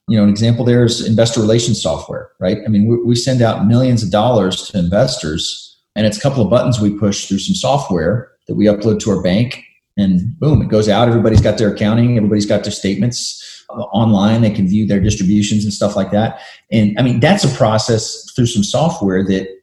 You 0.07 0.17
know, 0.17 0.23
an 0.23 0.29
example 0.29 0.63
there 0.63 0.85
is 0.85 1.05
investor 1.05 1.41
relations 1.41 1.81
software, 1.81 2.31
right? 2.39 2.59
I 2.65 2.69
mean, 2.69 2.87
we, 2.87 3.03
we 3.03 3.15
send 3.15 3.41
out 3.41 3.67
millions 3.67 4.01
of 4.01 4.11
dollars 4.11 4.69
to 4.69 4.79
investors, 4.79 5.77
and 5.95 6.05
it's 6.05 6.17
a 6.17 6.21
couple 6.21 6.41
of 6.41 6.49
buttons 6.49 6.79
we 6.79 6.97
push 6.97 7.27
through 7.27 7.39
some 7.39 7.55
software 7.55 8.31
that 8.47 8.55
we 8.55 8.65
upload 8.65 9.01
to 9.01 9.11
our 9.11 9.21
bank, 9.21 9.61
and 9.97 10.39
boom, 10.39 10.61
it 10.61 10.69
goes 10.69 10.87
out. 10.87 11.09
Everybody's 11.09 11.41
got 11.41 11.57
their 11.57 11.73
accounting, 11.73 12.15
everybody's 12.15 12.45
got 12.45 12.63
their 12.63 12.71
statements 12.71 13.65
uh, 13.69 13.81
online. 13.91 14.41
They 14.41 14.51
can 14.51 14.69
view 14.69 14.87
their 14.87 15.01
distributions 15.01 15.65
and 15.65 15.73
stuff 15.73 15.97
like 15.97 16.11
that. 16.11 16.39
And 16.71 16.97
I 16.97 17.01
mean, 17.01 17.19
that's 17.19 17.43
a 17.43 17.53
process 17.57 18.31
through 18.31 18.45
some 18.45 18.63
software 18.63 19.25
that 19.25 19.56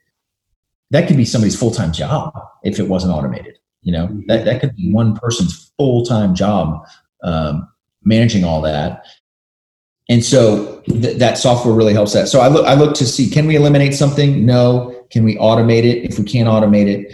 that 0.94 1.09
could 1.09 1.16
be 1.16 1.24
somebody's 1.24 1.59
full 1.59 1.72
time 1.72 1.92
job 1.92 2.33
if 2.62 2.78
it 2.78 2.88
wasn't 2.88 3.12
automated. 3.12 3.59
You 3.83 3.92
know, 3.92 4.07
mm-hmm. 4.07 4.26
that, 4.28 4.44
that 4.44 4.61
could 4.61 4.76
be 4.76 4.92
one 4.92 5.16
person's 5.16 5.72
full 5.76 6.07
time 6.07 6.35
job 6.35 6.87
um, 7.22 7.68
managing 8.04 8.44
all 8.44 8.61
that. 8.62 9.04
And 10.09 10.24
so 10.24 10.83
th- 10.83 11.18
that 11.18 11.37
software 11.37 11.74
really 11.74 11.94
helps 11.94 12.12
that. 12.12 12.28
So 12.28 12.40
I 12.40 12.48
look, 12.48 12.64
I 12.66 12.74
look 12.74 12.94
to 12.96 13.07
see, 13.07 13.28
can 13.28 13.46
we 13.46 13.57
eliminate 13.57 13.94
something? 13.94 14.46
No. 14.46 14.90
Can 15.11 15.24
we 15.24 15.37
automate 15.37 15.85
it? 15.85 16.04
If 16.04 16.18
we 16.18 16.24
can't 16.24 16.48
automate 16.48 16.87
it, 16.87 17.12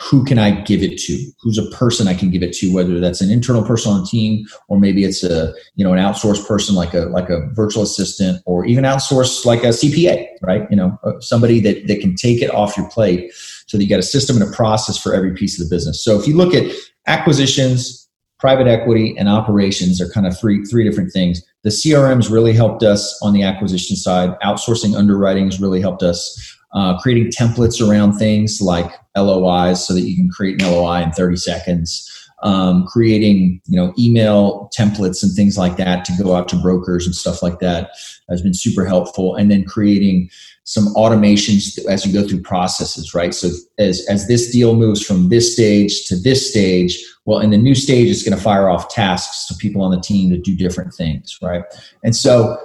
who 0.00 0.24
can 0.24 0.38
I 0.38 0.62
give 0.62 0.82
it 0.82 0.98
to? 0.98 1.30
Who's 1.42 1.58
a 1.58 1.70
person 1.70 2.08
I 2.08 2.14
can 2.14 2.30
give 2.30 2.42
it 2.42 2.54
to? 2.54 2.72
Whether 2.72 2.98
that's 3.00 3.20
an 3.20 3.30
internal 3.30 3.62
person 3.62 3.92
on 3.92 4.00
the 4.00 4.06
team, 4.06 4.46
or 4.68 4.80
maybe 4.80 5.04
it's 5.04 5.22
a 5.22 5.52
you 5.76 5.84
know 5.84 5.92
an 5.92 5.98
outsourced 5.98 6.46
person 6.48 6.74
like 6.74 6.94
a 6.94 7.00
like 7.00 7.28
a 7.28 7.46
virtual 7.52 7.82
assistant, 7.82 8.42
or 8.46 8.64
even 8.64 8.84
outsourced 8.84 9.44
like 9.44 9.62
a 9.62 9.68
CPA, 9.68 10.26
right? 10.42 10.66
You 10.70 10.76
know, 10.76 10.98
uh, 11.04 11.20
somebody 11.20 11.60
that 11.60 11.86
that 11.86 12.00
can 12.00 12.14
take 12.14 12.40
it 12.40 12.52
off 12.54 12.78
your 12.78 12.88
plate, 12.88 13.30
so 13.66 13.76
that 13.76 13.84
you 13.84 13.90
got 13.90 13.98
a 13.98 14.04
system 14.04 14.40
and 14.40 14.50
a 14.50 14.56
process 14.56 14.96
for 14.96 15.12
every 15.12 15.34
piece 15.34 15.60
of 15.60 15.68
the 15.68 15.74
business. 15.74 16.02
So 16.02 16.18
if 16.18 16.26
you 16.26 16.34
look 16.34 16.54
at 16.54 16.72
acquisitions, 17.06 18.08
private 18.38 18.66
equity, 18.66 19.14
and 19.18 19.28
operations, 19.28 20.00
are 20.00 20.08
kind 20.08 20.26
of 20.26 20.38
three 20.38 20.64
three 20.64 20.82
different 20.82 21.12
things. 21.12 21.42
The 21.62 21.70
CRMs 21.70 22.30
really 22.30 22.54
helped 22.54 22.82
us 22.82 23.18
on 23.22 23.34
the 23.34 23.42
acquisition 23.42 23.96
side. 23.96 24.30
Outsourcing 24.42 24.96
underwriting 24.96 25.44
has 25.44 25.60
really 25.60 25.82
helped 25.82 26.02
us 26.02 26.56
uh, 26.72 26.98
creating 26.98 27.32
templates 27.32 27.86
around 27.86 28.14
things 28.14 28.60
like 28.62 28.90
LOIs 29.16 29.86
so 29.86 29.94
that 29.94 30.02
you 30.02 30.16
can 30.16 30.28
create 30.28 30.60
an 30.62 30.70
LOI 30.70 31.02
in 31.02 31.12
30 31.12 31.36
seconds. 31.36 32.06
Um, 32.42 32.86
creating 32.86 33.60
you 33.66 33.76
know 33.76 33.92
email 33.98 34.70
templates 34.74 35.22
and 35.22 35.30
things 35.34 35.58
like 35.58 35.76
that 35.76 36.06
to 36.06 36.12
go 36.22 36.34
out 36.34 36.48
to 36.48 36.56
brokers 36.56 37.04
and 37.04 37.14
stuff 37.14 37.42
like 37.42 37.58
that 37.58 37.90
has 38.30 38.40
been 38.40 38.54
super 38.54 38.86
helpful. 38.86 39.36
And 39.36 39.50
then 39.50 39.64
creating 39.64 40.30
some 40.64 40.94
automations 40.94 41.84
as 41.86 42.06
you 42.06 42.12
go 42.12 42.26
through 42.26 42.40
processes 42.42 43.12
right? 43.12 43.34
So 43.34 43.50
as 43.78 44.06
as 44.08 44.26
this 44.28 44.50
deal 44.50 44.74
moves 44.74 45.04
from 45.04 45.28
this 45.28 45.52
stage 45.52 46.06
to 46.06 46.16
this 46.16 46.48
stage 46.48 46.96
well 47.24 47.40
in 47.40 47.50
the 47.50 47.58
new 47.58 47.74
stage 47.74 48.08
it's 48.08 48.22
going 48.22 48.36
to 48.36 48.42
fire 48.42 48.68
off 48.68 48.88
tasks 48.88 49.46
to 49.46 49.54
people 49.56 49.82
on 49.82 49.90
the 49.90 50.00
team 50.00 50.30
to 50.30 50.38
do 50.38 50.56
different 50.56 50.94
things 50.94 51.36
right? 51.42 51.64
And 52.04 52.14
so 52.14 52.56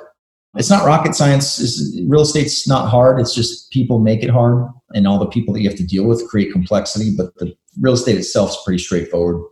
it's 0.56 0.70
not 0.70 0.86
rocket 0.86 1.16
science. 1.16 1.60
It's, 1.60 2.00
real 2.08 2.22
estate's 2.22 2.68
not 2.68 2.90
hard. 2.90 3.20
It's 3.20 3.36
just 3.36 3.72
people 3.72 4.00
make 4.00 4.24
it 4.24 4.30
hard, 4.30 4.68
and 4.94 5.08
all 5.08 5.20
the 5.20 5.28
people 5.28 5.54
that 5.54 5.62
you 5.62 5.70
have 5.70 5.78
to 5.78 5.86
deal 5.86 6.06
with 6.06 6.28
create 6.28 6.52
complexity. 6.52 7.14
But 7.16 7.36
the 7.36 7.56
real 7.80 7.94
estate 7.94 8.18
itself 8.18 8.52
is 8.52 8.58
pretty 8.64 8.82
straightforward. 8.82 9.44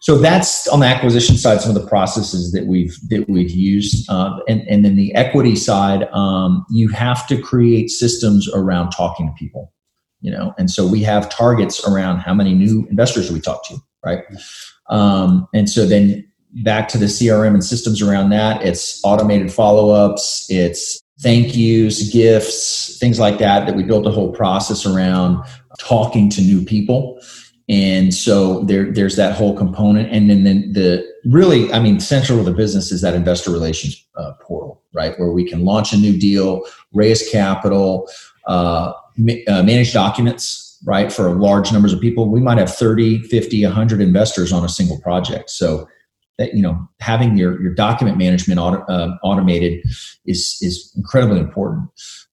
So 0.00 0.16
that's 0.16 0.68
on 0.68 0.80
the 0.80 0.86
acquisition 0.86 1.36
side. 1.36 1.60
Some 1.60 1.74
of 1.74 1.82
the 1.82 1.88
processes 1.88 2.52
that 2.52 2.66
we've 2.66 2.96
that 3.08 3.28
we've 3.28 3.50
used, 3.50 4.08
uh, 4.08 4.38
and 4.48 4.66
and 4.68 4.84
then 4.84 4.96
the 4.96 5.14
equity 5.14 5.56
side, 5.56 6.08
um, 6.12 6.64
you 6.70 6.88
have 6.88 7.26
to 7.28 7.40
create 7.40 7.90
systems 7.90 8.48
around 8.52 8.90
talking 8.90 9.26
to 9.26 9.32
people. 9.34 9.72
You 10.20 10.32
know, 10.32 10.54
and 10.58 10.70
so 10.70 10.86
we 10.86 11.02
have 11.02 11.28
targets 11.28 11.86
around 11.86 12.18
how 12.18 12.34
many 12.34 12.52
new 12.52 12.86
investors 12.90 13.30
we 13.30 13.40
talk 13.40 13.66
to, 13.68 13.76
right? 14.04 14.24
Um, 14.88 15.46
and 15.54 15.70
so 15.70 15.86
then 15.86 16.27
back 16.62 16.88
to 16.88 16.98
the 16.98 17.06
CRM 17.06 17.54
and 17.54 17.64
systems 17.64 18.02
around 18.02 18.30
that, 18.30 18.62
it's 18.62 19.00
automated 19.04 19.52
follow 19.52 19.90
ups, 19.90 20.46
it's 20.48 21.00
thank 21.20 21.56
yous, 21.56 22.10
gifts, 22.10 22.98
things 22.98 23.18
like 23.18 23.38
that, 23.38 23.66
that 23.66 23.74
we 23.74 23.82
built 23.82 24.06
a 24.06 24.10
whole 24.10 24.32
process 24.32 24.86
around 24.86 25.44
talking 25.78 26.30
to 26.30 26.40
new 26.40 26.64
people. 26.64 27.20
And 27.68 28.14
so 28.14 28.60
there, 28.64 28.90
there's 28.90 29.16
that 29.16 29.34
whole 29.34 29.54
component. 29.56 30.10
And 30.10 30.30
then, 30.30 30.44
then 30.44 30.72
the 30.72 31.06
really, 31.26 31.70
I 31.72 31.80
mean, 31.80 32.00
central 32.00 32.38
to 32.38 32.44
the 32.44 32.56
business 32.56 32.90
is 32.90 33.02
that 33.02 33.14
investor 33.14 33.50
relations 33.50 34.06
uh, 34.16 34.32
portal, 34.40 34.82
right? 34.94 35.18
Where 35.18 35.32
we 35.32 35.46
can 35.46 35.64
launch 35.64 35.92
a 35.92 35.96
new 35.98 36.18
deal, 36.18 36.62
raise 36.94 37.28
capital, 37.28 38.08
uh, 38.46 38.92
uh, 39.48 39.62
manage 39.62 39.92
documents, 39.92 40.78
right? 40.86 41.12
For 41.12 41.34
large 41.34 41.70
numbers 41.70 41.92
of 41.92 42.00
people. 42.00 42.30
We 42.30 42.40
might 42.40 42.56
have 42.56 42.74
30, 42.74 43.24
50, 43.24 43.64
100 43.64 44.00
investors 44.00 44.50
on 44.50 44.64
a 44.64 44.68
single 44.68 44.98
project. 45.00 45.50
So 45.50 45.86
that 46.38 46.54
you 46.54 46.62
know 46.62 46.88
having 47.00 47.36
your 47.36 47.60
your 47.60 47.74
document 47.74 48.16
management 48.16 48.58
auto, 48.58 48.80
uh, 48.84 49.16
automated 49.22 49.84
is 50.26 50.56
is 50.60 50.92
incredibly 50.96 51.40
important. 51.40 51.88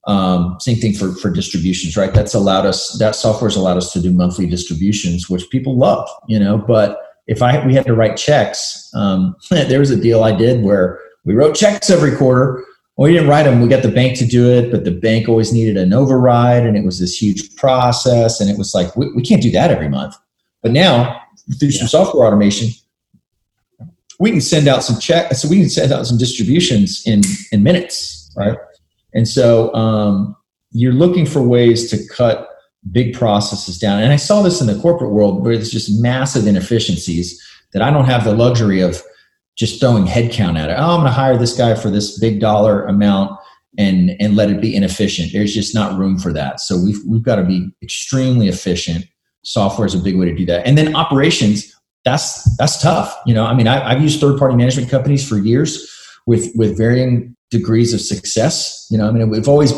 Um, 0.07 0.57
same 0.59 0.77
thing 0.77 0.93
for 0.93 1.11
for 1.13 1.29
distributions, 1.31 1.97
right? 1.97 2.13
That's 2.13 2.33
allowed 2.33 2.65
us 2.65 2.97
that 2.99 3.15
software's 3.15 3.55
allowed 3.55 3.77
us 3.77 3.91
to 3.93 4.01
do 4.01 4.11
monthly 4.11 4.47
distributions, 4.47 5.29
which 5.29 5.49
people 5.49 5.75
love, 5.75 6.07
you 6.27 6.39
know. 6.39 6.57
But 6.57 6.99
if 7.27 7.41
I 7.41 7.65
we 7.65 7.73
had 7.73 7.85
to 7.87 7.95
write 7.95 8.15
checks, 8.15 8.89
um, 8.93 9.35
there 9.49 9.79
was 9.79 9.91
a 9.91 9.99
deal 9.99 10.23
I 10.23 10.35
did 10.35 10.63
where 10.63 10.99
we 11.25 11.33
wrote 11.33 11.55
checks 11.55 11.89
every 11.89 12.15
quarter. 12.15 12.63
Well, 12.97 13.09
we 13.09 13.13
didn't 13.13 13.27
write 13.27 13.43
them. 13.43 13.59
We 13.59 13.67
got 13.67 13.83
the 13.83 13.91
bank 13.91 14.17
to 14.19 14.25
do 14.25 14.49
it, 14.49 14.71
but 14.71 14.85
the 14.85 14.91
bank 14.91 15.27
always 15.27 15.51
needed 15.51 15.75
an 15.75 15.91
override, 15.91 16.65
and 16.65 16.77
it 16.77 16.85
was 16.85 16.99
this 16.99 17.21
huge 17.21 17.53
process. 17.57 18.39
And 18.39 18.49
it 18.49 18.57
was 18.57 18.73
like 18.73 18.95
we, 18.95 19.11
we 19.11 19.21
can't 19.21 19.41
do 19.41 19.51
that 19.51 19.71
every 19.71 19.89
month. 19.89 20.15
But 20.61 20.71
now 20.71 21.19
through 21.59 21.71
some 21.71 21.87
software 21.87 22.25
automation, 22.25 22.69
we 24.19 24.31
can 24.31 24.41
send 24.41 24.67
out 24.67 24.83
some 24.83 24.99
checks. 24.99 25.41
So 25.41 25.49
we 25.49 25.59
can 25.59 25.69
send 25.69 25.91
out 25.91 26.07
some 26.07 26.17
distributions 26.17 27.03
in 27.05 27.21
in 27.51 27.63
minutes, 27.63 28.31
right? 28.35 28.57
And 29.13 29.27
so 29.27 29.73
um, 29.73 30.35
you're 30.71 30.93
looking 30.93 31.25
for 31.25 31.41
ways 31.41 31.89
to 31.91 32.07
cut 32.13 32.49
big 32.91 33.15
processes 33.15 33.79
down. 33.79 34.03
And 34.03 34.13
I 34.13 34.17
saw 34.17 34.41
this 34.41 34.61
in 34.61 34.67
the 34.67 34.79
corporate 34.79 35.11
world 35.11 35.43
where 35.43 35.55
there's 35.55 35.71
just 35.71 36.01
massive 36.01 36.45
inefficiencies 36.45 37.41
that 37.73 37.81
I 37.81 37.89
don't 37.89 38.05
have 38.05 38.23
the 38.23 38.35
luxury 38.35 38.81
of 38.81 39.01
just 39.57 39.79
throwing 39.79 40.05
headcount 40.05 40.57
at 40.57 40.69
it. 40.69 40.75
Oh, 40.77 40.91
I'm 40.91 41.01
going 41.01 41.05
to 41.05 41.11
hire 41.11 41.37
this 41.37 41.57
guy 41.57 41.75
for 41.75 41.89
this 41.89 42.19
big 42.19 42.39
dollar 42.39 42.85
amount 42.85 43.39
and 43.77 44.11
and 44.19 44.35
let 44.35 44.49
it 44.49 44.61
be 44.61 44.75
inefficient. 44.75 45.33
There's 45.33 45.53
just 45.53 45.75
not 45.75 45.97
room 45.97 46.17
for 46.17 46.31
that. 46.33 46.59
So 46.59 46.77
we've 46.81 46.99
we've 47.07 47.23
got 47.23 47.35
to 47.37 47.43
be 47.43 47.69
extremely 47.81 48.47
efficient. 48.47 49.05
Software 49.43 49.85
is 49.85 49.95
a 49.95 49.99
big 49.99 50.17
way 50.17 50.25
to 50.25 50.35
do 50.35 50.45
that. 50.45 50.65
And 50.65 50.77
then 50.77 50.95
operations 50.95 51.74
that's 52.05 52.55
that's 52.57 52.81
tough. 52.81 53.13
You 53.25 53.33
know, 53.33 53.43
I 53.43 53.53
mean, 53.53 53.67
I, 53.67 53.93
have 53.93 54.01
used 54.01 54.21
third 54.21 54.39
party 54.39 54.55
management 54.55 54.89
companies 54.89 55.27
for 55.27 55.37
years 55.37 55.91
with 56.25 56.51
with 56.55 56.77
varying 56.77 57.35
degrees 57.49 57.93
of 57.93 57.99
success. 57.99 58.87
You 58.89 58.97
know, 58.97 59.09
I 59.09 59.11
mean, 59.11 59.29
we've 59.29 59.49
always 59.49 59.73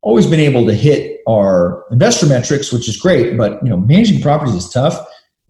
always 0.00 0.26
been 0.26 0.40
able 0.40 0.66
to 0.66 0.74
hit 0.74 1.20
our 1.28 1.84
investor 1.90 2.26
metrics, 2.26 2.72
which 2.72 2.88
is 2.88 2.96
great. 2.96 3.36
But 3.36 3.62
you 3.62 3.68
know, 3.68 3.76
managing 3.76 4.22
properties 4.22 4.54
is 4.54 4.70
tough. 4.70 4.98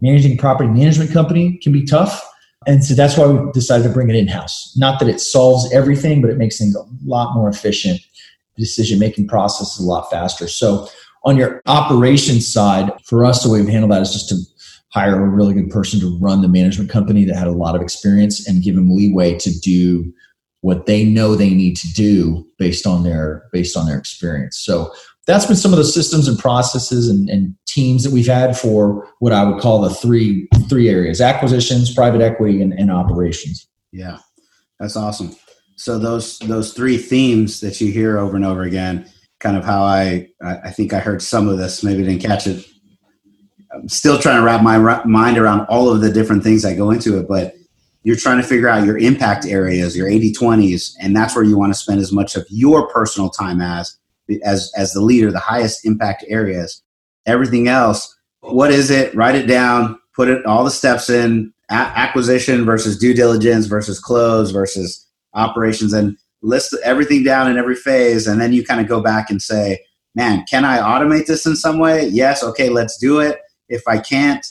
Managing 0.00 0.36
property 0.36 0.68
management 0.68 1.12
company 1.12 1.58
can 1.62 1.72
be 1.72 1.84
tough. 1.84 2.22
And 2.66 2.84
so 2.84 2.94
that's 2.94 3.16
why 3.16 3.26
we 3.26 3.52
decided 3.52 3.84
to 3.84 3.90
bring 3.90 4.10
it 4.10 4.16
in 4.16 4.26
house. 4.26 4.74
Not 4.76 4.98
that 4.98 5.08
it 5.08 5.20
solves 5.20 5.72
everything, 5.72 6.20
but 6.20 6.30
it 6.30 6.36
makes 6.36 6.58
things 6.58 6.74
a 6.74 6.82
lot 7.04 7.34
more 7.34 7.48
efficient. 7.48 8.00
Decision 8.56 8.98
making 8.98 9.28
process 9.28 9.74
is 9.74 9.84
a 9.84 9.88
lot 9.88 10.10
faster. 10.10 10.48
So 10.48 10.88
on 11.24 11.36
your 11.36 11.62
operations 11.66 12.50
side, 12.52 12.90
for 13.04 13.24
us, 13.24 13.44
the 13.44 13.50
way 13.50 13.60
we've 13.60 13.68
handled 13.68 13.92
that 13.92 14.02
is 14.02 14.12
just 14.12 14.28
to 14.30 14.36
hire 14.96 15.22
a 15.22 15.28
really 15.28 15.52
good 15.52 15.68
person 15.68 16.00
to 16.00 16.18
run 16.18 16.40
the 16.40 16.48
management 16.48 16.88
company 16.88 17.26
that 17.26 17.36
had 17.36 17.46
a 17.46 17.52
lot 17.52 17.76
of 17.76 17.82
experience 17.82 18.48
and 18.48 18.62
give 18.62 18.74
them 18.74 18.96
leeway 18.96 19.38
to 19.38 19.50
do 19.60 20.10
what 20.62 20.86
they 20.86 21.04
know 21.04 21.34
they 21.34 21.50
need 21.50 21.76
to 21.76 21.92
do 21.92 22.46
based 22.58 22.86
on 22.86 23.04
their 23.04 23.44
based 23.52 23.76
on 23.76 23.86
their 23.86 23.98
experience. 23.98 24.58
So 24.58 24.90
that's 25.26 25.44
been 25.44 25.56
some 25.56 25.72
of 25.72 25.76
the 25.76 25.84
systems 25.84 26.28
and 26.28 26.38
processes 26.38 27.10
and, 27.10 27.28
and 27.28 27.54
teams 27.66 28.04
that 28.04 28.12
we've 28.12 28.26
had 28.26 28.56
for 28.56 29.06
what 29.18 29.32
i 29.32 29.44
would 29.44 29.60
call 29.60 29.82
the 29.82 29.90
three 29.90 30.48
three 30.68 30.88
areas 30.88 31.20
acquisitions 31.20 31.94
private 31.94 32.22
equity 32.22 32.62
and, 32.62 32.72
and 32.72 32.90
operations. 32.90 33.68
Yeah 33.92 34.18
that's 34.80 34.96
awesome. 34.96 35.36
So 35.76 35.98
those 35.98 36.38
those 36.38 36.72
three 36.72 36.96
themes 36.96 37.60
that 37.60 37.80
you 37.82 37.92
hear 37.92 38.18
over 38.18 38.34
and 38.34 38.46
over 38.46 38.62
again 38.62 39.10
kind 39.40 39.58
of 39.58 39.64
how 39.64 39.82
i 39.82 40.26
i 40.42 40.70
think 40.70 40.94
i 40.94 40.98
heard 40.98 41.20
some 41.20 41.46
of 41.46 41.58
this 41.58 41.84
maybe 41.84 42.02
didn't 42.02 42.22
catch 42.22 42.46
it 42.46 42.66
I'm 43.76 43.88
still 43.88 44.18
trying 44.18 44.36
to 44.36 44.42
wrap 44.42 44.62
my 44.62 45.04
mind 45.04 45.38
around 45.38 45.66
all 45.66 45.90
of 45.90 46.00
the 46.00 46.10
different 46.10 46.42
things 46.42 46.62
that 46.62 46.76
go 46.76 46.90
into 46.90 47.18
it, 47.18 47.28
but 47.28 47.54
you're 48.02 48.16
trying 48.16 48.40
to 48.40 48.46
figure 48.46 48.68
out 48.68 48.86
your 48.86 48.98
impact 48.98 49.46
areas, 49.46 49.96
your 49.96 50.08
80 50.08 50.32
20s, 50.32 50.94
and 51.00 51.14
that's 51.14 51.34
where 51.34 51.44
you 51.44 51.58
want 51.58 51.72
to 51.72 51.78
spend 51.78 52.00
as 52.00 52.12
much 52.12 52.36
of 52.36 52.46
your 52.48 52.88
personal 52.88 53.30
time 53.30 53.60
as, 53.60 53.98
as, 54.44 54.72
as 54.76 54.92
the 54.92 55.00
leader, 55.00 55.30
the 55.30 55.38
highest 55.38 55.84
impact 55.84 56.24
areas. 56.28 56.82
Everything 57.26 57.68
else, 57.68 58.16
what 58.40 58.70
is 58.70 58.90
it? 58.90 59.14
Write 59.14 59.34
it 59.34 59.46
down, 59.46 59.98
put 60.14 60.28
it 60.28 60.46
all 60.46 60.64
the 60.64 60.70
steps 60.70 61.10
in 61.10 61.52
a- 61.68 61.74
acquisition 61.74 62.64
versus 62.64 62.96
due 62.98 63.12
diligence 63.12 63.66
versus 63.66 63.98
close 63.98 64.52
versus 64.52 65.04
operations, 65.34 65.92
and 65.92 66.16
list 66.42 66.76
everything 66.84 67.24
down 67.24 67.50
in 67.50 67.58
every 67.58 67.74
phase. 67.74 68.26
And 68.26 68.40
then 68.40 68.52
you 68.52 68.64
kind 68.64 68.80
of 68.80 68.86
go 68.86 69.00
back 69.00 69.30
and 69.30 69.42
say, 69.42 69.80
man, 70.14 70.44
can 70.48 70.64
I 70.64 70.78
automate 70.78 71.26
this 71.26 71.44
in 71.44 71.56
some 71.56 71.78
way? 71.78 72.06
Yes. 72.06 72.44
Okay, 72.44 72.68
let's 72.68 72.96
do 72.98 73.18
it 73.18 73.40
if 73.68 73.82
I 73.86 73.98
can't, 73.98 74.46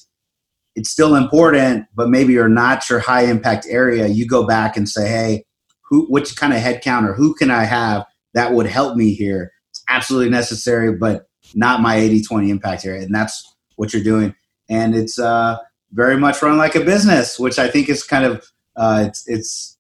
it's 0.76 0.90
still 0.90 1.16
important, 1.16 1.88
but 1.96 2.10
maybe 2.10 2.34
you're 2.34 2.50
not 2.50 2.90
your 2.90 3.00
high 3.00 3.26
impact 3.26 3.66
area. 3.70 4.08
You 4.08 4.28
go 4.28 4.46
back 4.46 4.76
and 4.76 4.88
say, 4.88 5.08
hey, 5.08 5.46
who, 5.90 6.06
which 6.08 6.36
kind 6.36 6.54
of 6.54 6.60
headcount 6.60 7.08
or 7.08 7.14
who 7.14 7.34
can 7.34 7.50
I 7.50 7.64
have 7.64 8.06
that 8.34 8.52
would 8.52 8.66
help 8.66 8.98
me 8.98 9.14
here? 9.14 9.52
It's 9.72 9.84
absolutely 9.88 10.30
necessary, 10.30 10.94
but 10.94 11.28
not 11.54 11.82
my 11.82 11.96
80 11.96 12.24
20 12.24 12.50
impact 12.50 12.86
area. 12.86 13.04
And 13.04 13.16
that's 13.16 13.56
what 13.78 13.94
you're 13.94 14.04
doing. 14.04 14.36
And 14.70 14.96
it's 14.96 15.18
uh, 15.18 15.58
very 15.92 16.18
much 16.18 16.42
run 16.42 16.58
like 16.58 16.76
a 16.76 16.84
business, 16.84 17.40
which 17.40 17.58
I 17.58 17.70
think 17.70 17.88
is 17.88 18.04
kind 18.04 18.26
of, 18.26 18.46
uh, 18.76 19.06
it's, 19.08 19.24
it's 19.28 19.78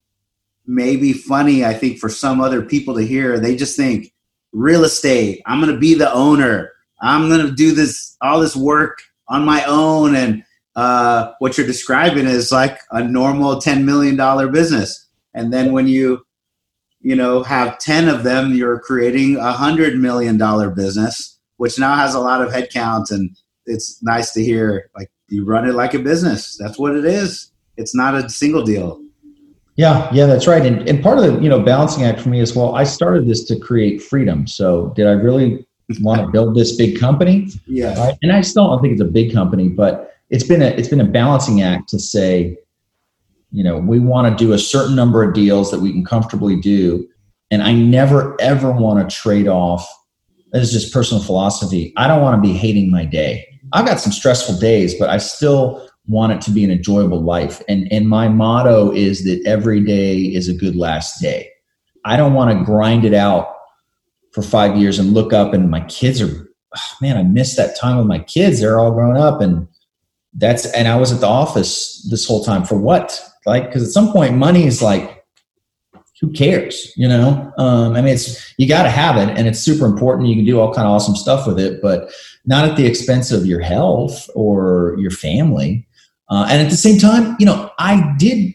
maybe 0.66 1.12
funny, 1.12 1.66
I 1.66 1.74
think, 1.74 2.00
for 2.00 2.10
some 2.10 2.40
other 2.40 2.62
people 2.62 2.96
to 2.96 3.06
hear. 3.06 3.38
They 3.38 3.56
just 3.56 3.76
think 3.76 4.14
real 4.54 4.86
estate, 4.86 5.42
I'm 5.46 5.60
going 5.60 5.74
to 5.74 5.80
be 5.80 5.94
the 5.96 6.12
owner. 6.14 6.72
I'm 7.02 7.28
going 7.28 7.46
to 7.46 7.52
do 7.52 7.74
this, 7.74 8.16
all 8.22 8.40
this 8.40 8.56
work 8.56 9.00
on 9.28 9.46
my 9.46 9.64
own 9.66 10.16
and 10.16 10.44
uh, 10.76 11.32
what 11.40 11.58
you're 11.58 11.68
describing 11.68 12.26
is 12.26 12.52
like 12.52 12.80
a 12.92 13.04
normal 13.04 13.62
$10 13.62 13.84
million 13.84 14.18
business. 14.52 15.08
And 15.34 15.52
then 15.52 15.72
when 15.72 15.88
you 15.88 16.26
you 17.02 17.16
know 17.16 17.44
have 17.44 17.78
10 17.78 18.08
of 18.08 18.24
them 18.24 18.56
you're 18.56 18.80
creating 18.80 19.36
a 19.38 19.52
hundred 19.52 19.96
million 19.96 20.38
dollar 20.38 20.72
business 20.72 21.40
which 21.58 21.78
now 21.78 21.96
has 21.96 22.16
a 22.16 22.20
lot 22.20 22.42
of 22.42 22.52
headcount 22.52 23.12
and 23.12 23.30
it's 23.68 24.02
nice 24.04 24.32
to 24.34 24.44
hear 24.44 24.90
like 24.98 25.10
you 25.28 25.46
run 25.46 25.68
it 25.68 25.74
like 25.74 25.94
a 25.94 26.00
business. 26.00 26.58
That's 26.58 26.78
what 26.78 26.96
it 26.96 27.06
is. 27.06 27.52
It's 27.78 27.96
not 27.96 28.16
a 28.16 28.30
single 28.30 28.64
deal. 28.64 29.02
Yeah. 29.76 30.10
Yeah 30.14 30.26
that's 30.26 30.48
right. 30.48 30.66
And, 30.66 30.88
and 30.88 31.02
part 31.02 31.18
of 31.20 31.26
the 31.26 31.40
you 31.42 31.50
know 31.50 31.60
balancing 31.60 32.04
act 32.04 32.20
for 32.22 32.30
me 32.30 32.40
as 32.40 32.56
well 32.56 32.76
i 32.76 32.84
started 32.84 33.28
this 33.28 33.44
to 33.46 33.60
create 33.60 34.02
freedom. 34.02 34.48
So 34.48 34.94
did 34.96 35.08
i 35.08 35.12
really 35.12 35.66
want 36.02 36.22
to 36.22 36.28
build 36.28 36.56
this 36.56 36.76
big 36.76 37.00
company. 37.00 37.50
Yeah. 37.68 37.98
Right? 37.98 38.18
And 38.22 38.32
I 38.32 38.42
still 38.42 38.68
don't 38.68 38.82
think 38.82 38.94
it's 38.94 39.02
a 39.02 39.06
big 39.06 39.34
company, 39.34 39.70
but 39.70 40.14
it's 40.30 40.44
been 40.44 40.62
a 40.62 40.68
it's 40.68 40.88
been 40.88 41.02
a 41.02 41.06
balancing 41.06 41.62
act 41.62 41.90
to 41.90 42.00
say, 42.00 42.58
you 43.52 43.64
know, 43.64 43.78
we 43.78 44.00
want 44.00 44.38
to 44.38 44.44
do 44.44 44.54
a 44.54 44.60
certain 44.60 44.96
number 44.96 45.24
of 45.24 45.34
deals 45.34 45.72
that 45.72 45.80
we 45.80 45.92
can 45.92 46.04
comfortably 46.04 46.60
do. 46.60 47.08
And 47.52 47.62
I 47.62 47.74
never 47.74 48.36
ever 48.42 48.72
want 48.72 49.08
to 49.08 49.16
trade 49.16 49.48
off. 49.48 49.88
That 50.52 50.62
is 50.62 50.72
just 50.72 50.94
personal 50.94 51.22
philosophy. 51.22 51.94
I 51.98 52.08
don't 52.08 52.22
want 52.22 52.42
to 52.42 52.48
be 52.48 52.58
hating 52.58 52.90
my 52.90 53.06
day. 53.06 53.46
I've 53.74 53.86
got 53.86 54.00
some 54.00 54.12
stressful 54.12 54.58
days, 54.58 54.96
but 54.98 55.10
I 55.10 55.18
still 55.18 55.88
want 56.08 56.32
it 56.32 56.42
to 56.42 56.52
be 56.52 56.64
an 56.64 56.72
enjoyable 56.72 57.22
life. 57.22 57.62
And 57.68 57.92
and 57.92 58.10
my 58.10 58.28
motto 58.28 58.92
is 58.92 59.24
that 59.26 59.44
every 59.46 59.84
day 59.84 60.18
is 60.18 60.48
a 60.48 60.54
good 60.54 60.76
last 60.76 61.22
day. 61.22 61.50
I 62.04 62.18
don't 62.18 62.34
want 62.34 62.58
to 62.58 62.64
grind 62.64 63.06
it 63.06 63.14
out 63.14 63.55
for 64.36 64.42
five 64.42 64.76
years 64.76 65.00
and 65.00 65.14
look 65.14 65.32
up 65.32 65.54
and 65.54 65.72
my 65.72 65.80
kids 65.86 66.22
are 66.22 66.50
oh, 66.76 66.96
man 67.02 67.16
i 67.16 67.24
miss 67.24 67.56
that 67.56 67.80
time 67.80 67.98
with 67.98 68.06
my 68.06 68.20
kids. 68.20 68.60
They're 68.60 68.78
all 68.78 68.92
grown 68.92 69.16
up 69.16 69.40
and 69.40 69.66
that's 70.34 70.66
and 70.74 70.90
i 70.90 70.98
was 70.98 71.14
at 71.14 71.22
the 71.22 71.28
office 71.28 72.06
this 72.12 72.28
whole 72.28 72.44
time 72.44 72.66
for 72.66 72.78
what? 72.78 73.20
Like 73.46 73.68
because 73.68 73.84
at 73.84 73.94
some 73.94 74.12
point 74.12 74.36
money 74.36 74.66
is 74.66 74.82
like 74.82 75.24
who 76.20 76.32
cares 76.34 76.92
you 76.98 77.08
know? 77.08 77.54
Um, 77.58 77.94
i 77.96 78.02
mean 78.02 78.14
it's 78.14 78.54
you 78.58 78.68
got 78.68 78.84
to 78.84 78.90
have 78.90 79.16
it 79.16 79.30
and 79.38 79.48
it's 79.48 79.60
super 79.60 79.86
important. 79.86 80.28
You 80.28 80.36
can 80.36 80.46
do 80.46 80.60
all 80.60 80.74
kind 80.74 80.86
of 80.86 80.94
awesome 80.94 81.16
stuff 81.16 81.48
with 81.48 81.58
it 81.58 81.82
but 81.82 82.12
not 82.46 82.70
at 82.70 82.76
the 82.76 82.86
expense 82.86 83.32
of 83.32 83.46
your 83.46 83.62
health 83.62 84.30
or 84.36 84.98
your 85.00 85.12
family. 85.12 85.88
Uh, 86.28 86.46
and 86.50 86.62
at 86.62 86.70
the 86.70 86.78
same 86.78 87.00
time 87.00 87.38
you 87.40 87.46
know 87.46 87.72
i 87.80 88.14
did 88.18 88.54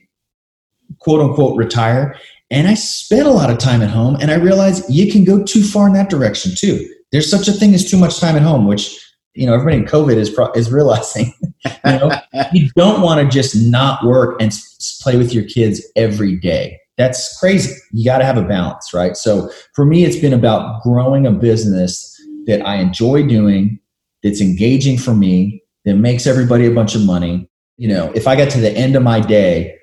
quote 0.99 1.23
unquote 1.23 1.57
retire 1.57 2.15
and 2.51 2.69
I 2.69 2.75
spent 2.75 3.27
a 3.27 3.33
lot 3.33 3.51
of 3.51 3.59
time 3.59 3.83
at 3.83 3.91
home 3.91 4.17
and 4.21 4.31
I 4.31 4.35
realized 4.35 4.85
you 4.89 5.11
can 5.11 5.25
go 5.25 5.43
too 5.43 5.63
far 5.63 5.87
in 5.87 5.95
that 5.95 6.11
direction 6.11 6.53
too. 6.57 6.89
There's 7.13 7.31
such 7.31 7.49
a 7.49 7.53
thing 7.53 7.75
as 7.75 7.89
too 7.89 7.97
much 7.97 8.21
time 8.21 8.37
at 8.37 8.43
home, 8.43 8.67
which, 8.67 8.99
you 9.35 9.47
know, 9.47 9.55
everybody 9.55 9.79
in 9.79 9.85
COVID 9.85 10.17
is, 10.17 10.31
pro- 10.31 10.53
is 10.53 10.71
realizing 10.71 11.33
You 11.65 11.93
know, 11.93 12.11
you 12.53 12.71
don't 12.75 13.03
want 13.03 13.21
to 13.21 13.29
just 13.29 13.55
not 13.71 14.05
work 14.05 14.41
and 14.41 14.53
play 15.01 15.17
with 15.17 15.35
your 15.35 15.45
kids 15.45 15.83
every 15.97 16.37
day. 16.37 16.79
That's 16.97 17.39
crazy. 17.39 17.75
You 17.93 18.05
got 18.05 18.19
to 18.19 18.25
have 18.25 18.37
a 18.37 18.43
balance, 18.43 18.93
right? 18.95 19.17
So 19.17 19.51
for 19.75 19.85
me, 19.85 20.05
it's 20.05 20.19
been 20.19 20.33
about 20.33 20.83
growing 20.83 21.27
a 21.27 21.33
business 21.33 22.15
that 22.47 22.67
I 22.67 22.77
enjoy 22.77 23.27
doing, 23.27 23.79
that's 24.23 24.41
engaging 24.41 24.99
for 24.99 25.15
me, 25.15 25.63
that 25.85 25.95
makes 25.95 26.27
everybody 26.27 26.67
a 26.67 26.75
bunch 26.75 26.95
of 26.95 27.05
money. 27.05 27.49
You 27.77 27.89
know, 27.89 28.13
if 28.15 28.27
I 28.27 28.37
got 28.37 28.51
to 28.51 28.61
the 28.61 28.73
end 28.73 28.97
of 28.97 29.03
my 29.03 29.21
day 29.21 29.77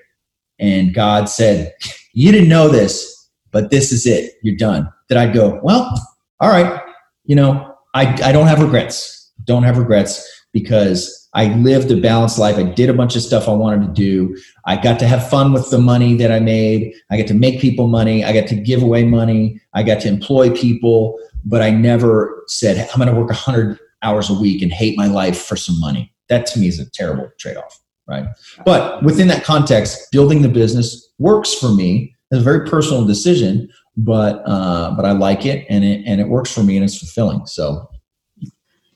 and 0.60 0.94
God 0.94 1.30
said, 1.30 1.74
You 2.20 2.32
didn't 2.32 2.50
know 2.50 2.68
this, 2.68 3.30
but 3.52 3.70
this 3.70 3.92
is 3.92 4.08
it, 4.08 4.34
you're 4.42 4.56
done, 4.56 4.92
that 5.08 5.20
I'd 5.20 5.36
go, 5.36 5.60
Well, 5.62 5.94
all 6.40 6.50
right, 6.50 6.82
you 7.26 7.36
know, 7.36 7.76
I, 7.94 8.08
I 8.24 8.32
don't 8.32 8.48
have 8.48 8.60
regrets. 8.60 9.32
Don't 9.44 9.62
have 9.62 9.78
regrets 9.78 10.28
because 10.52 11.30
I 11.36 11.54
lived 11.54 11.92
a 11.92 12.02
balanced 12.02 12.40
life. 12.40 12.56
I 12.56 12.64
did 12.64 12.90
a 12.90 12.96
bunch 12.96 13.16
of 13.16 13.22
stuff 13.22 13.48
I 13.48 13.52
wanted 13.52 13.86
to 13.86 13.94
do. 13.94 14.36
I 14.66 14.82
got 14.82 14.98
to 14.98 15.08
have 15.08 15.30
fun 15.30 15.54
with 15.54 15.70
the 15.70 15.78
money 15.78 16.16
that 16.16 16.32
I 16.32 16.40
made. 16.40 16.92
I 17.12 17.18
got 17.18 17.28
to 17.28 17.36
make 17.36 17.62
people 17.62 17.88
money. 17.88 18.26
I 18.26 18.34
got 18.34 18.48
to 18.48 18.56
give 18.56 18.82
away 18.82 19.06
money. 19.06 19.62
I 19.76 19.84
got 19.84 20.02
to 20.02 20.08
employ 20.08 20.50
people, 20.50 21.20
but 21.46 21.62
I 21.62 21.70
never 21.70 22.44
said, 22.48 22.80
I'm 22.80 22.98
going 23.00 23.14
to 23.14 23.22
work 23.22 23.30
100 23.30 23.78
hours 24.02 24.32
a 24.32 24.34
week 24.34 24.64
and 24.64 24.72
hate 24.72 24.98
my 24.98 25.06
life 25.06 25.40
for 25.40 25.56
some 25.56 25.80
money. 25.80 26.12
That 26.30 26.48
to 26.48 26.60
me 26.60 26.68
is 26.68 26.80
a 26.80 26.90
terrible 26.90 27.30
trade 27.38 27.58
off, 27.58 27.80
right? 28.08 28.26
But 28.66 29.04
within 29.04 29.28
that 29.28 29.44
context, 29.44 30.12
building 30.12 30.42
the 30.42 30.50
business 30.50 31.12
works 31.20 31.54
for 31.54 31.74
me. 31.74 32.16
It's 32.32 32.42
a 32.42 32.44
very 32.44 32.68
personal 32.68 33.06
decision, 33.06 33.70
but 33.96 34.44
uh, 34.46 34.94
but 34.96 35.06
I 35.06 35.12
like 35.12 35.46
it 35.46 35.66
and 35.70 35.84
it 35.84 36.04
and 36.06 36.20
it 36.20 36.28
works 36.28 36.52
for 36.52 36.64
me 36.64 36.76
and 36.76 36.84
it's 36.84 36.98
fulfilling. 36.98 37.46
So 37.46 37.90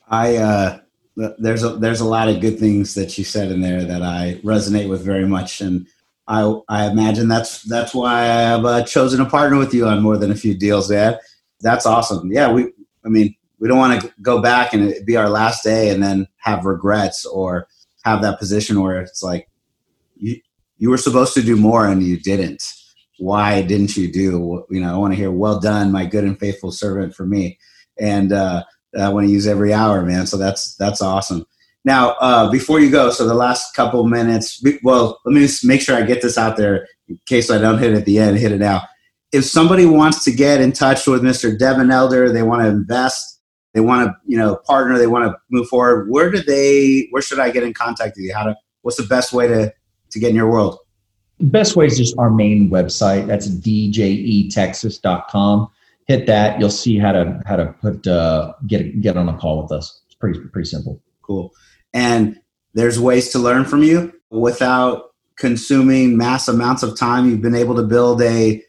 I 0.09 0.37
uh, 0.37 0.79
there's 1.15 1.63
a 1.63 1.75
there's 1.77 2.01
a 2.01 2.05
lot 2.05 2.29
of 2.29 2.41
good 2.41 2.59
things 2.59 2.93
that 2.95 3.17
you 3.17 3.23
said 3.23 3.51
in 3.51 3.61
there 3.61 3.83
that 3.83 4.01
I 4.01 4.39
resonate 4.43 4.89
with 4.89 5.03
very 5.03 5.27
much, 5.27 5.61
and 5.61 5.87
I 6.27 6.59
I 6.67 6.89
imagine 6.89 7.27
that's 7.27 7.63
that's 7.63 7.93
why 7.93 8.21
I 8.21 8.41
have 8.41 8.65
uh, 8.65 8.83
chosen 8.83 9.19
to 9.19 9.29
partner 9.29 9.57
with 9.57 9.73
you 9.73 9.87
on 9.87 10.01
more 10.01 10.17
than 10.17 10.31
a 10.31 10.35
few 10.35 10.53
deals. 10.53 10.89
Dad, 10.89 11.19
that's 11.61 11.85
awesome. 11.85 12.31
Yeah, 12.31 12.51
we 12.51 12.71
I 13.05 13.09
mean 13.09 13.35
we 13.59 13.67
don't 13.67 13.77
want 13.77 14.01
to 14.01 14.13
go 14.21 14.41
back 14.41 14.73
and 14.73 14.93
be 15.05 15.15
our 15.15 15.29
last 15.29 15.63
day 15.63 15.89
and 15.89 16.01
then 16.01 16.27
have 16.37 16.65
regrets 16.65 17.25
or 17.25 17.67
have 18.03 18.21
that 18.21 18.39
position 18.39 18.81
where 18.81 18.99
it's 19.01 19.23
like 19.23 19.47
you 20.15 20.37
you 20.77 20.89
were 20.89 20.97
supposed 20.97 21.33
to 21.35 21.43
do 21.43 21.55
more 21.55 21.87
and 21.87 22.01
you 22.03 22.19
didn't. 22.19 22.63
Why 23.19 23.61
didn't 23.61 23.95
you 23.95 24.11
do? 24.11 24.65
You 24.71 24.81
know, 24.81 24.93
I 24.93 24.97
want 24.97 25.13
to 25.13 25.17
hear 25.17 25.31
"Well 25.31 25.59
done, 25.59 25.91
my 25.91 26.05
good 26.05 26.23
and 26.23 26.39
faithful 26.39 26.71
servant" 26.71 27.13
for 27.13 27.25
me, 27.25 27.59
and 27.99 28.33
uh, 28.33 28.63
I 28.99 29.09
want 29.09 29.27
to 29.27 29.31
use 29.31 29.47
every 29.47 29.73
hour, 29.73 30.03
man. 30.03 30.25
So 30.25 30.37
that's 30.37 30.75
that's 30.75 31.01
awesome. 31.01 31.45
Now, 31.83 32.11
uh, 32.21 32.51
before 32.51 32.79
you 32.79 32.91
go, 32.91 33.09
so 33.09 33.27
the 33.27 33.33
last 33.33 33.75
couple 33.75 34.05
minutes, 34.05 34.63
well, 34.83 35.19
let 35.25 35.33
me 35.33 35.41
just 35.41 35.65
make 35.65 35.81
sure 35.81 35.95
I 35.95 36.03
get 36.03 36.21
this 36.21 36.37
out 36.37 36.57
there 36.57 36.87
in 37.07 37.19
case 37.25 37.49
I 37.49 37.57
don't 37.57 37.79
hit 37.79 37.93
it 37.93 37.97
at 37.97 38.05
the 38.05 38.19
end, 38.19 38.37
hit 38.37 38.51
it 38.51 38.59
now. 38.59 38.83
If 39.31 39.45
somebody 39.45 39.85
wants 39.85 40.23
to 40.25 40.31
get 40.31 40.61
in 40.61 40.73
touch 40.73 41.07
with 41.07 41.23
Mr. 41.23 41.57
Devin 41.57 41.89
Elder, 41.89 42.31
they 42.31 42.43
want 42.43 42.61
to 42.61 42.67
invest, 42.67 43.40
they 43.73 43.81
want 43.81 44.07
to, 44.07 44.15
you 44.25 44.37
know, 44.37 44.57
partner, 44.67 44.97
they 44.97 45.07
want 45.07 45.31
to 45.31 45.37
move 45.49 45.67
forward, 45.67 46.09
where 46.09 46.29
do 46.29 46.41
they, 46.41 47.07
where 47.11 47.21
should 47.21 47.39
I 47.39 47.51
get 47.51 47.63
in 47.63 47.73
contact 47.73 48.17
with 48.17 48.25
you? 48.25 48.33
How 48.33 48.43
to, 48.43 48.55
what's 48.81 48.97
the 48.97 49.03
best 49.03 49.33
way 49.33 49.47
to, 49.47 49.73
to 50.11 50.19
get 50.19 50.29
in 50.29 50.35
your 50.35 50.49
world? 50.49 50.77
best 51.39 51.75
way 51.75 51.87
is 51.87 51.97
just 51.97 52.15
our 52.19 52.29
main 52.29 52.69
website. 52.69 53.25
That's 53.25 53.47
djetexas.com 53.47 55.71
hit 56.11 56.27
that, 56.27 56.59
you'll 56.59 56.69
see 56.69 56.97
how 56.97 57.11
to 57.11 57.41
how 57.45 57.55
to 57.55 57.73
put 57.81 58.05
uh, 58.05 58.53
get 58.67 59.01
get 59.01 59.17
on 59.17 59.29
a 59.29 59.37
call 59.37 59.63
with 59.63 59.71
us. 59.71 60.01
It's 60.05 60.15
pretty 60.15 60.39
pretty 60.39 60.69
simple. 60.69 61.01
Cool. 61.21 61.53
And 61.93 62.39
there's 62.73 62.99
ways 62.99 63.29
to 63.29 63.39
learn 63.39 63.65
from 63.65 63.83
you 63.83 64.13
without 64.29 65.13
consuming 65.37 66.17
mass 66.17 66.47
amounts 66.47 66.83
of 66.83 66.97
time. 66.97 67.29
You've 67.29 67.41
been 67.41 67.55
able 67.55 67.75
to 67.75 67.83
build 67.83 68.21
a 68.21 68.61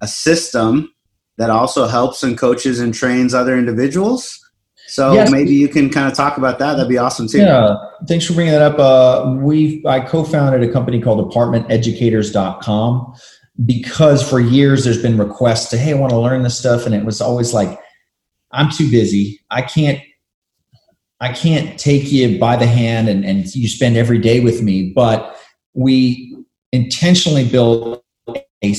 a 0.00 0.08
system 0.08 0.92
that 1.36 1.50
also 1.50 1.86
helps 1.86 2.22
and 2.22 2.36
coaches 2.36 2.80
and 2.80 2.92
trains 2.92 3.34
other 3.34 3.56
individuals. 3.56 4.44
So 4.88 5.12
yes. 5.12 5.30
maybe 5.30 5.54
you 5.54 5.68
can 5.68 5.90
kind 5.90 6.10
of 6.10 6.16
talk 6.16 6.38
about 6.38 6.58
that. 6.58 6.74
That'd 6.74 6.88
be 6.88 6.98
awesome 6.98 7.28
too. 7.28 7.38
Yeah, 7.38 7.76
thanks 8.06 8.24
for 8.24 8.32
bringing 8.32 8.52
that 8.52 8.62
up. 8.62 8.78
Uh, 8.78 9.36
we 9.38 9.84
I 9.86 10.00
co-founded 10.00 10.68
a 10.68 10.72
company 10.72 11.00
called 11.00 11.32
ApartmentEducators.com 11.32 13.14
because 13.64 14.28
for 14.28 14.40
years 14.40 14.84
there's 14.84 15.02
been 15.02 15.18
requests 15.18 15.68
to 15.70 15.76
hey 15.76 15.90
i 15.90 15.94
want 15.94 16.10
to 16.10 16.18
learn 16.18 16.42
this 16.42 16.56
stuff 16.56 16.86
and 16.86 16.94
it 16.94 17.04
was 17.04 17.20
always 17.20 17.52
like 17.52 17.78
i'm 18.52 18.70
too 18.70 18.88
busy 18.90 19.40
i 19.50 19.60
can't 19.60 20.00
i 21.20 21.32
can't 21.32 21.78
take 21.78 22.12
you 22.12 22.38
by 22.38 22.54
the 22.54 22.66
hand 22.66 23.08
and, 23.08 23.24
and 23.24 23.52
you 23.54 23.66
spend 23.66 23.96
every 23.96 24.18
day 24.18 24.38
with 24.40 24.62
me 24.62 24.92
but 24.94 25.36
we 25.74 26.36
intentionally 26.72 27.48
built 27.48 28.04
a 28.62 28.74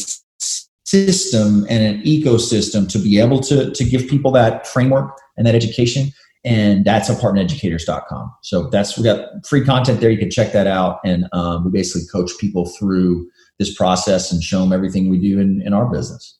system 0.86 1.66
and 1.70 1.84
an 1.84 2.01
ecosystem 2.03 2.89
to 2.89 2.97
be 2.97 3.20
able 3.20 3.39
to, 3.39 3.72
to 3.72 3.84
give 3.84 4.07
people 4.07 4.32
that 4.32 4.66
framework 4.66 5.16
and 5.39 5.47
that 5.47 5.55
education 5.55 6.11
and 6.45 6.85
that's 6.85 7.09
apartmenteducators.com 7.09 8.31
so 8.43 8.69
that's 8.69 8.95
we 8.95 9.03
got 9.03 9.27
free 9.47 9.65
content 9.65 9.99
there 9.99 10.11
you 10.11 10.19
can 10.19 10.29
check 10.29 10.51
that 10.51 10.67
out 10.67 10.99
and 11.03 11.27
um, 11.33 11.65
we 11.65 11.71
basically 11.71 12.07
coach 12.11 12.31
people 12.39 12.67
through 12.67 13.27
this 13.59 13.75
process 13.75 14.31
and 14.31 14.41
show 14.41 14.61
them 14.61 14.73
everything 14.73 15.09
we 15.09 15.19
do 15.19 15.39
in, 15.39 15.61
in 15.61 15.73
our 15.73 15.85
business. 15.85 16.39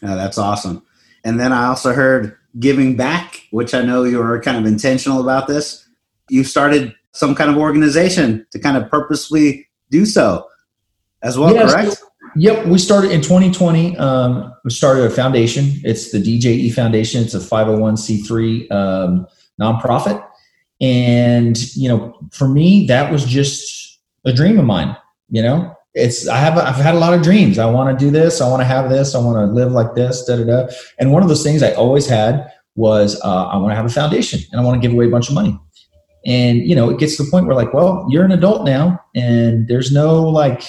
That's 0.00 0.38
awesome. 0.38 0.82
And 1.22 1.38
then 1.38 1.52
I 1.52 1.66
also 1.66 1.92
heard 1.92 2.36
giving 2.58 2.96
back, 2.96 3.42
which 3.50 3.74
I 3.74 3.82
know 3.82 4.02
you 4.02 4.18
were 4.18 4.40
kind 4.40 4.56
of 4.56 4.66
intentional 4.66 5.20
about 5.20 5.46
this. 5.46 5.86
You 6.30 6.42
started 6.42 6.94
some 7.12 7.34
kind 7.34 7.50
of 7.50 7.56
organization 7.56 8.46
to 8.50 8.58
kind 8.58 8.76
of 8.76 8.90
purposely 8.90 9.68
do 9.90 10.04
so 10.04 10.46
as 11.22 11.38
well, 11.38 11.54
yes. 11.54 11.72
correct? 11.72 12.02
Yep, 12.36 12.66
we 12.66 12.78
started 12.78 13.12
in 13.12 13.20
2020. 13.20 13.96
Um, 13.96 14.52
we 14.64 14.70
started 14.70 15.04
a 15.04 15.10
foundation. 15.10 15.72
It's 15.84 16.10
the 16.10 16.18
DJE 16.18 16.72
Foundation. 16.74 17.22
It's 17.22 17.34
a 17.34 17.38
501c3 17.38 18.72
um, 18.72 19.26
nonprofit, 19.60 20.24
and 20.80 21.56
you 21.76 21.88
know, 21.88 22.18
for 22.32 22.48
me, 22.48 22.86
that 22.86 23.12
was 23.12 23.24
just 23.24 24.00
a 24.24 24.32
dream 24.32 24.58
of 24.58 24.64
mine. 24.64 24.96
You 25.30 25.42
know, 25.42 25.76
it's 25.94 26.26
I 26.26 26.38
have 26.38 26.58
I've 26.58 26.74
had 26.74 26.94
a 26.94 26.98
lot 26.98 27.14
of 27.14 27.22
dreams. 27.22 27.58
I 27.58 27.70
want 27.70 27.96
to 27.96 28.04
do 28.04 28.10
this. 28.10 28.40
I 28.40 28.48
want 28.48 28.60
to 28.60 28.66
have 28.66 28.90
this. 28.90 29.14
I 29.14 29.18
want 29.18 29.36
to 29.36 29.52
live 29.52 29.70
like 29.70 29.94
this. 29.94 30.24
Da 30.24 30.36
da 30.36 30.44
da. 30.44 30.72
And 30.98 31.12
one 31.12 31.22
of 31.22 31.28
those 31.28 31.44
things 31.44 31.62
I 31.62 31.72
always 31.72 32.06
had 32.06 32.50
was 32.74 33.20
uh, 33.22 33.46
I 33.46 33.56
want 33.56 33.70
to 33.70 33.76
have 33.76 33.86
a 33.86 33.90
foundation 33.90 34.40
and 34.50 34.60
I 34.60 34.64
want 34.64 34.80
to 34.80 34.86
give 34.86 34.92
away 34.92 35.06
a 35.06 35.10
bunch 35.10 35.28
of 35.28 35.34
money. 35.34 35.56
And 36.26 36.58
you 36.58 36.74
know, 36.74 36.90
it 36.90 36.98
gets 36.98 37.16
to 37.16 37.22
the 37.22 37.30
point 37.30 37.46
where 37.46 37.54
like, 37.54 37.72
well, 37.72 38.06
you're 38.10 38.24
an 38.24 38.32
adult 38.32 38.64
now, 38.64 39.00
and 39.14 39.68
there's 39.68 39.92
no 39.92 40.22
like 40.22 40.64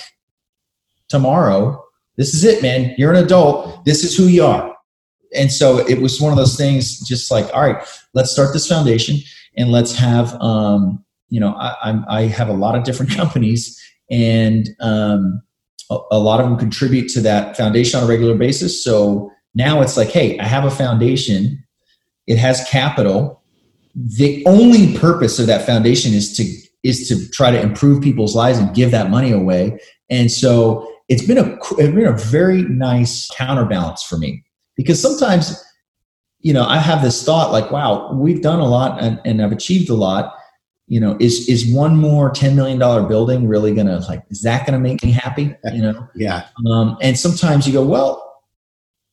tomorrow. 1.10 1.82
This 2.18 2.34
is 2.34 2.43
it, 2.43 2.62
man. 2.62 2.93
You're 2.97 3.12
an 3.12 3.24
adult. 3.24 3.86
This 3.86 4.03
is 4.03 4.16
who 4.16 4.26
you 4.26 4.45
are. 4.45 4.76
And 5.36 5.51
so 5.51 5.80
it 5.80 6.01
was 6.01 6.22
one 6.22 6.32
of 6.32 6.38
those 6.38 6.56
things, 6.56 6.99
just 6.99 7.30
like, 7.30 7.45
all 7.53 7.62
right, 7.62 7.86
let's 8.14 8.32
start 8.32 8.53
this 8.53 8.68
foundation 8.68 9.18
and 9.58 9.72
let's 9.72 9.93
have, 9.95 10.34
um, 10.41 11.03
you 11.30 11.39
know, 11.39 11.53
I, 11.56 12.01
I 12.08 12.22
have 12.24 12.47
a 12.47 12.53
lot 12.53 12.76
of 12.76 12.84
different 12.84 13.12
companies 13.16 13.82
and 14.10 14.70
um, 14.80 15.41
a, 15.89 15.97
a, 16.12 16.20
lot 16.20 16.39
of 16.39 16.47
them 16.47 16.58
contribute 16.58 17.10
to 17.10 17.22
that 17.22 17.58
foundation 17.58 17.99
on 17.99 18.06
a 18.06 18.10
regular 18.10 18.36
basis. 18.36 18.84
So 18.84 19.32
now 19.56 19.82
it's 19.82 19.97
like, 19.97 20.10
hey, 20.10 20.38
I 20.39 20.45
have 20.45 20.64
a 20.64 20.72
foundation. 20.72 21.64
It 22.28 22.38
has 22.38 22.68
capital. 22.70 23.41
The 23.95 24.45
only 24.45 24.97
purpose 24.97 25.39
of 25.39 25.47
that 25.47 25.66
foundation 25.66 26.14
is 26.14 26.36
to 26.38 26.43
is 26.84 27.08
to 27.10 27.28
try 27.32 27.49
to 27.49 27.60
improve 27.60 28.03
people's 28.03 28.36
lives 28.36 28.60
and 28.60 28.76
give 28.76 28.91
that 28.91 29.10
money 29.10 29.32
away. 29.32 29.80
And 30.12 30.32
so 30.32 30.88
it's 31.08 31.26
been 31.26 31.38
a 31.38 31.58
it's 31.78 31.95
been 31.95 32.06
a 32.06 32.18
very 32.18 32.64
nice 32.64 33.30
counterbalance 33.36 34.03
for 34.03 34.18
me. 34.18 34.43
Because 34.76 35.01
sometimes 35.01 35.64
you 36.39 36.53
know 36.53 36.66
i 36.66 36.78
have 36.78 37.01
this 37.01 37.24
thought 37.24 37.51
like 37.51 37.72
wow 37.72 38.14
we've 38.14 38.41
done 38.41 38.60
a 38.60 38.68
lot 38.68 39.01
and, 39.01 39.20
and 39.26 39.41
i've 39.41 39.51
achieved 39.51 39.89
a 39.89 39.95
lot. 39.95 40.34
You 40.88 40.99
know 40.99 41.18
is 41.20 41.49
is 41.49 41.74
one 41.74 41.97
more 41.97 42.30
10 42.30 42.56
million 42.56 42.78
dollar 42.78 43.08
building 43.08 43.47
really 43.47 43.74
gonna 43.74 43.99
like 44.08 44.24
is 44.30 44.43
that 44.43 44.66
gonna 44.66 44.80
make 44.80 45.03
me 45.03 45.12
happy? 45.12 45.56
You 45.74 45.82
know? 45.82 46.08
Yeah. 46.16 46.47
Um, 46.70 46.97
and 47.01 47.18
sometimes 47.18 47.66
you 47.66 47.74
go 47.74 47.84
well 47.84 48.22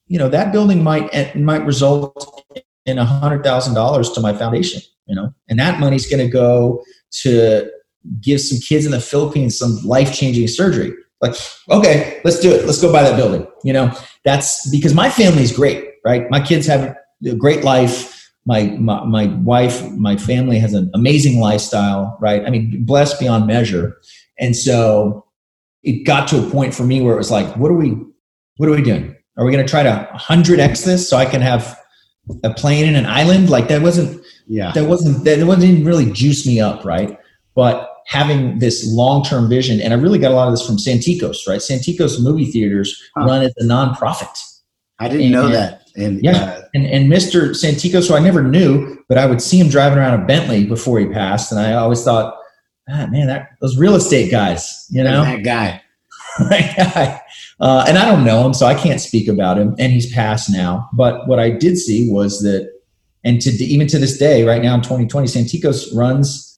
you 0.06 0.18
know 0.18 0.28
that 0.28 0.52
building 0.52 0.82
might 0.82 1.08
eh, 1.14 1.32
might 1.34 1.64
result 1.64 2.44
in 2.84 2.98
a 2.98 3.04
hundred 3.04 3.42
thousand 3.42 3.74
dollars 3.74 4.10
to 4.12 4.20
my 4.20 4.34
foundation 4.34 4.82
you 5.06 5.16
know? 5.16 5.34
And 5.48 5.58
that 5.58 5.80
money's 5.80 6.08
gonna 6.08 6.28
go 6.28 6.82
to 7.22 7.70
give 8.20 8.40
some 8.40 8.58
kids 8.58 8.84
in 8.84 8.92
the 8.92 9.00
philippines 9.00 9.56
some 9.56 9.78
life-changing 9.84 10.48
surgery 10.48 10.92
like 11.22 11.34
okay 11.70 12.20
let's 12.24 12.40
do 12.40 12.52
it 12.52 12.66
let's 12.66 12.80
go 12.80 12.92
buy 12.92 13.02
that 13.02 13.16
building 13.16 13.46
you 13.64 13.72
know 13.72 13.90
that's 14.24 14.68
because 14.70 14.94
my 14.94 15.08
family's 15.08 15.56
great 15.56 15.92
right 16.04 16.28
my 16.30 16.40
kids 16.40 16.66
have 16.66 16.94
a 17.24 17.34
great 17.36 17.64
life 17.64 18.22
my, 18.44 18.64
my, 18.78 19.04
my 19.04 19.26
wife, 19.26 19.88
my 19.92 20.16
family 20.16 20.58
has 20.58 20.74
an 20.74 20.90
amazing 20.94 21.40
lifestyle, 21.40 22.16
right? 22.20 22.44
I 22.44 22.50
mean, 22.50 22.84
blessed 22.84 23.20
beyond 23.20 23.46
measure. 23.46 23.98
And 24.38 24.56
so 24.56 25.26
it 25.82 26.04
got 26.04 26.28
to 26.28 26.44
a 26.44 26.50
point 26.50 26.74
for 26.74 26.84
me 26.84 27.00
where 27.00 27.14
it 27.14 27.18
was 27.18 27.30
like, 27.30 27.56
what 27.56 27.70
are 27.70 27.76
we, 27.76 27.96
what 28.56 28.68
are 28.68 28.72
we 28.72 28.82
doing? 28.82 29.16
Are 29.36 29.44
we 29.44 29.52
going 29.52 29.64
to 29.64 29.70
try 29.70 29.82
to 29.82 30.08
100x 30.14 30.84
this 30.84 31.08
so 31.08 31.16
I 31.16 31.24
can 31.24 31.40
have 31.40 31.78
a 32.42 32.52
plane 32.52 32.84
in 32.84 32.96
an 32.96 33.06
island? 33.06 33.48
Like 33.48 33.68
that 33.68 33.82
wasn't, 33.82 34.24
yeah, 34.46 34.72
that 34.72 34.84
wasn't, 34.84 35.24
that 35.24 35.38
it 35.38 35.44
wasn't 35.44 35.72
even 35.72 35.84
really 35.84 36.10
juice 36.10 36.46
me 36.46 36.60
up, 36.60 36.84
right? 36.84 37.18
But 37.54 37.91
having 38.12 38.58
this 38.58 38.86
long-term 38.86 39.48
vision. 39.48 39.80
And 39.80 39.94
I 39.94 39.96
really 39.96 40.18
got 40.18 40.32
a 40.32 40.34
lot 40.34 40.46
of 40.46 40.52
this 40.52 40.66
from 40.66 40.76
Santikos, 40.76 41.48
right? 41.48 41.60
Santikos 41.60 42.22
movie 42.22 42.44
theaters 42.44 43.02
huh. 43.16 43.24
run 43.24 43.42
as 43.42 43.54
a 43.56 43.64
nonprofit. 43.64 44.38
I 44.98 45.08
didn't 45.08 45.22
and, 45.22 45.32
know 45.32 45.48
that. 45.48 45.82
And 45.96 46.22
yeah, 46.22 46.42
uh, 46.42 46.62
and, 46.74 46.86
and 46.86 47.10
Mr. 47.10 47.50
Santikos, 47.50 48.08
who 48.08 48.14
I 48.14 48.18
never 48.18 48.42
knew, 48.42 48.98
but 49.08 49.16
I 49.16 49.24
would 49.24 49.40
see 49.40 49.58
him 49.58 49.68
driving 49.68 49.98
around 49.98 50.20
a 50.20 50.26
Bentley 50.26 50.66
before 50.66 50.98
he 50.98 51.06
passed, 51.06 51.52
and 51.52 51.60
I 51.60 51.72
always 51.74 52.02
thought, 52.02 52.34
ah, 52.88 53.06
man, 53.10 53.26
that 53.26 53.48
those 53.60 53.78
real 53.78 53.94
estate 53.94 54.30
guys, 54.30 54.86
you 54.90 55.02
know, 55.02 55.22
that 55.22 55.42
guy, 55.42 55.82
that 56.48 56.76
guy. 56.94 57.20
Uh, 57.60 57.84
and 57.86 57.98
I 57.98 58.06
don't 58.06 58.24
know 58.24 58.46
him, 58.46 58.54
so 58.54 58.66
I 58.66 58.74
can't 58.74 59.00
speak 59.00 59.28
about 59.28 59.58
him. 59.58 59.74
And 59.78 59.92
he's 59.92 60.12
passed 60.12 60.50
now. 60.50 60.88
But 60.94 61.28
what 61.28 61.38
I 61.38 61.50
did 61.50 61.76
see 61.78 62.10
was 62.10 62.40
that, 62.40 62.70
and 63.24 63.40
to 63.42 63.50
even 63.50 63.86
to 63.88 63.98
this 63.98 64.18
day, 64.18 64.44
right 64.44 64.62
now 64.62 64.74
in 64.74 64.80
2020, 64.80 65.28
Santikos 65.28 65.94
runs 65.94 66.51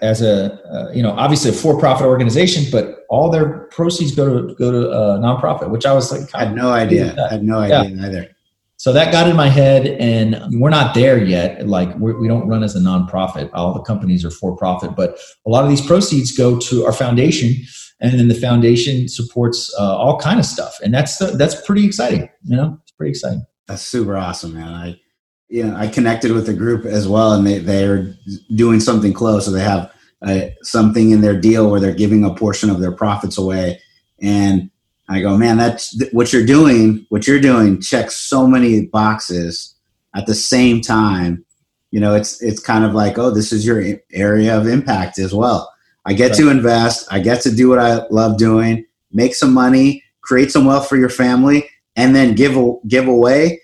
as 0.00 0.22
a 0.22 0.54
uh, 0.70 0.90
you 0.92 1.02
know 1.02 1.12
obviously 1.12 1.50
a 1.50 1.54
for-profit 1.54 2.06
organization, 2.06 2.64
but 2.70 3.04
all 3.08 3.30
their 3.30 3.60
proceeds 3.70 4.14
go 4.14 4.48
to 4.48 4.54
go 4.54 4.70
to 4.70 4.90
a 4.90 5.18
nonprofit, 5.18 5.70
which 5.70 5.86
I 5.86 5.92
was 5.92 6.12
like, 6.12 6.32
I 6.34 6.44
had 6.44 6.54
no 6.54 6.70
idea. 6.70 7.16
I 7.24 7.32
had 7.32 7.42
no 7.42 7.58
idea 7.58 7.90
yeah. 7.90 8.06
either. 8.06 8.28
So 8.76 8.92
that 8.92 9.10
got 9.10 9.28
in 9.28 9.34
my 9.34 9.48
head, 9.48 9.88
and 9.98 10.60
we're 10.60 10.70
not 10.70 10.94
there 10.94 11.22
yet. 11.22 11.66
Like 11.66 11.92
we're, 11.96 12.16
we 12.16 12.28
do 12.28 12.34
not 12.34 12.46
run 12.46 12.62
as 12.62 12.76
a 12.76 12.80
nonprofit; 12.80 13.50
all 13.52 13.74
the 13.74 13.82
companies 13.82 14.24
are 14.24 14.30
for-profit, 14.30 14.94
but 14.94 15.18
a 15.46 15.50
lot 15.50 15.64
of 15.64 15.70
these 15.70 15.84
proceeds 15.84 16.30
go 16.30 16.58
to 16.60 16.86
our 16.86 16.92
foundation, 16.92 17.56
and 18.00 18.16
then 18.18 18.28
the 18.28 18.36
foundation 18.36 19.08
supports 19.08 19.74
uh, 19.78 19.96
all 19.96 20.18
kind 20.20 20.38
of 20.38 20.46
stuff, 20.46 20.78
and 20.82 20.94
that's 20.94 21.18
the, 21.18 21.26
that's 21.26 21.60
pretty 21.66 21.84
exciting. 21.84 22.28
You 22.44 22.56
know, 22.56 22.78
it's 22.82 22.92
pretty 22.92 23.10
exciting. 23.10 23.44
That's 23.66 23.82
super 23.82 24.16
awesome, 24.16 24.54
man. 24.54 24.72
I 24.72 25.00
you 25.48 25.64
know, 25.64 25.74
I 25.76 25.88
connected 25.88 26.32
with 26.32 26.46
the 26.46 26.54
group 26.54 26.84
as 26.84 27.08
well, 27.08 27.32
and 27.32 27.46
they 27.46 27.58
they're 27.58 28.14
doing 28.54 28.80
something 28.80 29.12
close. 29.12 29.46
So 29.46 29.50
they 29.50 29.62
have 29.62 29.92
uh, 30.22 30.40
something 30.62 31.10
in 31.10 31.20
their 31.20 31.38
deal 31.38 31.70
where 31.70 31.80
they're 31.80 31.94
giving 31.94 32.24
a 32.24 32.34
portion 32.34 32.70
of 32.70 32.80
their 32.80 32.92
profits 32.92 33.38
away, 33.38 33.80
and 34.20 34.70
I 35.08 35.20
go, 35.20 35.36
man, 35.38 35.56
that's 35.56 36.00
what 36.12 36.32
you're 36.32 36.44
doing. 36.44 37.06
What 37.08 37.26
you're 37.26 37.40
doing 37.40 37.80
checks 37.80 38.16
so 38.16 38.46
many 38.46 38.86
boxes 38.86 39.74
at 40.14 40.26
the 40.26 40.34
same 40.34 40.82
time. 40.82 41.44
You 41.90 42.00
know, 42.00 42.14
it's 42.14 42.42
it's 42.42 42.60
kind 42.60 42.84
of 42.84 42.92
like, 42.92 43.16
oh, 43.16 43.30
this 43.30 43.52
is 43.52 43.64
your 43.64 43.82
area 44.12 44.58
of 44.58 44.66
impact 44.66 45.18
as 45.18 45.34
well. 45.34 45.72
I 46.04 46.12
get 46.12 46.30
right. 46.30 46.38
to 46.38 46.50
invest. 46.50 47.06
I 47.10 47.20
get 47.20 47.40
to 47.42 47.54
do 47.54 47.70
what 47.70 47.78
I 47.78 48.06
love 48.10 48.36
doing, 48.36 48.84
make 49.12 49.34
some 49.34 49.54
money, 49.54 50.02
create 50.20 50.50
some 50.50 50.66
wealth 50.66 50.88
for 50.88 50.96
your 50.96 51.08
family, 51.08 51.68
and 51.96 52.14
then 52.14 52.34
give 52.34 52.58
give 52.86 53.08
away 53.08 53.60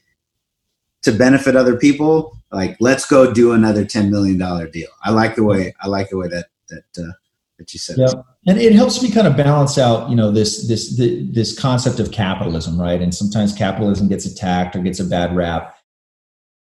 to 1.05 1.13
benefit 1.13 1.57
other 1.57 1.77
people, 1.77 2.37
like 2.51 2.77
let's 2.81 3.07
go 3.07 3.33
do 3.33 3.53
another 3.53 3.85
ten 3.85 4.11
million 4.11 4.39
dollar 4.39 4.67
deal. 4.69 4.89
I 5.03 5.11
like 5.11 5.37
the 5.37 5.45
way 5.45 5.75
I 5.81 5.89
like 5.89 6.11
the 6.11 6.17
way 6.17 6.29
that 6.29 6.47
that 6.69 6.85
uh, 6.99 7.13
that 7.59 7.73
you 7.73 7.79
said. 7.79 7.97
Yeah, 7.99 8.13
and 8.47 8.59
it 8.59 8.75
helps 8.75 9.03
me 9.03 9.11
kind 9.11 9.27
of 9.27 9.37
balance 9.37 9.79
out, 9.79 10.11
you 10.11 10.17
know, 10.17 10.31
this 10.31 10.67
this 10.69 10.97
this 10.97 11.59
concept 11.59 12.01
of 12.01 12.11
capitalism, 12.11 12.81
right? 12.81 13.01
And 13.01 13.15
sometimes 13.15 13.53
capitalism 13.53 14.09
gets 14.09 14.27
attacked 14.27 14.77
or 14.77 14.81
gets 14.81 15.01
a 15.01 15.05
bad 15.05 15.35
rap. 15.35 15.77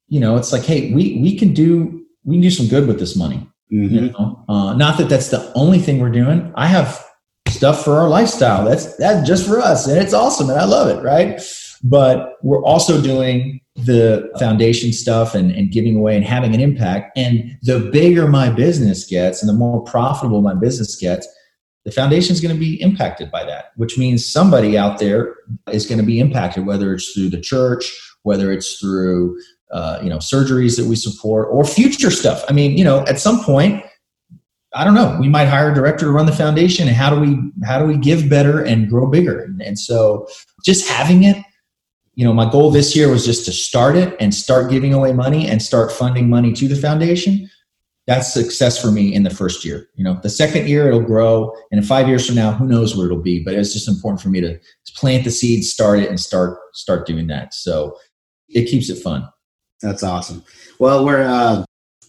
You 0.08 0.20
know, 0.20 0.36
it's 0.36 0.52
like, 0.52 0.64
hey, 0.64 0.92
we 0.92 1.20
we 1.20 1.38
can 1.38 1.52
do 1.52 2.04
we 2.24 2.36
can 2.36 2.42
do 2.42 2.50
some 2.50 2.68
good 2.68 2.86
with 2.86 2.98
this 2.98 3.16
money. 3.16 3.46
Mm-hmm. 3.72 3.94
You 3.94 4.00
know, 4.10 4.44
uh, 4.48 4.74
not 4.74 4.98
that 4.98 5.08
that's 5.08 5.28
the 5.28 5.52
only 5.54 5.78
thing 5.78 6.00
we're 6.00 6.10
doing. 6.10 6.52
I 6.56 6.66
have 6.66 7.04
stuff 7.48 7.84
for 7.84 7.94
our 7.98 8.08
lifestyle. 8.08 8.64
That's 8.64 8.96
that's 8.96 9.26
just 9.26 9.46
for 9.46 9.60
us, 9.60 9.86
and 9.86 9.98
it's 9.98 10.14
awesome, 10.14 10.48
and 10.50 10.58
I 10.58 10.64
love 10.64 10.88
it, 10.88 11.02
right? 11.02 11.40
But 11.84 12.38
we're 12.42 12.64
also 12.64 13.00
doing 13.00 13.60
the 13.84 14.28
foundation 14.38 14.92
stuff 14.92 15.34
and, 15.34 15.52
and 15.52 15.70
giving 15.70 15.96
away 15.96 16.16
and 16.16 16.24
having 16.24 16.54
an 16.54 16.60
impact. 16.60 17.16
And 17.16 17.56
the 17.62 17.78
bigger 17.92 18.26
my 18.26 18.50
business 18.50 19.04
gets 19.04 19.40
and 19.40 19.48
the 19.48 19.54
more 19.54 19.82
profitable 19.84 20.42
my 20.42 20.54
business 20.54 20.96
gets, 20.96 21.28
the 21.84 21.92
foundation 21.92 22.32
is 22.32 22.40
going 22.40 22.54
to 22.54 22.58
be 22.58 22.80
impacted 22.82 23.30
by 23.30 23.44
that, 23.44 23.72
which 23.76 23.96
means 23.96 24.26
somebody 24.26 24.76
out 24.76 24.98
there 24.98 25.36
is 25.70 25.86
going 25.86 25.98
to 25.98 26.04
be 26.04 26.20
impacted, 26.20 26.66
whether 26.66 26.92
it's 26.92 27.12
through 27.12 27.30
the 27.30 27.40
church, 27.40 27.90
whether 28.22 28.52
it's 28.52 28.78
through 28.78 29.40
uh, 29.70 29.98
you 30.02 30.08
know 30.08 30.18
surgeries 30.18 30.76
that 30.76 30.86
we 30.86 30.96
support 30.96 31.48
or 31.50 31.64
future 31.64 32.10
stuff. 32.10 32.42
I 32.48 32.52
mean, 32.52 32.76
you 32.76 32.84
know, 32.84 33.04
at 33.06 33.20
some 33.20 33.42
point, 33.42 33.84
I 34.74 34.84
don't 34.84 34.94
know, 34.94 35.16
we 35.20 35.28
might 35.28 35.46
hire 35.46 35.72
a 35.72 35.74
director 35.74 36.06
to 36.06 36.10
run 36.10 36.26
the 36.26 36.32
foundation, 36.32 36.88
and 36.88 36.96
how 36.96 37.14
do 37.14 37.20
we 37.20 37.38
how 37.64 37.78
do 37.78 37.86
we 37.86 37.96
give 37.96 38.28
better 38.28 38.62
and 38.62 38.88
grow 38.88 39.06
bigger? 39.06 39.40
And, 39.40 39.62
and 39.62 39.78
so, 39.78 40.26
just 40.64 40.88
having 40.88 41.24
it 41.24 41.36
you 42.18 42.24
know, 42.24 42.32
my 42.32 42.50
goal 42.50 42.72
this 42.72 42.96
year 42.96 43.08
was 43.08 43.24
just 43.24 43.44
to 43.44 43.52
start 43.52 43.94
it 43.94 44.16
and 44.18 44.34
start 44.34 44.72
giving 44.72 44.92
away 44.92 45.12
money 45.12 45.46
and 45.46 45.62
start 45.62 45.92
funding 45.92 46.28
money 46.28 46.52
to 46.52 46.66
the 46.66 46.74
foundation. 46.74 47.48
That's 48.08 48.34
success 48.34 48.76
for 48.82 48.90
me 48.90 49.14
in 49.14 49.22
the 49.22 49.30
first 49.30 49.64
year. 49.64 49.88
You 49.94 50.02
know, 50.02 50.18
the 50.20 50.28
second 50.28 50.66
year 50.66 50.88
it'll 50.88 51.00
grow, 51.00 51.54
and 51.70 51.78
in 51.78 51.86
five 51.86 52.08
years 52.08 52.26
from 52.26 52.34
now, 52.34 52.50
who 52.50 52.66
knows 52.66 52.96
where 52.96 53.06
it'll 53.06 53.22
be. 53.22 53.44
But 53.44 53.54
it's 53.54 53.72
just 53.72 53.86
important 53.86 54.20
for 54.20 54.30
me 54.30 54.40
to 54.40 54.58
plant 54.96 55.22
the 55.22 55.30
seed, 55.30 55.62
start 55.62 56.00
it, 56.00 56.08
and 56.08 56.18
start 56.18 56.58
start 56.72 57.06
doing 57.06 57.28
that. 57.28 57.54
So 57.54 57.96
it 58.48 58.64
keeps 58.64 58.90
it 58.90 59.00
fun. 59.00 59.28
That's 59.80 60.02
awesome. 60.02 60.42
Well, 60.80 61.04
we're. 61.04 61.22
Uh, 61.22 61.64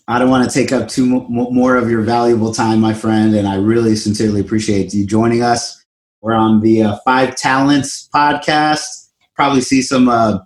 I 0.08 0.18
don't 0.18 0.32
want 0.32 0.50
to 0.50 0.52
take 0.52 0.72
up 0.72 0.88
too 0.88 1.06
more 1.06 1.76
of 1.76 1.88
your 1.88 2.02
valuable 2.02 2.52
time, 2.52 2.80
my 2.82 2.96
friend, 2.96 3.36
and 3.36 3.48
I 3.48 3.58
really 3.58 3.96
sincerely 3.96 4.42
appreciate 4.42 4.92
you 4.92 5.06
joining 5.06 5.44
us. 5.44 5.86
We're 6.22 6.34
on 6.34 6.62
the 6.62 6.82
uh, 6.82 6.98
Five 7.06 7.36
Talents 7.36 8.10
podcast 8.12 9.09
probably 9.40 9.62
see 9.62 9.82
some 9.82 10.10
uh, 10.10 10.38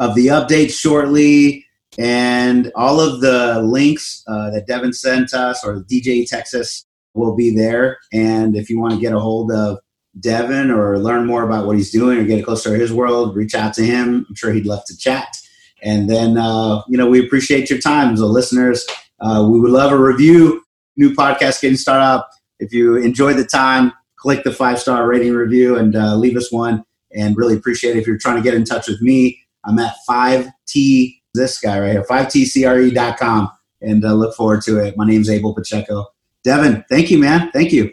of 0.00 0.14
the 0.14 0.26
updates 0.26 0.72
shortly 0.78 1.64
and 1.96 2.70
all 2.76 3.00
of 3.00 3.22
the 3.22 3.62
links 3.62 4.22
uh, 4.26 4.50
that 4.50 4.66
Devin 4.66 4.92
sent 4.92 5.32
us 5.32 5.64
or 5.64 5.82
DJE 5.84 6.28
Texas 6.28 6.84
will 7.14 7.34
be 7.34 7.56
there. 7.56 7.96
And 8.12 8.54
if 8.54 8.68
you 8.68 8.78
want 8.78 8.92
to 8.92 9.00
get 9.00 9.14
a 9.14 9.18
hold 9.18 9.50
of 9.50 9.78
Devin 10.20 10.70
or 10.70 10.98
learn 10.98 11.26
more 11.26 11.42
about 11.42 11.66
what 11.66 11.76
he's 11.76 11.90
doing 11.90 12.18
or 12.18 12.24
get 12.24 12.44
closer 12.44 12.68
to 12.68 12.78
his 12.78 12.92
world, 12.92 13.34
reach 13.34 13.54
out 13.54 13.72
to 13.74 13.82
him. 13.82 14.26
I'm 14.28 14.34
sure 14.34 14.52
he'd 14.52 14.66
love 14.66 14.84
to 14.88 14.98
chat. 14.98 15.34
And 15.82 16.10
then, 16.10 16.36
uh, 16.36 16.82
you 16.86 16.98
know, 16.98 17.08
we 17.08 17.24
appreciate 17.24 17.70
your 17.70 17.78
time. 17.78 18.14
So, 18.14 18.26
listeners, 18.26 18.86
uh, 19.20 19.48
we 19.50 19.58
would 19.58 19.72
love 19.72 19.90
a 19.90 19.98
review. 19.98 20.62
New 20.98 21.14
podcast 21.14 21.62
getting 21.62 21.78
started 21.78 22.04
up. 22.04 22.28
If 22.58 22.74
you 22.74 22.96
enjoyed 22.96 23.38
the 23.38 23.46
time, 23.46 23.92
click 24.16 24.44
the 24.44 24.52
five 24.52 24.78
star 24.78 25.08
rating 25.08 25.32
review 25.32 25.78
and 25.78 25.96
uh, 25.96 26.14
leave 26.16 26.36
us 26.36 26.52
one 26.52 26.84
and 27.14 27.36
really 27.36 27.56
appreciate 27.56 27.96
it. 27.96 28.00
If 28.00 28.06
you're 28.06 28.18
trying 28.18 28.36
to 28.36 28.42
get 28.42 28.54
in 28.54 28.64
touch 28.64 28.88
with 28.88 29.00
me, 29.00 29.40
I'm 29.64 29.78
at 29.78 29.94
5T, 30.08 31.20
this 31.34 31.58
guy 31.60 31.80
right 31.80 31.92
here, 31.92 32.04
5tcre.com, 32.04 33.50
and 33.80 34.04
uh, 34.04 34.12
look 34.12 34.34
forward 34.34 34.62
to 34.62 34.78
it. 34.78 34.96
My 34.96 35.06
name's 35.06 35.30
Abel 35.30 35.54
Pacheco. 35.54 36.06
Devin, 36.42 36.84
thank 36.90 37.10
you, 37.10 37.18
man. 37.18 37.50
Thank 37.52 37.72
you. 37.72 37.90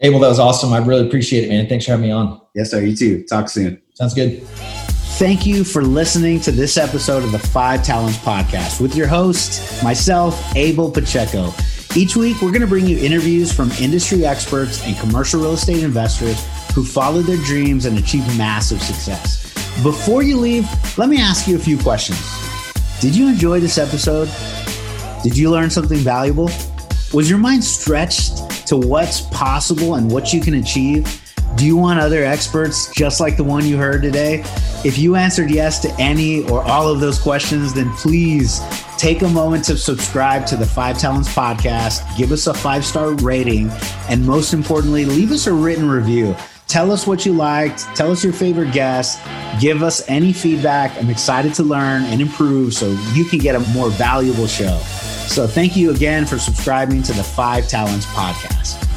Abel, 0.00 0.18
that 0.20 0.28
was 0.28 0.40
awesome. 0.40 0.72
I 0.72 0.78
really 0.78 1.06
appreciate 1.06 1.44
it, 1.44 1.48
man. 1.48 1.68
Thanks 1.68 1.84
for 1.84 1.92
having 1.92 2.06
me 2.06 2.12
on. 2.12 2.40
Yes, 2.54 2.70
sir. 2.70 2.80
You 2.80 2.96
too. 2.96 3.24
Talk 3.24 3.48
soon. 3.48 3.80
Sounds 3.94 4.12
good. 4.12 4.42
Thank 5.16 5.46
you 5.46 5.62
for 5.62 5.82
listening 5.82 6.40
to 6.40 6.50
this 6.50 6.76
episode 6.76 7.22
of 7.22 7.30
the 7.30 7.38
Five 7.38 7.84
Talents 7.84 8.18
Podcast 8.18 8.80
with 8.80 8.96
your 8.96 9.06
host, 9.06 9.82
myself, 9.84 10.56
Abel 10.56 10.90
Pacheco. 10.90 11.52
Each 11.94 12.16
week, 12.16 12.42
we're 12.42 12.50
going 12.50 12.62
to 12.62 12.66
bring 12.66 12.86
you 12.86 12.98
interviews 12.98 13.52
from 13.52 13.70
industry 13.72 14.26
experts 14.26 14.84
and 14.84 14.98
commercial 14.98 15.40
real 15.40 15.52
estate 15.52 15.84
investors 15.84 16.44
who 16.74 16.84
followed 16.84 17.22
their 17.22 17.36
dreams 17.38 17.86
and 17.86 17.96
achieved 17.98 18.26
massive 18.36 18.82
success. 18.82 19.44
Before 19.82 20.22
you 20.22 20.36
leave, 20.36 20.68
let 20.98 21.08
me 21.08 21.18
ask 21.20 21.46
you 21.46 21.56
a 21.56 21.58
few 21.58 21.78
questions. 21.78 22.20
Did 23.00 23.14
you 23.14 23.28
enjoy 23.28 23.60
this 23.60 23.78
episode? 23.78 24.28
Did 25.22 25.36
you 25.36 25.50
learn 25.50 25.70
something 25.70 25.98
valuable? 25.98 26.50
Was 27.12 27.30
your 27.30 27.38
mind 27.38 27.62
stretched 27.62 28.66
to 28.66 28.76
what's 28.76 29.20
possible 29.20 29.94
and 29.94 30.10
what 30.10 30.32
you 30.32 30.40
can 30.40 30.54
achieve? 30.54 31.20
Do 31.56 31.64
you 31.64 31.76
want 31.76 32.00
other 32.00 32.24
experts 32.24 32.92
just 32.92 33.20
like 33.20 33.36
the 33.36 33.44
one 33.44 33.64
you 33.64 33.76
heard 33.76 34.02
today? 34.02 34.42
If 34.84 34.98
you 34.98 35.14
answered 35.14 35.50
yes 35.50 35.78
to 35.80 35.94
any 36.00 36.42
or 36.48 36.62
all 36.64 36.88
of 36.88 36.98
those 36.98 37.18
questions, 37.18 37.72
then 37.72 37.90
please 37.92 38.60
take 38.98 39.22
a 39.22 39.28
moment 39.28 39.64
to 39.66 39.76
subscribe 39.76 40.46
to 40.46 40.56
the 40.56 40.66
Five 40.66 40.98
Talents 40.98 41.32
podcast, 41.32 42.16
give 42.16 42.32
us 42.32 42.48
a 42.48 42.54
five 42.54 42.84
star 42.84 43.12
rating, 43.14 43.70
and 44.08 44.26
most 44.26 44.52
importantly, 44.52 45.04
leave 45.04 45.30
us 45.30 45.46
a 45.46 45.52
written 45.52 45.88
review. 45.88 46.34
Tell 46.66 46.90
us 46.90 47.06
what 47.06 47.24
you 47.24 47.32
liked. 47.32 47.80
Tell 47.94 48.10
us 48.10 48.24
your 48.24 48.32
favorite 48.32 48.72
guest. 48.72 49.20
Give 49.60 49.82
us 49.82 50.02
any 50.08 50.32
feedback. 50.32 50.96
I'm 51.00 51.10
excited 51.10 51.54
to 51.54 51.62
learn 51.62 52.04
and 52.04 52.20
improve 52.20 52.74
so 52.74 52.90
you 53.12 53.24
can 53.24 53.38
get 53.38 53.54
a 53.54 53.60
more 53.70 53.90
valuable 53.90 54.46
show. 54.46 54.78
So, 55.26 55.46
thank 55.46 55.76
you 55.76 55.90
again 55.90 56.26
for 56.26 56.38
subscribing 56.38 57.02
to 57.04 57.12
the 57.12 57.22
Five 57.22 57.68
Talents 57.68 58.06
podcast. 58.06 58.93